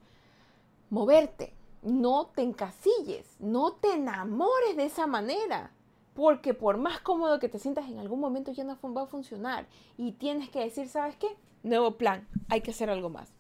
moverte, 0.91 1.55
no 1.83 2.27
te 2.35 2.43
encasilles, 2.43 3.37
no 3.39 3.73
te 3.73 3.93
enamores 3.93 4.77
de 4.77 4.85
esa 4.85 5.07
manera. 5.07 5.73
Porque 6.15 6.53
por 6.53 6.79
más 6.79 7.01
cómodo 7.01 7.39
que 7.39 7.49
te 7.49 7.61
sientas 7.61 7.89
en 7.89 8.01
algún 8.01 8.19
momento 8.19 8.51
ya 8.51 8.65
no 8.65 8.77
va 8.93 9.03
a 9.03 9.07
funcionar. 9.07 9.67
Y 9.97 10.13
tienes 10.13 10.51
que 10.51 10.61
decir, 10.61 10.89
¿sabes 10.89 11.17
qué? 11.17 11.29
Nuevo 11.63 11.97
plan, 11.97 12.27
hay 12.49 12.61
que 12.61 12.71
hacer 12.71 12.91
algo 12.91 13.11
más. 13.11 13.33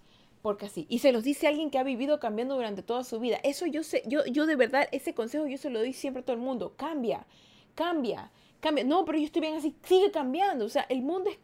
Porque 0.42 0.66
así. 0.66 0.86
Y 0.88 1.00
se 1.00 1.12
los 1.12 1.24
dice 1.24 1.48
alguien 1.48 1.70
que 1.70 1.78
ha 1.78 1.82
vivido 1.82 2.20
cambiando 2.20 2.54
durante 2.54 2.82
toda 2.82 3.04
su 3.04 3.18
vida. 3.18 3.38
Eso 3.42 3.66
yo 3.66 3.82
sé, 3.82 4.02
yo, 4.06 4.24
yo 4.26 4.46
de 4.46 4.56
verdad, 4.56 4.88
ese 4.92 5.14
consejo 5.14 5.46
yo 5.46 5.58
se 5.58 5.70
lo 5.70 5.80
doy 5.80 5.92
siempre 5.92 6.22
a 6.22 6.24
todo 6.24 6.36
el 6.36 6.42
mundo. 6.42 6.74
Cambia, 6.76 7.26
cambia, 7.74 8.30
cambia. 8.60 8.84
No, 8.84 9.04
pero 9.04 9.18
yo 9.18 9.24
estoy 9.24 9.42
bien 9.42 9.56
así, 9.56 9.74
sigue 9.82 10.10
cambiando. 10.10 10.64
O 10.64 10.68
sea, 10.68 10.86
el 10.88 11.02
mundo 11.02 11.28
es 11.28 11.38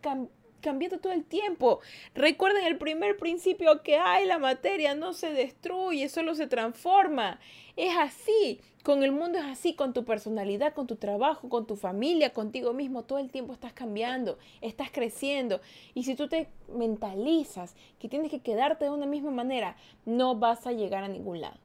cambiando 0.65 0.99
todo 0.99 1.13
el 1.13 1.25
tiempo. 1.25 1.81
Recuerden 2.15 2.65
el 2.65 2.79
primer 2.79 3.19
principio 3.19 3.83
que 3.83 3.97
hay, 3.97 4.25
la 4.27 4.39
materia 4.39 4.95
no 4.95 5.13
se 5.13 5.31
destruye, 5.31 6.09
solo 6.09 6.35
se 6.35 6.47
transforma. 6.47 7.39
Es 7.77 7.95
así. 7.97 8.61
Con 8.83 9.03
el 9.03 9.13
mundo 9.13 9.39
es 9.39 9.45
así, 9.45 9.75
con 9.75 9.93
tu 9.93 10.05
personalidad, 10.05 10.75
con 10.75 10.87
tu 10.87 10.97
trabajo, 10.97 11.49
con 11.49 11.67
tu 11.67 11.77
familia, 11.77 12.33
contigo 12.33 12.73
mismo. 12.73 13.05
Todo 13.05 13.19
el 13.19 13.31
tiempo 13.31 13.53
estás 13.53 13.73
cambiando, 13.73 14.39
estás 14.63 14.91
creciendo. 14.91 15.61
Y 15.95 16.05
si 16.05 16.15
tú 16.15 16.29
te 16.29 16.49
mentalizas 16.69 17.77
que 17.99 18.09
tienes 18.09 18.31
que 18.31 18.41
quedarte 18.41 18.87
de 18.87 18.91
una 18.91 19.07
misma 19.07 19.31
manera, 19.31 19.77
no 20.05 20.35
vas 20.35 20.67
a 20.67 20.73
llegar 20.73 21.05
a 21.05 21.09
ningún 21.09 21.41
lado. 21.41 21.59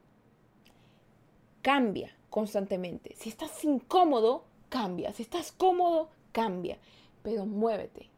Cambia 1.61 2.15
constantemente. 2.29 3.15
Si 3.17 3.29
estás 3.29 3.63
incómodo, 3.63 4.45
cambia. 4.69 5.11
Si 5.13 5.23
estás 5.23 5.51
cómodo, 5.51 6.09
cambia. 6.31 6.77
Pero 7.21 7.45
muévete, 7.45 8.09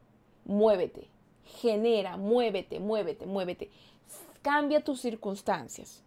muévete. 0.46 1.08
Genera, 1.46 2.18
muévete, 2.18 2.80
muévete, 2.80 3.26
muévete. 3.26 3.70
Cambia 4.42 4.84
tus 4.84 5.02
circunstancias. 5.02 6.04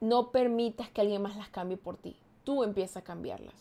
No 0.00 0.30
permitas 0.30 0.90
que 0.90 1.00
alguien 1.00 1.22
más 1.22 1.36
las 1.36 1.48
cambie 1.48 1.76
por 1.76 1.96
ti. 1.96 2.16
Tú 2.44 2.62
empiezas 2.62 2.98
a 2.98 3.04
cambiarlas. 3.04 3.54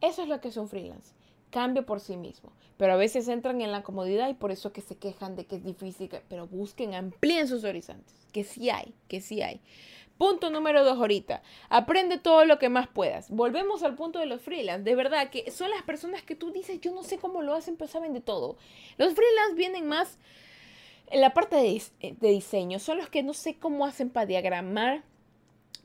Eso 0.00 0.22
es 0.22 0.28
lo 0.28 0.40
que 0.40 0.48
es 0.48 0.56
un 0.56 0.68
freelance. 0.68 1.12
Cambia 1.50 1.86
por 1.86 2.00
sí 2.00 2.16
mismo. 2.16 2.50
Pero 2.76 2.92
a 2.92 2.96
veces 2.96 3.28
entran 3.28 3.60
en 3.60 3.72
la 3.72 3.82
comodidad 3.82 4.28
y 4.28 4.34
por 4.34 4.50
eso 4.50 4.72
que 4.72 4.80
se 4.80 4.96
quejan 4.96 5.36
de 5.36 5.46
que 5.46 5.56
es 5.56 5.64
difícil. 5.64 6.10
Pero 6.28 6.46
busquen, 6.46 6.94
amplíen 6.94 7.48
sus 7.48 7.64
horizontes. 7.64 8.14
Que 8.32 8.44
sí 8.44 8.70
hay, 8.70 8.94
que 9.08 9.20
sí 9.20 9.42
hay. 9.42 9.60
Punto 10.18 10.50
número 10.50 10.84
dos 10.84 10.98
ahorita. 10.98 11.42
Aprende 11.68 12.18
todo 12.18 12.44
lo 12.44 12.58
que 12.58 12.68
más 12.68 12.88
puedas. 12.88 13.30
Volvemos 13.30 13.82
al 13.82 13.94
punto 13.94 14.18
de 14.18 14.26
los 14.26 14.40
freelance. 14.40 14.84
De 14.84 14.94
verdad 14.94 15.30
que 15.30 15.50
son 15.50 15.70
las 15.70 15.82
personas 15.82 16.22
que 16.22 16.34
tú 16.34 16.52
dices, 16.52 16.80
yo 16.80 16.92
no 16.92 17.02
sé 17.02 17.18
cómo 17.18 17.42
lo 17.42 17.54
hacen, 17.54 17.76
pero 17.76 17.90
saben 17.90 18.12
de 18.12 18.20
todo. 18.20 18.56
Los 18.96 19.14
freelance 19.14 19.54
vienen 19.56 19.86
más 19.86 20.18
en 21.08 21.20
la 21.20 21.34
parte 21.34 21.56
de, 21.56 21.82
de 22.00 22.28
diseño. 22.28 22.78
Son 22.78 22.98
los 22.98 23.08
que 23.08 23.22
no 23.22 23.34
sé 23.34 23.56
cómo 23.58 23.86
hacen 23.86 24.10
para 24.10 24.26
diagramar 24.26 25.02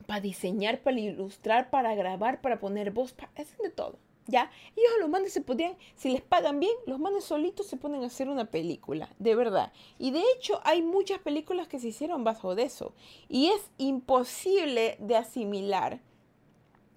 para 0.09 0.21
diseñar, 0.21 0.79
para 0.81 0.99
ilustrar, 0.99 1.69
para 1.69 1.93
grabar, 1.93 2.41
para 2.41 2.59
poner 2.59 2.89
voz, 2.89 3.13
hacen 3.35 3.57
de 3.61 3.69
todo. 3.69 3.99
¿Ya? 4.29 4.51
Ellos 4.75 4.91
a 4.95 5.01
los 5.01 5.09
manes 5.09 5.33
se 5.33 5.41
podían, 5.41 5.75
si 5.95 6.11
les 6.11 6.21
pagan 6.21 6.59
bien, 6.59 6.73
los 6.85 6.99
manes 6.99 7.23
solitos 7.23 7.65
se 7.65 7.77
ponen 7.77 8.03
a 8.03 8.07
hacer 8.07 8.29
una 8.29 8.45
película, 8.45 9.09
de 9.17 9.33
verdad. 9.33 9.73
Y 9.97 10.11
de 10.11 10.21
hecho 10.35 10.61
hay 10.63 10.83
muchas 10.83 11.17
películas 11.17 11.67
que 11.67 11.79
se 11.79 11.87
hicieron 11.87 12.23
bajo 12.23 12.53
de 12.53 12.63
eso. 12.63 12.93
Y 13.27 13.47
es 13.47 13.71
imposible 13.79 14.97
de 14.99 15.17
asimilar 15.17 15.99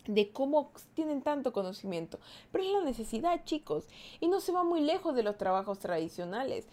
de 0.06 0.30
cómo 0.30 0.72
tienen 0.92 1.22
tanto 1.22 1.54
conocimiento. 1.54 2.18
Pero 2.50 2.64
es 2.64 2.70
la 2.70 2.82
necesidad, 2.82 3.44
chicos. 3.46 3.86
Y 4.20 4.28
no 4.28 4.40
se 4.40 4.52
va 4.52 4.62
muy 4.62 4.82
lejos 4.82 5.14
de 5.14 5.22
los 5.22 5.38
trabajos 5.38 5.78
tradicionales 5.78 6.66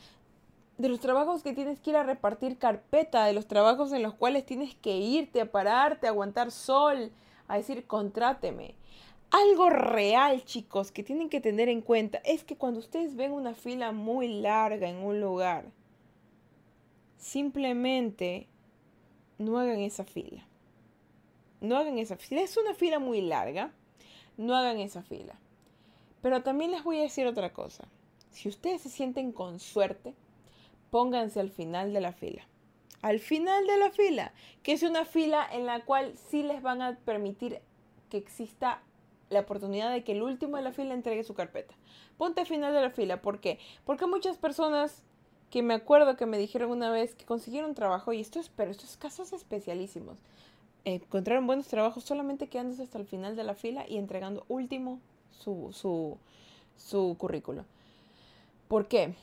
de 0.77 0.87
los 0.87 1.01
trabajos 1.01 1.43
que 1.43 1.51
tienes 1.51 1.81
que 1.81 1.89
ir 1.89 1.97
a 1.97 2.03
repartir 2.03 2.57
carpeta, 2.57 3.25
de 3.25 3.33
los 3.33 3.47
trabajos 3.47 3.91
en 3.91 4.01
los 4.01 4.13
cuales 4.13 4.45
tienes 4.45 4.75
que 4.75 4.95
irte 4.95 5.41
a 5.41 5.51
pararte, 5.51 6.07
a 6.07 6.11
aguantar 6.11 6.51
sol, 6.51 7.11
a 7.49 7.57
decir, 7.57 7.85
contráteme. 7.85 8.75
Algo 9.31 9.69
real, 9.69 10.43
chicos, 10.43 10.91
que 10.91 11.03
tienen 11.03 11.29
que 11.29 11.39
tener 11.39 11.69
en 11.69 11.81
cuenta 11.81 12.19
es 12.25 12.43
que 12.43 12.57
cuando 12.57 12.79
ustedes 12.79 13.15
ven 13.15 13.31
una 13.31 13.53
fila 13.53 13.91
muy 13.91 14.27
larga 14.41 14.89
en 14.89 14.97
un 14.97 15.21
lugar, 15.21 15.65
simplemente 17.17 18.47
no 19.37 19.59
hagan 19.59 19.81
esa 19.81 20.03
fila. 20.03 20.47
No 21.61 21.77
hagan 21.77 21.99
esa 21.99 22.17
fila. 22.17 22.41
Es 22.41 22.57
una 22.57 22.73
fila 22.73 22.97
muy 22.97 23.21
larga, 23.21 23.71
no 24.37 24.55
hagan 24.55 24.79
esa 24.79 25.03
fila. 25.03 25.35
Pero 26.23 26.41
también 26.41 26.71
les 26.71 26.83
voy 26.83 26.97
a 26.99 27.03
decir 27.03 27.27
otra 27.27 27.53
cosa. 27.53 27.87
Si 28.31 28.49
ustedes 28.49 28.81
se 28.81 28.89
sienten 28.89 29.31
con 29.31 29.59
suerte, 29.59 30.15
pónganse 30.89 31.39
al 31.39 31.51
final 31.51 31.93
de 31.93 32.01
la 32.01 32.13
fila. 32.13 32.47
Al 33.01 33.19
final 33.19 33.67
de 33.67 33.77
la 33.77 33.91
fila, 33.91 34.33
que 34.63 34.73
es 34.73 34.81
una 34.81 35.05
fila 35.05 35.47
en 35.51 35.67
la 35.67 35.85
cual 35.85 36.15
sí 36.29 36.41
les 36.41 36.63
van 36.63 36.81
a 36.81 36.97
permitir 36.97 37.61
que 38.09 38.17
exista 38.17 38.81
la 39.29 39.41
oportunidad 39.41 39.91
de 39.91 40.03
que 40.03 40.13
el 40.13 40.21
último 40.21 40.57
de 40.57 40.63
la 40.63 40.71
fila 40.71 40.93
entregue 40.93 41.23
su 41.23 41.33
carpeta. 41.33 41.73
Ponte 42.17 42.41
al 42.41 42.47
final 42.47 42.73
de 42.73 42.81
la 42.81 42.89
fila, 42.89 43.21
¿por 43.21 43.39
qué? 43.39 43.59
Porque 43.85 44.07
muchas 44.07 44.37
personas 44.37 45.03
que 45.49 45.63
me 45.63 45.73
acuerdo 45.73 46.15
que 46.15 46.25
me 46.25 46.37
dijeron 46.37 46.71
una 46.71 46.91
vez 46.91 47.15
que 47.15 47.25
consiguieron 47.25 47.73
trabajo, 47.73 48.13
y 48.13 48.21
esto 48.21 48.39
es, 48.39 48.49
pero 48.49 48.71
estos 48.71 48.97
casos 48.97 49.33
especialísimos, 49.33 50.19
encontraron 50.85 51.47
buenos 51.47 51.67
trabajos 51.67 52.03
solamente 52.03 52.47
quedándose 52.47 52.83
hasta 52.83 52.99
el 52.99 53.05
final 53.05 53.35
de 53.35 53.43
la 53.43 53.55
fila 53.55 53.85
y 53.87 53.97
entregando 53.97 54.45
último 54.47 54.99
su, 55.31 55.69
su, 55.73 56.17
su 56.77 57.15
currículo. 57.17 57.65
¿Por 58.67 58.87
qué? 58.87 59.15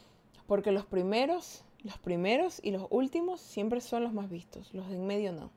Porque 0.47 0.73
los 0.73 0.87
primeros, 0.87 1.63
los 1.83 1.99
primeros 1.99 2.61
y 2.63 2.73
los 2.73 2.87
últimos 2.91 3.41
siempre 3.41 3.81
son 3.81 4.03
los 4.03 4.13
más 4.13 4.29
vistos, 4.29 4.75
los 4.75 4.89
de 4.89 4.97
en 4.97 5.07
medio 5.07 5.33
no. 5.33 5.51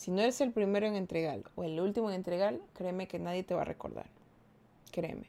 Si 0.00 0.10
no 0.10 0.22
eres 0.22 0.40
el 0.40 0.50
primero 0.50 0.86
en 0.86 0.96
entregar 0.96 1.42
o 1.56 1.62
el 1.62 1.78
último 1.78 2.08
en 2.08 2.16
entregar, 2.16 2.58
créeme 2.72 3.06
que 3.06 3.18
nadie 3.18 3.42
te 3.42 3.52
va 3.52 3.60
a 3.60 3.66
recordar. 3.66 4.06
Créeme. 4.92 5.26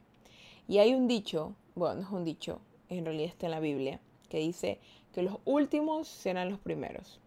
Y 0.65 0.77
hay 0.77 0.93
un 0.93 1.09
dicho, 1.09 1.53
bueno, 1.75 1.95
no 1.95 2.01
es 2.03 2.13
un 2.13 2.23
dicho, 2.23 2.61
en 2.87 3.03
realidad 3.03 3.27
está 3.27 3.47
en 3.47 3.51
la 3.51 3.59
Biblia, 3.59 3.99
que 4.29 4.37
dice 4.37 4.79
que 5.13 5.23
los 5.23 5.39
últimos 5.43 6.07
serán 6.07 6.49
los 6.49 6.57
primeros. 6.57 7.19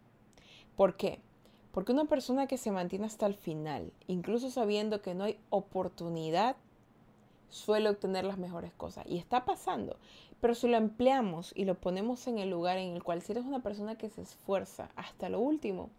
¿Por 0.75 0.97
qué? 0.97 1.19
Porque 1.71 1.91
una 1.91 2.05
persona 2.05 2.47
que 2.47 2.57
se 2.57 2.71
mantiene 2.71 3.05
hasta 3.05 3.27
el 3.27 3.35
final, 3.35 3.93
incluso 4.07 4.49
sabiendo 4.49 5.03
que 5.03 5.13
no 5.13 5.25
hay 5.25 5.37
oportunidad, 5.51 6.55
suele 7.49 7.89
obtener 7.89 8.25
las 8.25 8.39
mejores 8.39 8.73
cosas. 8.73 9.05
Y 9.07 9.19
está 9.19 9.45
pasando. 9.45 9.97
Pero 10.41 10.55
si 10.55 10.67
lo 10.67 10.77
empleamos 10.77 11.51
y 11.55 11.65
lo 11.65 11.75
ponemos 11.75 12.25
en 12.25 12.39
el 12.39 12.49
lugar 12.49 12.79
en 12.79 12.95
el 12.95 13.03
cual 13.03 13.21
si 13.21 13.33
eres 13.33 13.45
una 13.45 13.61
persona 13.61 13.99
que 13.99 14.09
se 14.09 14.23
esfuerza 14.23 14.89
hasta 14.95 15.29
lo 15.29 15.39
último, 15.39 15.91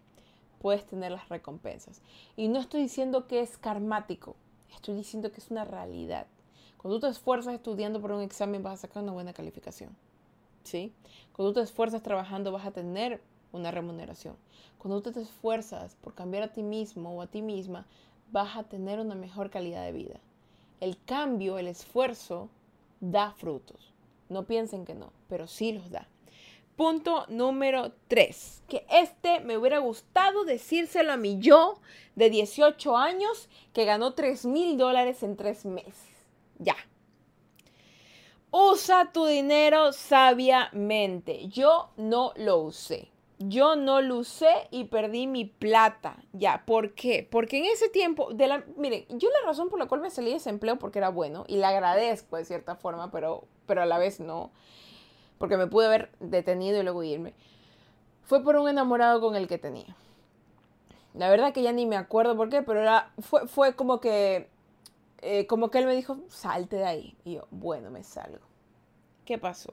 puedes 0.67 0.85
tener 0.85 1.13
las 1.13 1.29
recompensas. 1.29 2.03
Y 2.37 2.49
no 2.49 2.59
estoy 2.59 2.83
diciendo 2.83 3.29
que 3.29 3.39
es 3.39 3.57
karmático, 3.57 4.35
estoy 4.75 4.97
diciendo 4.97 5.31
que 5.31 5.41
es 5.41 5.49
una 5.53 5.65
realidad. 5.65 6.27
Cuando 6.77 6.99
tú 6.99 7.07
te 7.07 7.13
esfuerzas 7.13 7.55
estudiando 7.55 8.01
por 8.01 8.11
un 8.11 8.21
examen 8.21 8.65
vas 8.65 8.75
a 8.75 8.89
sacar 8.89 9.05
una 9.05 9.13
buena 9.13 9.33
calificación. 9.33 9.91
¿Sí? 10.65 10.93
Cuando 11.33 11.53
tú 11.53 11.61
te 11.61 11.65
esfuerzas 11.65 12.03
trabajando 12.03 12.51
vas 12.51 12.67
a 12.67 12.73
tener 12.73 13.21
una 13.53 13.71
remuneración. 13.71 14.35
Cuando 14.79 15.01
tú 15.03 15.13
te 15.13 15.21
esfuerzas 15.21 15.95
por 16.01 16.15
cambiar 16.15 16.43
a 16.43 16.53
ti 16.53 16.65
mismo 16.65 17.13
o 17.13 17.23
a 17.23 17.29
ti 17.29 17.43
misma, 17.43 17.87
vas 18.33 18.57
a 18.57 18.65
tener 18.65 18.99
una 18.99 19.15
mejor 19.15 19.51
calidad 19.51 19.85
de 19.85 19.93
vida. 19.93 20.19
El 20.81 20.99
cambio, 21.05 21.61
el 21.61 21.69
esfuerzo, 21.69 22.49
da 23.01 23.31
frutos. 23.31 23.93
No 24.29 24.47
piensen 24.47 24.85
que 24.85 24.97
no, 24.97 25.13
pero 25.29 25.47
sí 25.47 25.71
los 25.71 25.93
da. 25.93 26.09
Punto 26.77 27.25
número 27.29 27.93
3. 28.09 28.65
Que 28.69 28.87
este 28.91 29.41
me 29.41 29.57
hubiera 29.57 29.79
gustado 29.79 30.45
decírselo 30.45 31.13
a 31.13 31.17
mi 31.17 31.39
yo 31.39 31.81
de 32.17 32.29
18 32.29 32.97
años 32.97 33.49
que 33.73 33.87
ganó 33.87 34.13
3 34.13 34.45
mil 34.45 34.77
dólares 34.77 35.23
en 35.23 35.37
3 35.37 35.65
meses. 35.65 36.05
Ya. 36.59 36.77
Usa 38.51 39.11
tu 39.13 39.25
dinero 39.25 39.93
sabiamente. 39.93 41.49
Yo 41.49 41.91
no 41.97 42.33
lo 42.37 42.59
usé. 42.59 43.11
Yo 43.39 43.77
no 43.77 44.01
lo 44.01 44.19
usé 44.19 44.69
y 44.71 44.85
perdí 44.85 45.27
mi 45.27 45.45
plata. 45.45 46.17
Ya, 46.33 46.65
¿por 46.67 46.95
qué? 46.95 47.27
Porque 47.31 47.59
en 47.59 47.67
ese 47.67 47.89
tiempo, 47.89 48.33
de 48.33 48.49
la, 48.49 48.65
miren, 48.77 49.05
yo 49.11 49.29
la 49.31 49.47
razón 49.47 49.69
por 49.69 49.79
la 49.79 49.87
cual 49.87 50.01
me 50.01 50.11
salí 50.11 50.31
de 50.31 50.37
ese 50.37 50.49
empleo 50.49 50.79
porque 50.79 50.99
era 50.99 51.11
bueno 51.11 51.45
y 51.47 51.57
le 51.57 51.67
agradezco 51.67 52.37
de 52.37 52.47
cierta 52.47 52.77
forma, 52.77 53.11
pero, 53.11 53.45
pero 53.67 53.83
a 53.83 53.87
la 53.87 53.99
vez 53.99 54.21
no, 54.21 54.53
porque 55.39 55.57
me 55.57 55.67
pude 55.67 55.87
haber 55.87 56.11
detenido 56.21 56.81
y 56.81 56.83
luego 56.83 57.03
irme, 57.03 57.35
fue 58.23 58.43
por 58.43 58.57
un 58.57 58.69
enamorado 58.69 59.21
con 59.21 59.37
el 59.37 59.49
que 59.49 59.59
tenía. 59.59 59.97
La 61.15 61.31
verdad 61.31 61.53
que 61.53 61.63
ya 61.63 61.73
ni 61.73 61.87
me 61.87 61.97
acuerdo 61.97 62.37
por 62.37 62.51
qué, 62.51 62.63
pero 62.63 62.81
era, 62.81 63.13
fue, 63.21 63.47
fue 63.49 63.75
como 63.75 64.01
que 64.01 64.49
eh, 65.23 65.47
como 65.47 65.71
que 65.71 65.79
él 65.79 65.87
me 65.87 65.95
dijo, 65.95 66.19
salte 66.29 66.77
de 66.77 66.85
ahí. 66.85 67.17
Y 67.25 67.35
yo, 67.35 67.47
bueno, 67.51 67.91
me 67.91 68.05
salgo. 68.05 68.47
¿Qué 69.25 69.39
pasó? 69.39 69.73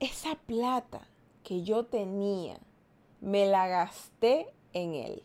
Esa 0.00 0.36
plata 0.46 1.06
que 1.42 1.62
yo 1.62 1.84
tenía, 1.84 2.58
me 3.20 3.46
la 3.46 3.66
gasté 3.66 4.52
en 4.72 4.94
él. 4.94 5.22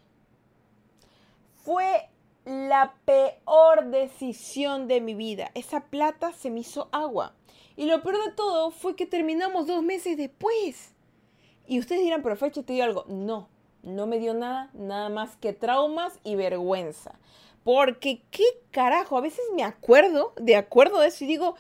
Fue 1.64 2.10
la 2.46 2.96
peor 3.06 3.86
decisión 3.86 4.88
de 4.88 5.02
mi 5.02 5.14
vida. 5.14 5.52
Esa 5.54 5.86
plata 5.86 6.34
se 6.34 6.50
me 6.50 6.62
hizo 6.62 6.90
agua. 6.92 7.34
Y 7.82 7.88
lo 7.88 8.04
peor 8.04 8.24
de 8.24 8.32
todo 8.34 8.70
fue 8.70 8.96
que 8.96 9.08
terminamos 9.08 9.66
dos 9.66 9.82
meses 9.82 10.16
después. 10.16 10.94
Y 11.66 11.80
ustedes 11.80 12.04
dirán, 12.04 12.22
pero 12.22 12.36
Fecha, 12.36 12.62
te 12.62 12.74
dio 12.74 12.84
algo. 12.84 13.06
No, 13.08 13.50
no 13.82 14.06
me 14.06 14.20
dio 14.20 14.36
nada, 14.36 14.70
nada 14.74 15.10
más 15.10 15.36
que 15.38 15.52
traumas 15.52 16.20
y 16.24 16.36
vergüenza. 16.36 17.18
Porque 17.64 18.22
qué 18.30 18.44
carajo, 18.70 19.18
a 19.18 19.22
veces 19.22 19.44
me 19.56 19.64
acuerdo, 19.64 20.34
de 20.40 20.58
acuerdo 20.58 21.00
de 21.00 21.08
eso 21.08 21.24
y 21.24 21.28
digo, 21.28 21.56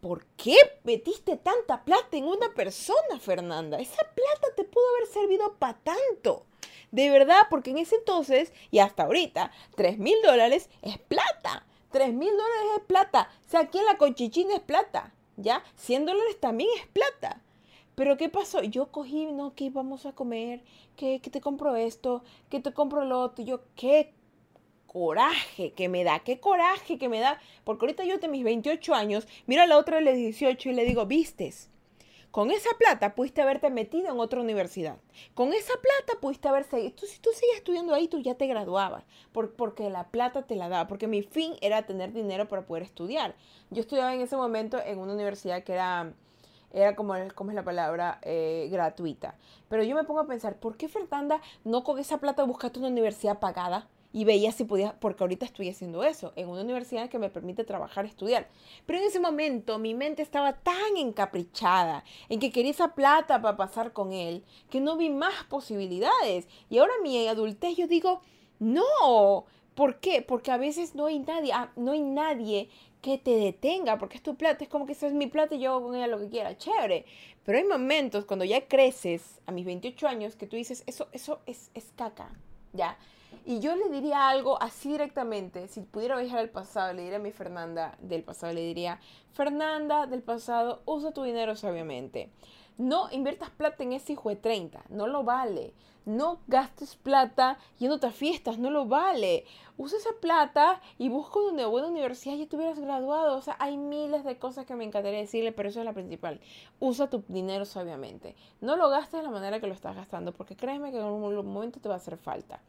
¿por 0.00 0.26
qué 0.36 0.56
metiste 0.82 1.36
tanta 1.36 1.84
plata 1.84 2.16
en 2.16 2.24
una 2.24 2.52
persona, 2.52 3.20
Fernanda? 3.20 3.78
Esa 3.78 4.02
plata 4.02 4.56
te 4.56 4.64
pudo 4.64 4.82
haber 4.96 5.06
servido 5.06 5.54
para 5.54 5.78
tanto. 5.78 6.46
De 6.90 7.10
verdad, 7.10 7.42
porque 7.48 7.70
en 7.70 7.78
ese 7.78 7.94
entonces 7.94 8.52
y 8.72 8.80
hasta 8.80 9.04
ahorita, 9.04 9.52
3 9.76 9.98
mil 9.98 10.16
dólares 10.24 10.68
es 10.82 10.98
plata. 10.98 11.64
3 11.92 12.12
mil 12.12 12.32
dólares 12.32 12.70
es 12.78 12.82
plata. 12.86 13.30
O 13.46 13.50
sea, 13.50 13.60
aquí 13.60 13.78
en 13.78 13.86
la 13.86 13.98
conchichina 13.98 14.56
es 14.56 14.62
plata. 14.62 15.12
¿Ya? 15.38 15.62
100 15.76 16.04
dólares 16.04 16.38
también 16.40 16.68
es 16.76 16.86
plata. 16.88 17.40
Pero 17.94 18.16
¿qué 18.16 18.28
pasó? 18.28 18.62
Yo 18.62 18.92
cogí, 18.92 19.26
no, 19.26 19.54
que 19.54 19.70
vamos 19.70 20.04
a 20.04 20.12
comer, 20.12 20.62
que, 20.96 21.20
te 21.20 21.40
compro 21.40 21.76
esto, 21.76 22.22
que 22.50 22.60
te 22.60 22.72
compro 22.72 23.04
lo 23.04 23.20
otro. 23.20 23.44
Yo, 23.44 23.60
¿qué 23.76 24.12
coraje 24.86 25.72
que 25.72 25.88
me 25.88 26.04
da, 26.04 26.20
qué 26.20 26.40
coraje 26.40 26.98
que 26.98 27.08
me 27.08 27.20
da, 27.20 27.40
porque 27.64 27.84
ahorita 27.86 28.04
yo 28.04 28.18
de 28.18 28.28
mis 28.28 28.44
28 28.44 28.94
años, 28.94 29.28
miro 29.46 29.62
a 29.62 29.66
la 29.66 29.78
otra 29.78 29.96
de 29.96 30.02
los 30.02 30.14
18 30.14 30.70
y 30.70 30.74
le 30.74 30.84
digo, 30.84 31.06
vistes, 31.06 31.70
con 32.30 32.50
esa 32.50 32.70
plata 32.78 33.14
pudiste 33.14 33.40
haberte 33.40 33.70
metido 33.70 34.12
en 34.12 34.20
otra 34.20 34.40
universidad. 34.40 34.98
Con 35.34 35.52
esa 35.52 35.72
plata 35.74 36.20
pudiste 36.20 36.48
haber 36.48 36.64
seguido. 36.64 36.92
Tú, 36.92 37.06
si 37.06 37.18
tú 37.20 37.30
sigues 37.34 37.56
estudiando 37.56 37.94
ahí, 37.94 38.06
tú 38.08 38.20
ya 38.20 38.34
te 38.34 38.46
graduabas. 38.46 39.04
porque 39.32 39.88
la 39.90 40.08
plata 40.08 40.42
te 40.42 40.56
la 40.56 40.68
daba. 40.68 40.88
Porque 40.88 41.06
mi 41.06 41.22
fin 41.22 41.54
era 41.60 41.86
tener 41.86 42.12
dinero 42.12 42.46
para 42.48 42.66
poder 42.66 42.82
estudiar. 42.82 43.34
Yo 43.70 43.80
estudiaba 43.80 44.14
en 44.14 44.20
ese 44.20 44.36
momento 44.36 44.78
en 44.84 44.98
una 44.98 45.14
universidad 45.14 45.62
que 45.62 45.72
era, 45.72 46.12
era 46.72 46.94
como, 46.94 47.14
¿cómo 47.34 47.50
es 47.50 47.56
la 47.56 47.64
palabra? 47.64 48.18
Eh, 48.22 48.68
gratuita. 48.70 49.34
Pero 49.68 49.82
yo 49.82 49.96
me 49.96 50.04
pongo 50.04 50.20
a 50.20 50.26
pensar, 50.26 50.56
¿por 50.56 50.76
qué 50.76 50.88
Fernanda 50.88 51.40
no 51.64 51.82
con 51.82 51.98
esa 51.98 52.18
plata 52.18 52.44
buscaste 52.44 52.78
una 52.78 52.88
universidad 52.88 53.38
pagada? 53.38 53.88
Y 54.12 54.24
veía 54.24 54.52
si 54.52 54.64
podía, 54.64 54.98
porque 55.00 55.22
ahorita 55.22 55.44
estoy 55.44 55.68
haciendo 55.68 56.02
eso, 56.02 56.32
en 56.36 56.48
una 56.48 56.62
universidad 56.62 57.10
que 57.10 57.18
me 57.18 57.28
permite 57.28 57.64
trabajar, 57.64 58.06
estudiar. 58.06 58.48
Pero 58.86 58.98
en 58.98 59.06
ese 59.06 59.20
momento 59.20 59.78
mi 59.78 59.94
mente 59.94 60.22
estaba 60.22 60.54
tan 60.54 60.96
encaprichada 60.96 62.04
en 62.28 62.40
que 62.40 62.50
quería 62.50 62.70
esa 62.70 62.94
plata 62.94 63.40
para 63.42 63.56
pasar 63.56 63.92
con 63.92 64.12
él, 64.12 64.44
que 64.70 64.80
no 64.80 64.96
vi 64.96 65.10
más 65.10 65.44
posibilidades. 65.44 66.48
Y 66.70 66.78
ahora 66.78 66.92
mi 67.02 67.28
adultez 67.28 67.76
yo 67.76 67.86
digo, 67.86 68.22
no, 68.58 69.44
¿por 69.74 70.00
qué? 70.00 70.22
Porque 70.22 70.50
a 70.52 70.56
veces 70.56 70.94
no 70.94 71.06
hay 71.06 71.18
nadie, 71.18 71.52
ah, 71.52 71.70
no 71.76 71.92
hay 71.92 72.00
nadie 72.00 72.70
que 73.02 73.18
te 73.18 73.32
detenga, 73.32 73.98
porque 73.98 74.16
es 74.16 74.22
tu 74.22 74.36
plata, 74.36 74.64
es 74.64 74.70
como 74.70 74.86
que 74.86 74.92
es 74.92 75.12
mi 75.12 75.26
plata 75.26 75.54
y 75.54 75.60
yo 75.60 75.72
hago 75.72 75.86
con 75.86 75.94
ella 75.94 76.06
lo 76.06 76.18
que 76.18 76.30
quiera, 76.30 76.56
chévere. 76.56 77.04
Pero 77.44 77.58
hay 77.58 77.64
momentos 77.64 78.24
cuando 78.24 78.44
ya 78.44 78.66
creces, 78.66 79.40
a 79.46 79.52
mis 79.52 79.66
28 79.66 80.08
años, 80.08 80.34
que 80.34 80.46
tú 80.46 80.56
dices, 80.56 80.82
eso, 80.86 81.08
eso 81.12 81.40
es, 81.46 81.70
es 81.74 81.92
caca, 81.94 82.32
ya 82.72 82.98
y 83.48 83.60
yo 83.60 83.74
le 83.76 83.88
diría 83.88 84.28
algo 84.28 84.60
así 84.60 84.92
directamente, 84.92 85.68
si 85.68 85.80
pudiera 85.80 86.20
viajar 86.20 86.40
al 86.40 86.50
pasado, 86.50 86.92
le 86.92 87.00
diría 87.00 87.16
a 87.16 87.22
mi 87.22 87.32
Fernanda 87.32 87.96
del 88.02 88.22
pasado, 88.22 88.52
le 88.52 88.60
diría, 88.60 89.00
Fernanda 89.32 90.06
del 90.06 90.20
pasado, 90.20 90.82
usa 90.84 91.12
tu 91.12 91.22
dinero 91.22 91.56
sabiamente. 91.56 92.30
No 92.76 93.10
inviertas 93.10 93.48
plata 93.48 93.84
en 93.84 93.94
ese 93.94 94.12
hijo 94.12 94.28
de 94.28 94.36
30, 94.36 94.84
no 94.90 95.06
lo 95.06 95.24
vale. 95.24 95.72
No 96.04 96.40
gastes 96.46 96.96
plata 96.96 97.58
yéndote 97.78 98.06
a 98.06 98.10
fiestas, 98.10 98.58
no 98.58 98.68
lo 98.68 98.84
vale. 98.84 99.46
Usa 99.78 99.96
esa 99.96 100.10
plata 100.20 100.82
y 100.98 101.08
busca 101.08 101.40
una 101.40 101.66
buena 101.68 101.88
universidad 101.88 102.34
y 102.34 102.44
te 102.44 102.56
hubieras 102.56 102.78
graduado. 102.78 103.34
O 103.38 103.40
sea, 103.40 103.56
hay 103.58 103.78
miles 103.78 104.24
de 104.24 104.38
cosas 104.38 104.66
que 104.66 104.74
me 104.74 104.84
encantaría 104.84 105.20
decirle, 105.20 105.52
pero 105.52 105.70
eso 105.70 105.78
es 105.78 105.86
la 105.86 105.94
principal. 105.94 106.38
Usa 106.80 107.08
tu 107.08 107.24
dinero 107.28 107.64
sabiamente. 107.64 108.36
No 108.60 108.76
lo 108.76 108.90
gastes 108.90 109.20
de 109.20 109.22
la 109.22 109.30
manera 109.30 109.58
que 109.58 109.66
lo 109.66 109.74
estás 109.74 109.96
gastando, 109.96 110.32
porque 110.32 110.54
créeme 110.54 110.90
que 110.90 110.98
en 110.98 111.04
algún 111.04 111.46
momento 111.46 111.80
te 111.80 111.88
va 111.88 111.94
a 111.94 111.98
hacer 111.98 112.18
falta. 112.18 112.60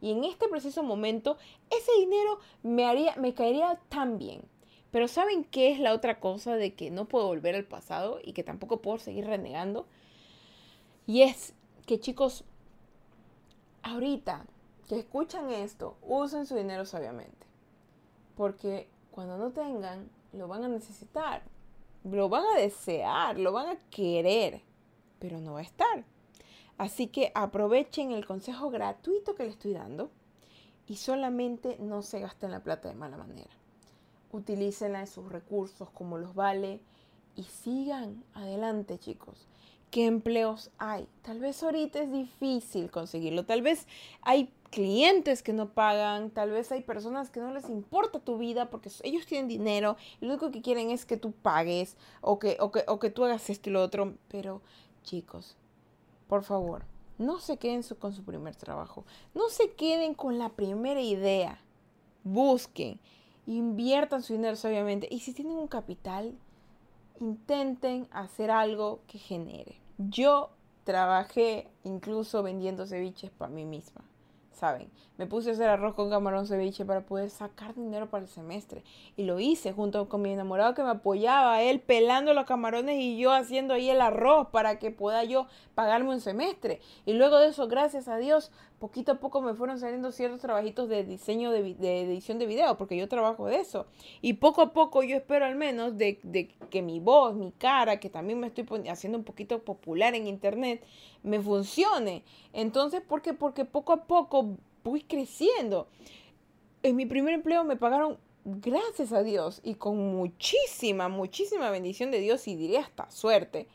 Y 0.00 0.12
en 0.12 0.24
este 0.24 0.48
preciso 0.48 0.82
momento, 0.82 1.36
ese 1.70 1.92
dinero 1.98 2.38
me, 2.62 2.86
haría, 2.86 3.16
me 3.16 3.34
caería 3.34 3.80
tan 3.88 4.18
bien. 4.18 4.42
Pero 4.90 5.08
¿saben 5.08 5.44
qué 5.44 5.72
es 5.72 5.80
la 5.80 5.92
otra 5.92 6.20
cosa 6.20 6.56
de 6.56 6.74
que 6.74 6.90
no 6.90 7.06
puedo 7.06 7.26
volver 7.26 7.54
al 7.54 7.64
pasado 7.64 8.18
y 8.22 8.32
que 8.32 8.42
tampoco 8.42 8.80
puedo 8.80 8.98
seguir 8.98 9.26
renegando? 9.26 9.86
Y 11.06 11.22
es 11.22 11.54
que 11.86 12.00
chicos, 12.00 12.44
ahorita 13.82 14.46
que 14.88 14.98
escuchan 14.98 15.50
esto, 15.50 15.96
usen 16.02 16.46
su 16.46 16.56
dinero 16.56 16.84
sabiamente. 16.84 17.46
Porque 18.36 18.88
cuando 19.10 19.36
no 19.38 19.50
tengan, 19.50 20.10
lo 20.32 20.48
van 20.48 20.64
a 20.64 20.68
necesitar. 20.68 21.42
Lo 22.04 22.28
van 22.28 22.44
a 22.54 22.60
desear, 22.60 23.38
lo 23.38 23.52
van 23.52 23.68
a 23.68 23.76
querer, 23.90 24.62
pero 25.18 25.40
no 25.40 25.54
va 25.54 25.60
a 25.60 25.62
estar. 25.62 26.04
Así 26.78 27.06
que 27.06 27.32
aprovechen 27.34 28.12
el 28.12 28.26
consejo 28.26 28.70
gratuito 28.70 29.34
que 29.34 29.44
les 29.44 29.54
estoy 29.54 29.72
dando 29.72 30.10
y 30.86 30.96
solamente 30.96 31.78
no 31.80 32.02
se 32.02 32.20
gasten 32.20 32.50
la 32.50 32.62
plata 32.62 32.88
de 32.88 32.94
mala 32.94 33.16
manera. 33.16 33.50
Utilícenla 34.32 35.00
en 35.00 35.06
sus 35.06 35.30
recursos 35.30 35.88
como 35.90 36.18
los 36.18 36.34
vale 36.34 36.80
y 37.34 37.44
sigan 37.44 38.24
adelante, 38.34 38.98
chicos. 38.98 39.46
¿Qué 39.90 40.06
empleos 40.06 40.70
hay? 40.78 41.08
Tal 41.22 41.38
vez 41.38 41.62
ahorita 41.62 42.00
es 42.00 42.12
difícil 42.12 42.90
conseguirlo, 42.90 43.46
tal 43.46 43.62
vez 43.62 43.86
hay 44.20 44.52
clientes 44.70 45.42
que 45.42 45.52
no 45.52 45.70
pagan, 45.70 46.30
tal 46.30 46.50
vez 46.50 46.70
hay 46.72 46.82
personas 46.82 47.30
que 47.30 47.40
no 47.40 47.52
les 47.54 47.70
importa 47.70 48.18
tu 48.18 48.36
vida 48.36 48.68
porque 48.68 48.90
ellos 49.04 49.26
tienen 49.26 49.48
dinero 49.48 49.96
y 50.20 50.26
lo 50.26 50.32
único 50.32 50.50
que 50.50 50.60
quieren 50.60 50.90
es 50.90 51.06
que 51.06 51.16
tú 51.16 51.32
pagues 51.32 51.96
o 52.20 52.38
que, 52.38 52.58
o 52.60 52.70
que, 52.72 52.84
o 52.88 52.98
que 52.98 53.10
tú 53.10 53.24
hagas 53.24 53.48
esto 53.48 53.70
y 53.70 53.72
lo 53.72 53.82
otro. 53.82 54.14
Pero 54.28 54.60
chicos, 55.02 55.56
por 56.28 56.42
favor, 56.42 56.84
no 57.18 57.40
se 57.40 57.56
queden 57.56 57.82
con 57.98 58.12
su 58.12 58.24
primer 58.24 58.56
trabajo. 58.56 59.04
No 59.34 59.48
se 59.48 59.72
queden 59.72 60.14
con 60.14 60.38
la 60.38 60.50
primera 60.50 61.00
idea. 61.00 61.60
Busquen, 62.24 63.00
inviertan 63.46 64.22
su 64.22 64.34
dinero 64.34 64.56
obviamente. 64.64 65.08
Y 65.10 65.20
si 65.20 65.32
tienen 65.32 65.56
un 65.56 65.68
capital, 65.68 66.36
intenten 67.20 68.08
hacer 68.10 68.50
algo 68.50 69.00
que 69.06 69.18
genere. 69.18 69.80
Yo 69.98 70.50
trabajé 70.84 71.68
incluso 71.84 72.42
vendiendo 72.42 72.86
ceviches 72.86 73.30
para 73.30 73.52
mí 73.52 73.64
misma. 73.64 74.05
¿Saben? 74.56 74.90
Me 75.18 75.26
puse 75.26 75.50
a 75.50 75.52
hacer 75.52 75.68
arroz 75.68 75.94
con 75.94 76.08
camarón 76.08 76.46
ceviche 76.46 76.86
para 76.86 77.02
poder 77.02 77.28
sacar 77.28 77.74
dinero 77.74 78.08
para 78.08 78.24
el 78.24 78.28
semestre. 78.28 78.84
Y 79.16 79.24
lo 79.24 79.38
hice 79.38 79.72
junto 79.72 80.08
con 80.08 80.22
mi 80.22 80.32
enamorado 80.32 80.74
que 80.74 80.82
me 80.82 80.90
apoyaba, 80.90 81.62
él 81.62 81.80
pelando 81.80 82.32
los 82.32 82.46
camarones 82.46 82.98
y 82.98 83.18
yo 83.18 83.32
haciendo 83.32 83.74
ahí 83.74 83.90
el 83.90 84.00
arroz 84.00 84.48
para 84.48 84.78
que 84.78 84.90
pueda 84.90 85.24
yo 85.24 85.46
pagarme 85.74 86.10
un 86.10 86.20
semestre. 86.20 86.80
Y 87.04 87.12
luego 87.12 87.38
de 87.38 87.48
eso, 87.48 87.68
gracias 87.68 88.08
a 88.08 88.16
Dios, 88.16 88.50
poquito 88.78 89.12
a 89.12 89.20
poco 89.20 89.40
me 89.40 89.54
fueron 89.54 89.78
saliendo 89.78 90.12
ciertos 90.12 90.40
trabajitos 90.40 90.88
de 90.88 91.04
diseño 91.04 91.50
de, 91.50 91.60
edición 92.00 92.38
de 92.38 92.46
video, 92.46 92.76
porque 92.76 92.96
yo 92.96 93.08
trabajo 93.08 93.46
de 93.46 93.56
eso. 93.56 93.86
Y 94.20 94.34
poco 94.34 94.62
a 94.62 94.72
poco 94.72 95.02
yo 95.02 95.16
espero 95.16 95.46
al 95.46 95.56
menos 95.56 95.96
de, 95.96 96.18
de 96.22 96.48
que 96.70 96.82
mi 96.82 97.00
voz, 97.00 97.34
mi 97.34 97.52
cara, 97.52 97.98
que 98.00 98.10
también 98.10 98.38
me 98.38 98.48
estoy 98.48 98.66
haciendo 98.88 99.18
un 99.18 99.24
poquito 99.24 99.62
popular 99.62 100.14
en 100.14 100.26
internet, 100.26 100.84
me 101.22 101.40
funcione. 101.40 102.22
Entonces, 102.52 103.00
¿por 103.00 103.22
qué? 103.22 103.32
Porque 103.34 103.64
poco 103.64 103.92
a 103.92 104.04
poco 104.04 104.56
voy 104.84 105.02
creciendo. 105.02 105.88
En 106.82 106.96
mi 106.96 107.06
primer 107.06 107.34
empleo 107.34 107.64
me 107.64 107.76
pagaron, 107.76 108.18
gracias 108.44 109.12
a 109.12 109.22
Dios, 109.22 109.60
y 109.64 109.74
con 109.74 109.98
muchísima, 110.16 111.08
muchísima 111.08 111.70
bendición 111.70 112.10
de 112.10 112.20
Dios, 112.20 112.46
y 112.46 112.54
diría 112.54 112.80
hasta 112.80 113.10
suerte, 113.10 113.66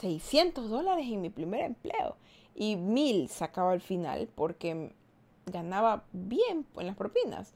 600 0.00 0.68
dólares 0.68 1.06
en 1.08 1.20
mi 1.20 1.30
primer 1.30 1.60
empleo 1.60 2.16
y 2.56 2.76
mil 2.76 3.28
sacaba 3.28 3.72
al 3.72 3.82
final 3.82 4.28
porque 4.34 4.92
ganaba 5.44 6.04
bien 6.12 6.66
en 6.76 6.86
las 6.86 6.96
propinas. 6.96 7.52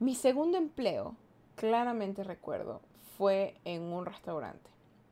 Mi 0.00 0.14
segundo 0.14 0.58
empleo, 0.58 1.14
claramente 1.54 2.24
recuerdo, 2.24 2.80
fue 3.16 3.54
en 3.64 3.82
un 3.82 4.04
restaurante 4.04 4.68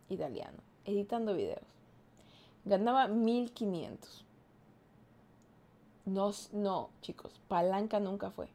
italiano, 0.09 0.59
editando 0.85 1.35
videos. 1.35 1.63
Ganaba 2.65 3.07
1500. 3.07 4.25
No, 6.07 6.33
no, 6.53 6.91
chicos, 7.01 7.41
palanca 7.49 8.01
nunca 8.01 8.31
fue. 8.31 8.49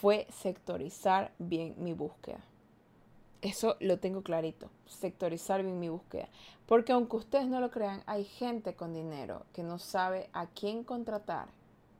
Fue 0.00 0.26
sectorizar 0.30 1.32
bien 1.38 1.74
mi 1.78 1.92
búsqueda. 1.92 2.40
Eso 3.42 3.76
lo 3.80 3.98
tengo 3.98 4.22
clarito, 4.22 4.68
sectorizar 4.86 5.62
bien 5.62 5.80
mi 5.80 5.88
búsqueda. 5.88 6.28
Porque 6.66 6.92
aunque 6.92 7.16
ustedes 7.16 7.46
no 7.46 7.60
lo 7.60 7.70
crean, 7.70 8.02
hay 8.06 8.24
gente 8.24 8.74
con 8.74 8.92
dinero 8.92 9.46
que 9.54 9.62
no 9.62 9.78
sabe 9.78 10.28
a 10.32 10.46
quién 10.46 10.84
contratar 10.84 11.48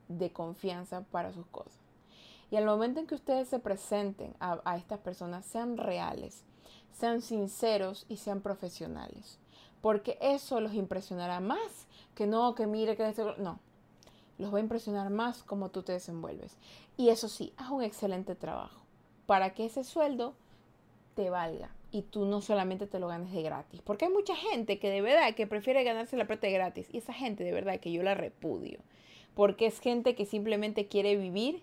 de 0.09 0.33
confianza 0.33 1.03
para 1.11 1.33
sus 1.33 1.47
cosas. 1.47 1.81
Y 2.51 2.57
al 2.57 2.67
momento 2.67 3.01
en 3.01 3.07
que 3.07 3.15
ustedes 3.15 3.49
se 3.49 3.59
presenten 3.59 4.35
a, 4.41 4.77
estas 4.77 4.99
personas, 4.99 5.47
sean 5.47 5.79
reales, 5.79 6.43
sean 6.93 7.23
sinceros 7.23 8.05
y 8.09 8.19
sean 8.19 8.41
profesionales. 8.41 9.39
Porque 9.81 10.19
eso 10.21 10.61
los 10.61 10.75
impresionará 10.75 11.41
más 11.41 11.87
que 12.15 12.27
no, 12.27 12.55
que 12.55 12.67
mire, 12.67 12.97
que 12.97 13.15
no. 13.39 13.61
Los 14.37 14.53
va 14.53 14.59
a 14.59 14.63
impresionar 14.63 15.11
más 15.11 15.43
como 15.43 15.71
tú 15.71 15.83
te 15.83 15.93
desenvuelves. 15.93 16.57
Y 16.97 17.09
eso 17.09 17.29
sí, 17.29 17.55
haz 17.57 17.71
un 17.71 17.83
excelente 17.83 18.35
trabajo 18.35 18.81
para 19.27 19.55
que 19.55 19.65
ese 19.65 19.85
sueldo 19.85 20.35
te 21.21 21.29
valga 21.29 21.69
y 21.93 22.03
tú 22.03 22.25
no 22.25 22.41
solamente 22.41 22.87
te 22.87 22.99
lo 22.99 23.09
ganes 23.09 23.31
de 23.33 23.43
gratis. 23.43 23.83
Porque 23.83 24.07
hay 24.07 24.11
mucha 24.11 24.35
gente 24.35 24.79
que 24.79 24.89
de 24.89 25.03
verdad 25.03 25.35
que 25.35 25.47
prefiere 25.47 25.85
ganarse 25.85 26.17
la 26.17 26.27
plata 26.27 26.47
de 26.47 26.55
gratis. 26.55 26.89
Y 26.91 26.97
esa 26.97 27.13
gente 27.13 27.45
de 27.45 27.53
verdad 27.53 27.79
que 27.79 27.93
yo 27.93 28.03
la 28.03 28.15
repudio. 28.15 28.79
Porque 29.35 29.67
es 29.67 29.81
gente 29.81 30.15
que 30.15 30.25
simplemente 30.25 30.89
quiere 30.89 31.17
vivir 31.17 31.63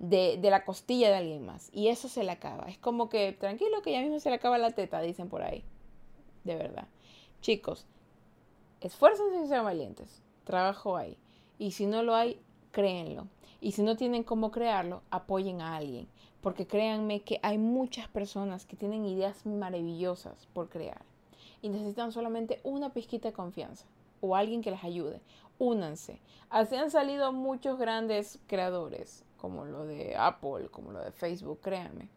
de, 0.00 0.36
de, 0.40 0.50
la 0.50 0.64
costilla 0.64 1.10
de 1.10 1.16
alguien 1.16 1.46
más. 1.46 1.70
Y 1.72 1.88
eso 1.88 2.08
se 2.08 2.24
le 2.24 2.32
acaba. 2.32 2.64
Es 2.64 2.78
como 2.78 3.08
que, 3.08 3.32
tranquilo, 3.32 3.82
que 3.82 3.92
ya 3.92 4.00
mismo 4.00 4.18
se 4.18 4.30
le 4.30 4.36
acaba 4.36 4.58
la 4.58 4.72
teta, 4.72 5.00
dicen 5.00 5.28
por 5.28 5.42
ahí. 5.42 5.62
De 6.42 6.56
verdad. 6.56 6.88
Chicos, 7.40 7.86
esfuércense 8.80 9.44
y 9.44 9.46
sean 9.46 9.64
valientes. 9.64 10.22
Trabajo 10.42 10.96
hay. 10.96 11.18
Y 11.56 11.70
si 11.70 11.86
no 11.86 12.02
lo 12.02 12.16
hay, 12.16 12.40
créenlo. 12.72 13.28
Y 13.60 13.72
si 13.72 13.82
no 13.82 13.96
tienen 13.96 14.24
cómo 14.24 14.50
crearlo, 14.50 15.02
apoyen 15.10 15.60
a 15.60 15.76
alguien. 15.76 16.08
Porque 16.40 16.66
créanme 16.66 17.20
que 17.20 17.40
hay 17.42 17.58
muchas 17.58 18.08
personas 18.08 18.64
que 18.64 18.76
tienen 18.76 19.04
ideas 19.04 19.44
maravillosas 19.44 20.46
por 20.52 20.68
crear. 20.68 21.02
Y 21.62 21.68
necesitan 21.68 22.12
solamente 22.12 22.60
una 22.62 22.90
pizquita 22.90 23.28
de 23.28 23.34
confianza. 23.34 23.86
O 24.20 24.36
alguien 24.36 24.62
que 24.62 24.70
les 24.70 24.84
ayude. 24.84 25.20
Únanse. 25.58 26.20
Así 26.50 26.76
han 26.76 26.90
salido 26.90 27.32
muchos 27.32 27.78
grandes 27.78 28.38
creadores. 28.46 29.24
Como 29.36 29.64
lo 29.64 29.84
de 29.84 30.16
Apple, 30.16 30.68
como 30.70 30.92
lo 30.92 31.00
de 31.00 31.12
Facebook, 31.12 31.60
créanme. 31.60 32.08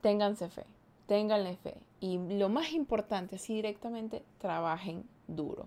Ténganse 0.00 0.48
fe. 0.48 0.64
Ténganle 1.06 1.56
fe. 1.56 1.76
Y 2.00 2.18
lo 2.38 2.48
más 2.48 2.72
importante, 2.72 3.36
así 3.36 3.54
directamente, 3.54 4.22
trabajen 4.38 5.04
duro. 5.26 5.66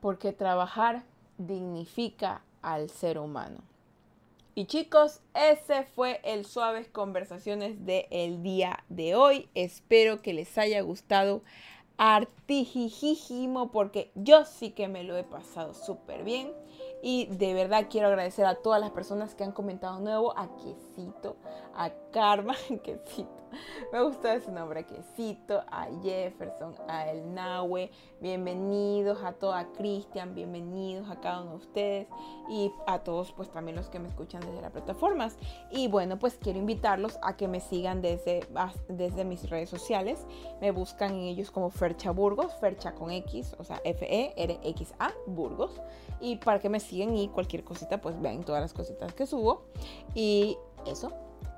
Porque 0.00 0.32
trabajar 0.32 1.04
dignifica 1.36 2.42
al 2.62 2.88
ser 2.88 3.18
humano. 3.18 3.58
Y 4.58 4.64
chicos, 4.64 5.20
ese 5.34 5.84
fue 5.84 6.18
el 6.24 6.46
Suaves 6.46 6.88
Conversaciones 6.88 7.84
del 7.84 8.42
día 8.42 8.84
de 8.88 9.14
hoy. 9.14 9.50
Espero 9.54 10.22
que 10.22 10.32
les 10.32 10.56
haya 10.56 10.80
gustado 10.80 11.42
artijijísimo 11.98 13.70
porque 13.70 14.10
yo 14.14 14.46
sí 14.46 14.70
que 14.70 14.88
me 14.88 15.04
lo 15.04 15.14
he 15.14 15.24
pasado 15.24 15.74
súper 15.74 16.24
bien. 16.24 16.54
Y 17.02 17.26
de 17.26 17.52
verdad 17.52 17.88
quiero 17.90 18.08
agradecer 18.08 18.46
a 18.46 18.54
todas 18.54 18.80
las 18.80 18.92
personas 18.92 19.34
que 19.34 19.44
han 19.44 19.52
comentado 19.52 20.00
nuevo, 20.00 20.32
a 20.38 20.48
Quesito, 20.56 21.36
a 21.74 21.90
Karma, 22.10 22.56
Quesito, 22.82 23.45
Me 23.92 24.02
gustó 24.02 24.28
ese 24.28 24.50
nombre, 24.50 24.84
Quesito, 24.84 25.62
a 25.70 25.88
Jefferson, 26.02 26.74
a 26.88 27.10
El 27.10 27.34
Nahue. 27.34 27.90
Bienvenidos 28.20 29.22
a 29.22 29.32
toda 29.32 29.66
Cristian, 29.72 30.34
bienvenidos 30.34 31.08
a 31.10 31.20
cada 31.20 31.42
uno 31.42 31.52
de 31.52 31.56
ustedes 31.56 32.08
y 32.48 32.72
a 32.86 33.00
todos 33.00 33.32
pues 33.32 33.50
también 33.50 33.76
los 33.76 33.88
que 33.88 33.98
me 33.98 34.08
escuchan 34.08 34.40
desde 34.40 34.60
las 34.60 34.72
plataformas. 34.72 35.36
Y 35.70 35.88
bueno, 35.88 36.18
pues 36.18 36.38
quiero 36.40 36.58
invitarlos 36.58 37.18
a 37.22 37.36
que 37.36 37.48
me 37.48 37.60
sigan 37.60 38.02
desde, 38.02 38.46
desde 38.88 39.24
mis 39.24 39.48
redes 39.48 39.68
sociales. 39.68 40.26
Me 40.60 40.70
buscan 40.70 41.12
en 41.14 41.20
ellos 41.20 41.50
como 41.50 41.70
Fercha 41.70 42.10
Burgos, 42.10 42.54
Fercha 42.60 42.94
con 42.94 43.10
X, 43.10 43.54
o 43.58 43.64
sea, 43.64 43.80
F-E-R-X-A, 43.84 45.12
Burgos. 45.26 45.80
Y 46.20 46.36
para 46.36 46.58
que 46.58 46.68
me 46.68 46.80
sigan 46.80 47.14
y 47.14 47.28
cualquier 47.28 47.62
cosita, 47.62 48.00
pues 48.00 48.20
vean 48.20 48.42
todas 48.42 48.62
las 48.62 48.72
cositas 48.72 49.12
que 49.12 49.26
subo. 49.26 49.64
Y 50.14 50.56
eso, 50.86 51.12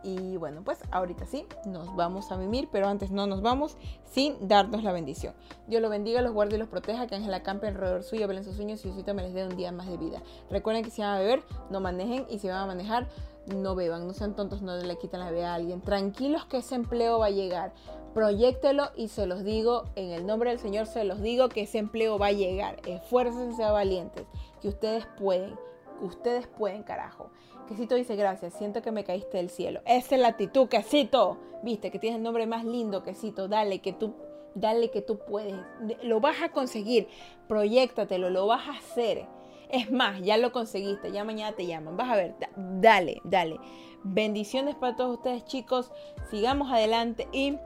y 0.08 0.36
bueno, 0.38 0.62
pues 0.64 0.78
ahorita 0.90 1.26
sí, 1.26 1.44
nos 1.66 1.94
vamos 1.94 2.32
a 2.32 2.36
mimir, 2.36 2.68
pero 2.72 2.88
antes 2.88 3.10
no 3.10 3.26
nos 3.26 3.42
vamos 3.42 3.76
sin 4.04 4.48
darnos 4.48 4.82
la 4.82 4.92
bendición. 4.92 5.34
Dios 5.66 5.82
los 5.82 5.90
bendiga, 5.90 6.22
los 6.22 6.32
guarde 6.32 6.56
y 6.56 6.58
los 6.58 6.68
proteja, 6.68 7.06
que 7.06 7.14
Ángel 7.14 7.34
acampe 7.34 7.68
alrededor 7.68 8.02
suyo, 8.02 8.26
velen 8.26 8.44
sus 8.44 8.56
sueños 8.56 8.82
y 8.84 8.88
Diosito 8.88 9.12
me 9.12 9.22
les 9.22 9.34
dé 9.34 9.44
un 9.44 9.56
día 9.56 9.70
más 9.70 9.86
de 9.86 9.98
vida. 9.98 10.22
Recuerden 10.50 10.82
que 10.82 10.90
si 10.90 11.02
van 11.02 11.16
a 11.16 11.18
beber, 11.18 11.42
no 11.70 11.80
manejen 11.80 12.24
y 12.30 12.38
si 12.38 12.48
van 12.48 12.58
a 12.58 12.66
manejar, 12.66 13.06
no 13.46 13.74
beban, 13.74 14.06
no 14.06 14.14
sean 14.14 14.34
tontos, 14.34 14.62
no 14.62 14.76
le 14.76 14.96
quiten 14.96 15.20
la 15.20 15.30
vida 15.30 15.52
a 15.52 15.54
alguien. 15.56 15.82
Tranquilos 15.82 16.46
que 16.46 16.58
ese 16.58 16.74
empleo 16.74 17.18
va 17.18 17.26
a 17.26 17.30
llegar. 17.30 17.72
Proyectelo 18.14 18.90
y 18.96 19.08
se 19.08 19.26
los 19.26 19.44
digo, 19.44 19.84
en 19.94 20.10
el 20.12 20.26
nombre 20.26 20.50
del 20.50 20.58
Señor 20.58 20.86
se 20.86 21.04
los 21.04 21.20
digo 21.20 21.48
que 21.50 21.62
ese 21.62 21.78
empleo 21.78 22.18
va 22.18 22.28
a 22.28 22.32
llegar. 22.32 22.80
Esfuércense, 22.86 23.56
sean 23.56 23.72
valientes, 23.72 24.26
que 24.62 24.68
ustedes 24.68 25.06
pueden, 25.18 25.54
que 25.98 26.06
ustedes 26.06 26.46
pueden, 26.46 26.82
carajo. 26.82 27.30
Quesito 27.68 27.94
dice, 27.94 28.16
gracias, 28.16 28.54
siento 28.54 28.80
que 28.80 28.90
me 28.90 29.04
caíste 29.04 29.36
del 29.36 29.50
cielo. 29.50 29.80
Esa 29.84 30.14
es 30.14 30.20
la 30.20 30.28
actitud, 30.28 30.68
Quesito. 30.68 31.36
Viste, 31.62 31.90
que 31.90 31.98
tienes 31.98 32.16
el 32.16 32.22
nombre 32.22 32.46
más 32.46 32.64
lindo, 32.64 33.02
Quesito. 33.02 33.46
Dale, 33.46 33.80
que 33.80 33.92
tú, 33.92 34.14
dale 34.54 34.90
que 34.90 35.02
tú 35.02 35.18
puedes. 35.18 35.54
Lo 36.02 36.20
vas 36.20 36.40
a 36.42 36.48
conseguir. 36.50 37.08
Proyectatelo, 37.46 38.30
lo 38.30 38.46
vas 38.46 38.66
a 38.68 38.72
hacer. 38.72 39.26
Es 39.68 39.90
más, 39.90 40.22
ya 40.22 40.38
lo 40.38 40.50
conseguiste, 40.50 41.12
ya 41.12 41.24
mañana 41.24 41.54
te 41.54 41.66
llaman. 41.66 41.96
Vas 41.98 42.10
a 42.10 42.16
ver, 42.16 42.34
dale, 42.56 43.20
dale. 43.24 43.58
Bendiciones 44.02 44.74
para 44.74 44.96
todos 44.96 45.18
ustedes, 45.18 45.44
chicos. 45.44 45.92
Sigamos 46.30 46.72
adelante 46.72 47.28
y 47.32 47.58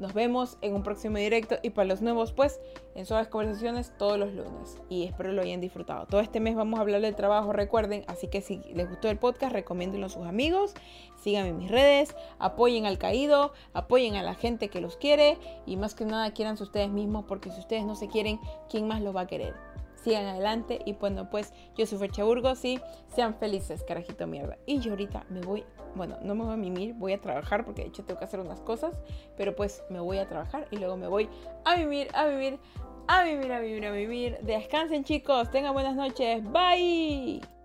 nos 0.00 0.14
vemos 0.14 0.56
en 0.62 0.74
un 0.74 0.82
próximo 0.82 1.18
directo 1.18 1.56
y 1.62 1.70
para 1.70 1.86
los 1.86 2.00
nuevos, 2.00 2.32
pues, 2.32 2.58
en 2.94 3.04
Suaves 3.04 3.28
Conversaciones 3.28 3.92
todos 3.98 4.18
los 4.18 4.32
lunes. 4.32 4.78
Y 4.88 5.04
espero 5.04 5.32
lo 5.32 5.42
hayan 5.42 5.60
disfrutado. 5.60 6.06
Todo 6.06 6.20
este 6.22 6.40
mes 6.40 6.56
vamos 6.56 6.78
a 6.78 6.82
hablar 6.82 7.02
del 7.02 7.14
trabajo, 7.14 7.52
recuerden. 7.52 8.04
Así 8.08 8.28
que 8.28 8.40
si 8.40 8.62
les 8.74 8.88
gustó 8.88 9.08
el 9.08 9.18
podcast, 9.18 9.52
recomiéndenlo 9.52 10.06
a 10.06 10.10
sus 10.10 10.26
amigos. 10.26 10.74
Síganme 11.22 11.50
en 11.50 11.58
mis 11.58 11.70
redes. 11.70 12.16
Apoyen 12.38 12.86
al 12.86 12.98
caído. 12.98 13.52
Apoyen 13.74 14.16
a 14.16 14.22
la 14.22 14.34
gente 14.34 14.68
que 14.68 14.80
los 14.80 14.96
quiere. 14.96 15.38
Y 15.66 15.76
más 15.76 15.94
que 15.94 16.06
nada, 16.06 16.32
quieranse 16.32 16.62
ustedes 16.62 16.90
mismos. 16.90 17.26
Porque 17.28 17.50
si 17.50 17.60
ustedes 17.60 17.84
no 17.84 17.94
se 17.94 18.08
quieren, 18.08 18.40
¿quién 18.70 18.88
más 18.88 19.02
los 19.02 19.14
va 19.14 19.22
a 19.22 19.26
querer? 19.26 19.69
Sigan 20.02 20.26
adelante 20.26 20.80
y 20.84 20.94
bueno 20.94 21.30
pues 21.30 21.52
yo 21.76 21.86
soy 21.86 21.98
Fercha 21.98 22.24
Burgos 22.24 22.64
y 22.64 22.80
sean 23.08 23.34
felices 23.34 23.84
carajito 23.84 24.26
mierda. 24.26 24.58
Y 24.66 24.80
yo 24.80 24.92
ahorita 24.92 25.24
me 25.28 25.40
voy 25.40 25.64
bueno 25.94 26.18
no 26.22 26.34
me 26.34 26.44
voy 26.44 26.54
a 26.54 26.56
mimir 26.56 26.94
voy 26.94 27.12
a 27.12 27.20
trabajar 27.20 27.64
porque 27.64 27.82
de 27.82 27.88
hecho 27.88 28.04
tengo 28.04 28.18
que 28.18 28.24
hacer 28.24 28.40
unas 28.40 28.60
cosas 28.60 29.00
pero 29.36 29.56
pues 29.56 29.82
me 29.90 29.98
voy 29.98 30.18
a 30.18 30.28
trabajar 30.28 30.68
y 30.70 30.76
luego 30.76 30.96
me 30.96 31.08
voy 31.08 31.28
a 31.64 31.74
vivir 31.74 32.08
a 32.14 32.26
vivir 32.26 32.60
a 33.08 33.24
vivir 33.24 33.52
a 33.52 33.60
vivir 33.60 33.86
a 33.86 33.90
vivir 33.90 34.38
descansen 34.42 35.04
chicos. 35.04 35.50
Tengan 35.50 35.72
buenas 35.72 35.96
noches. 35.96 36.44
Bye 36.44 37.59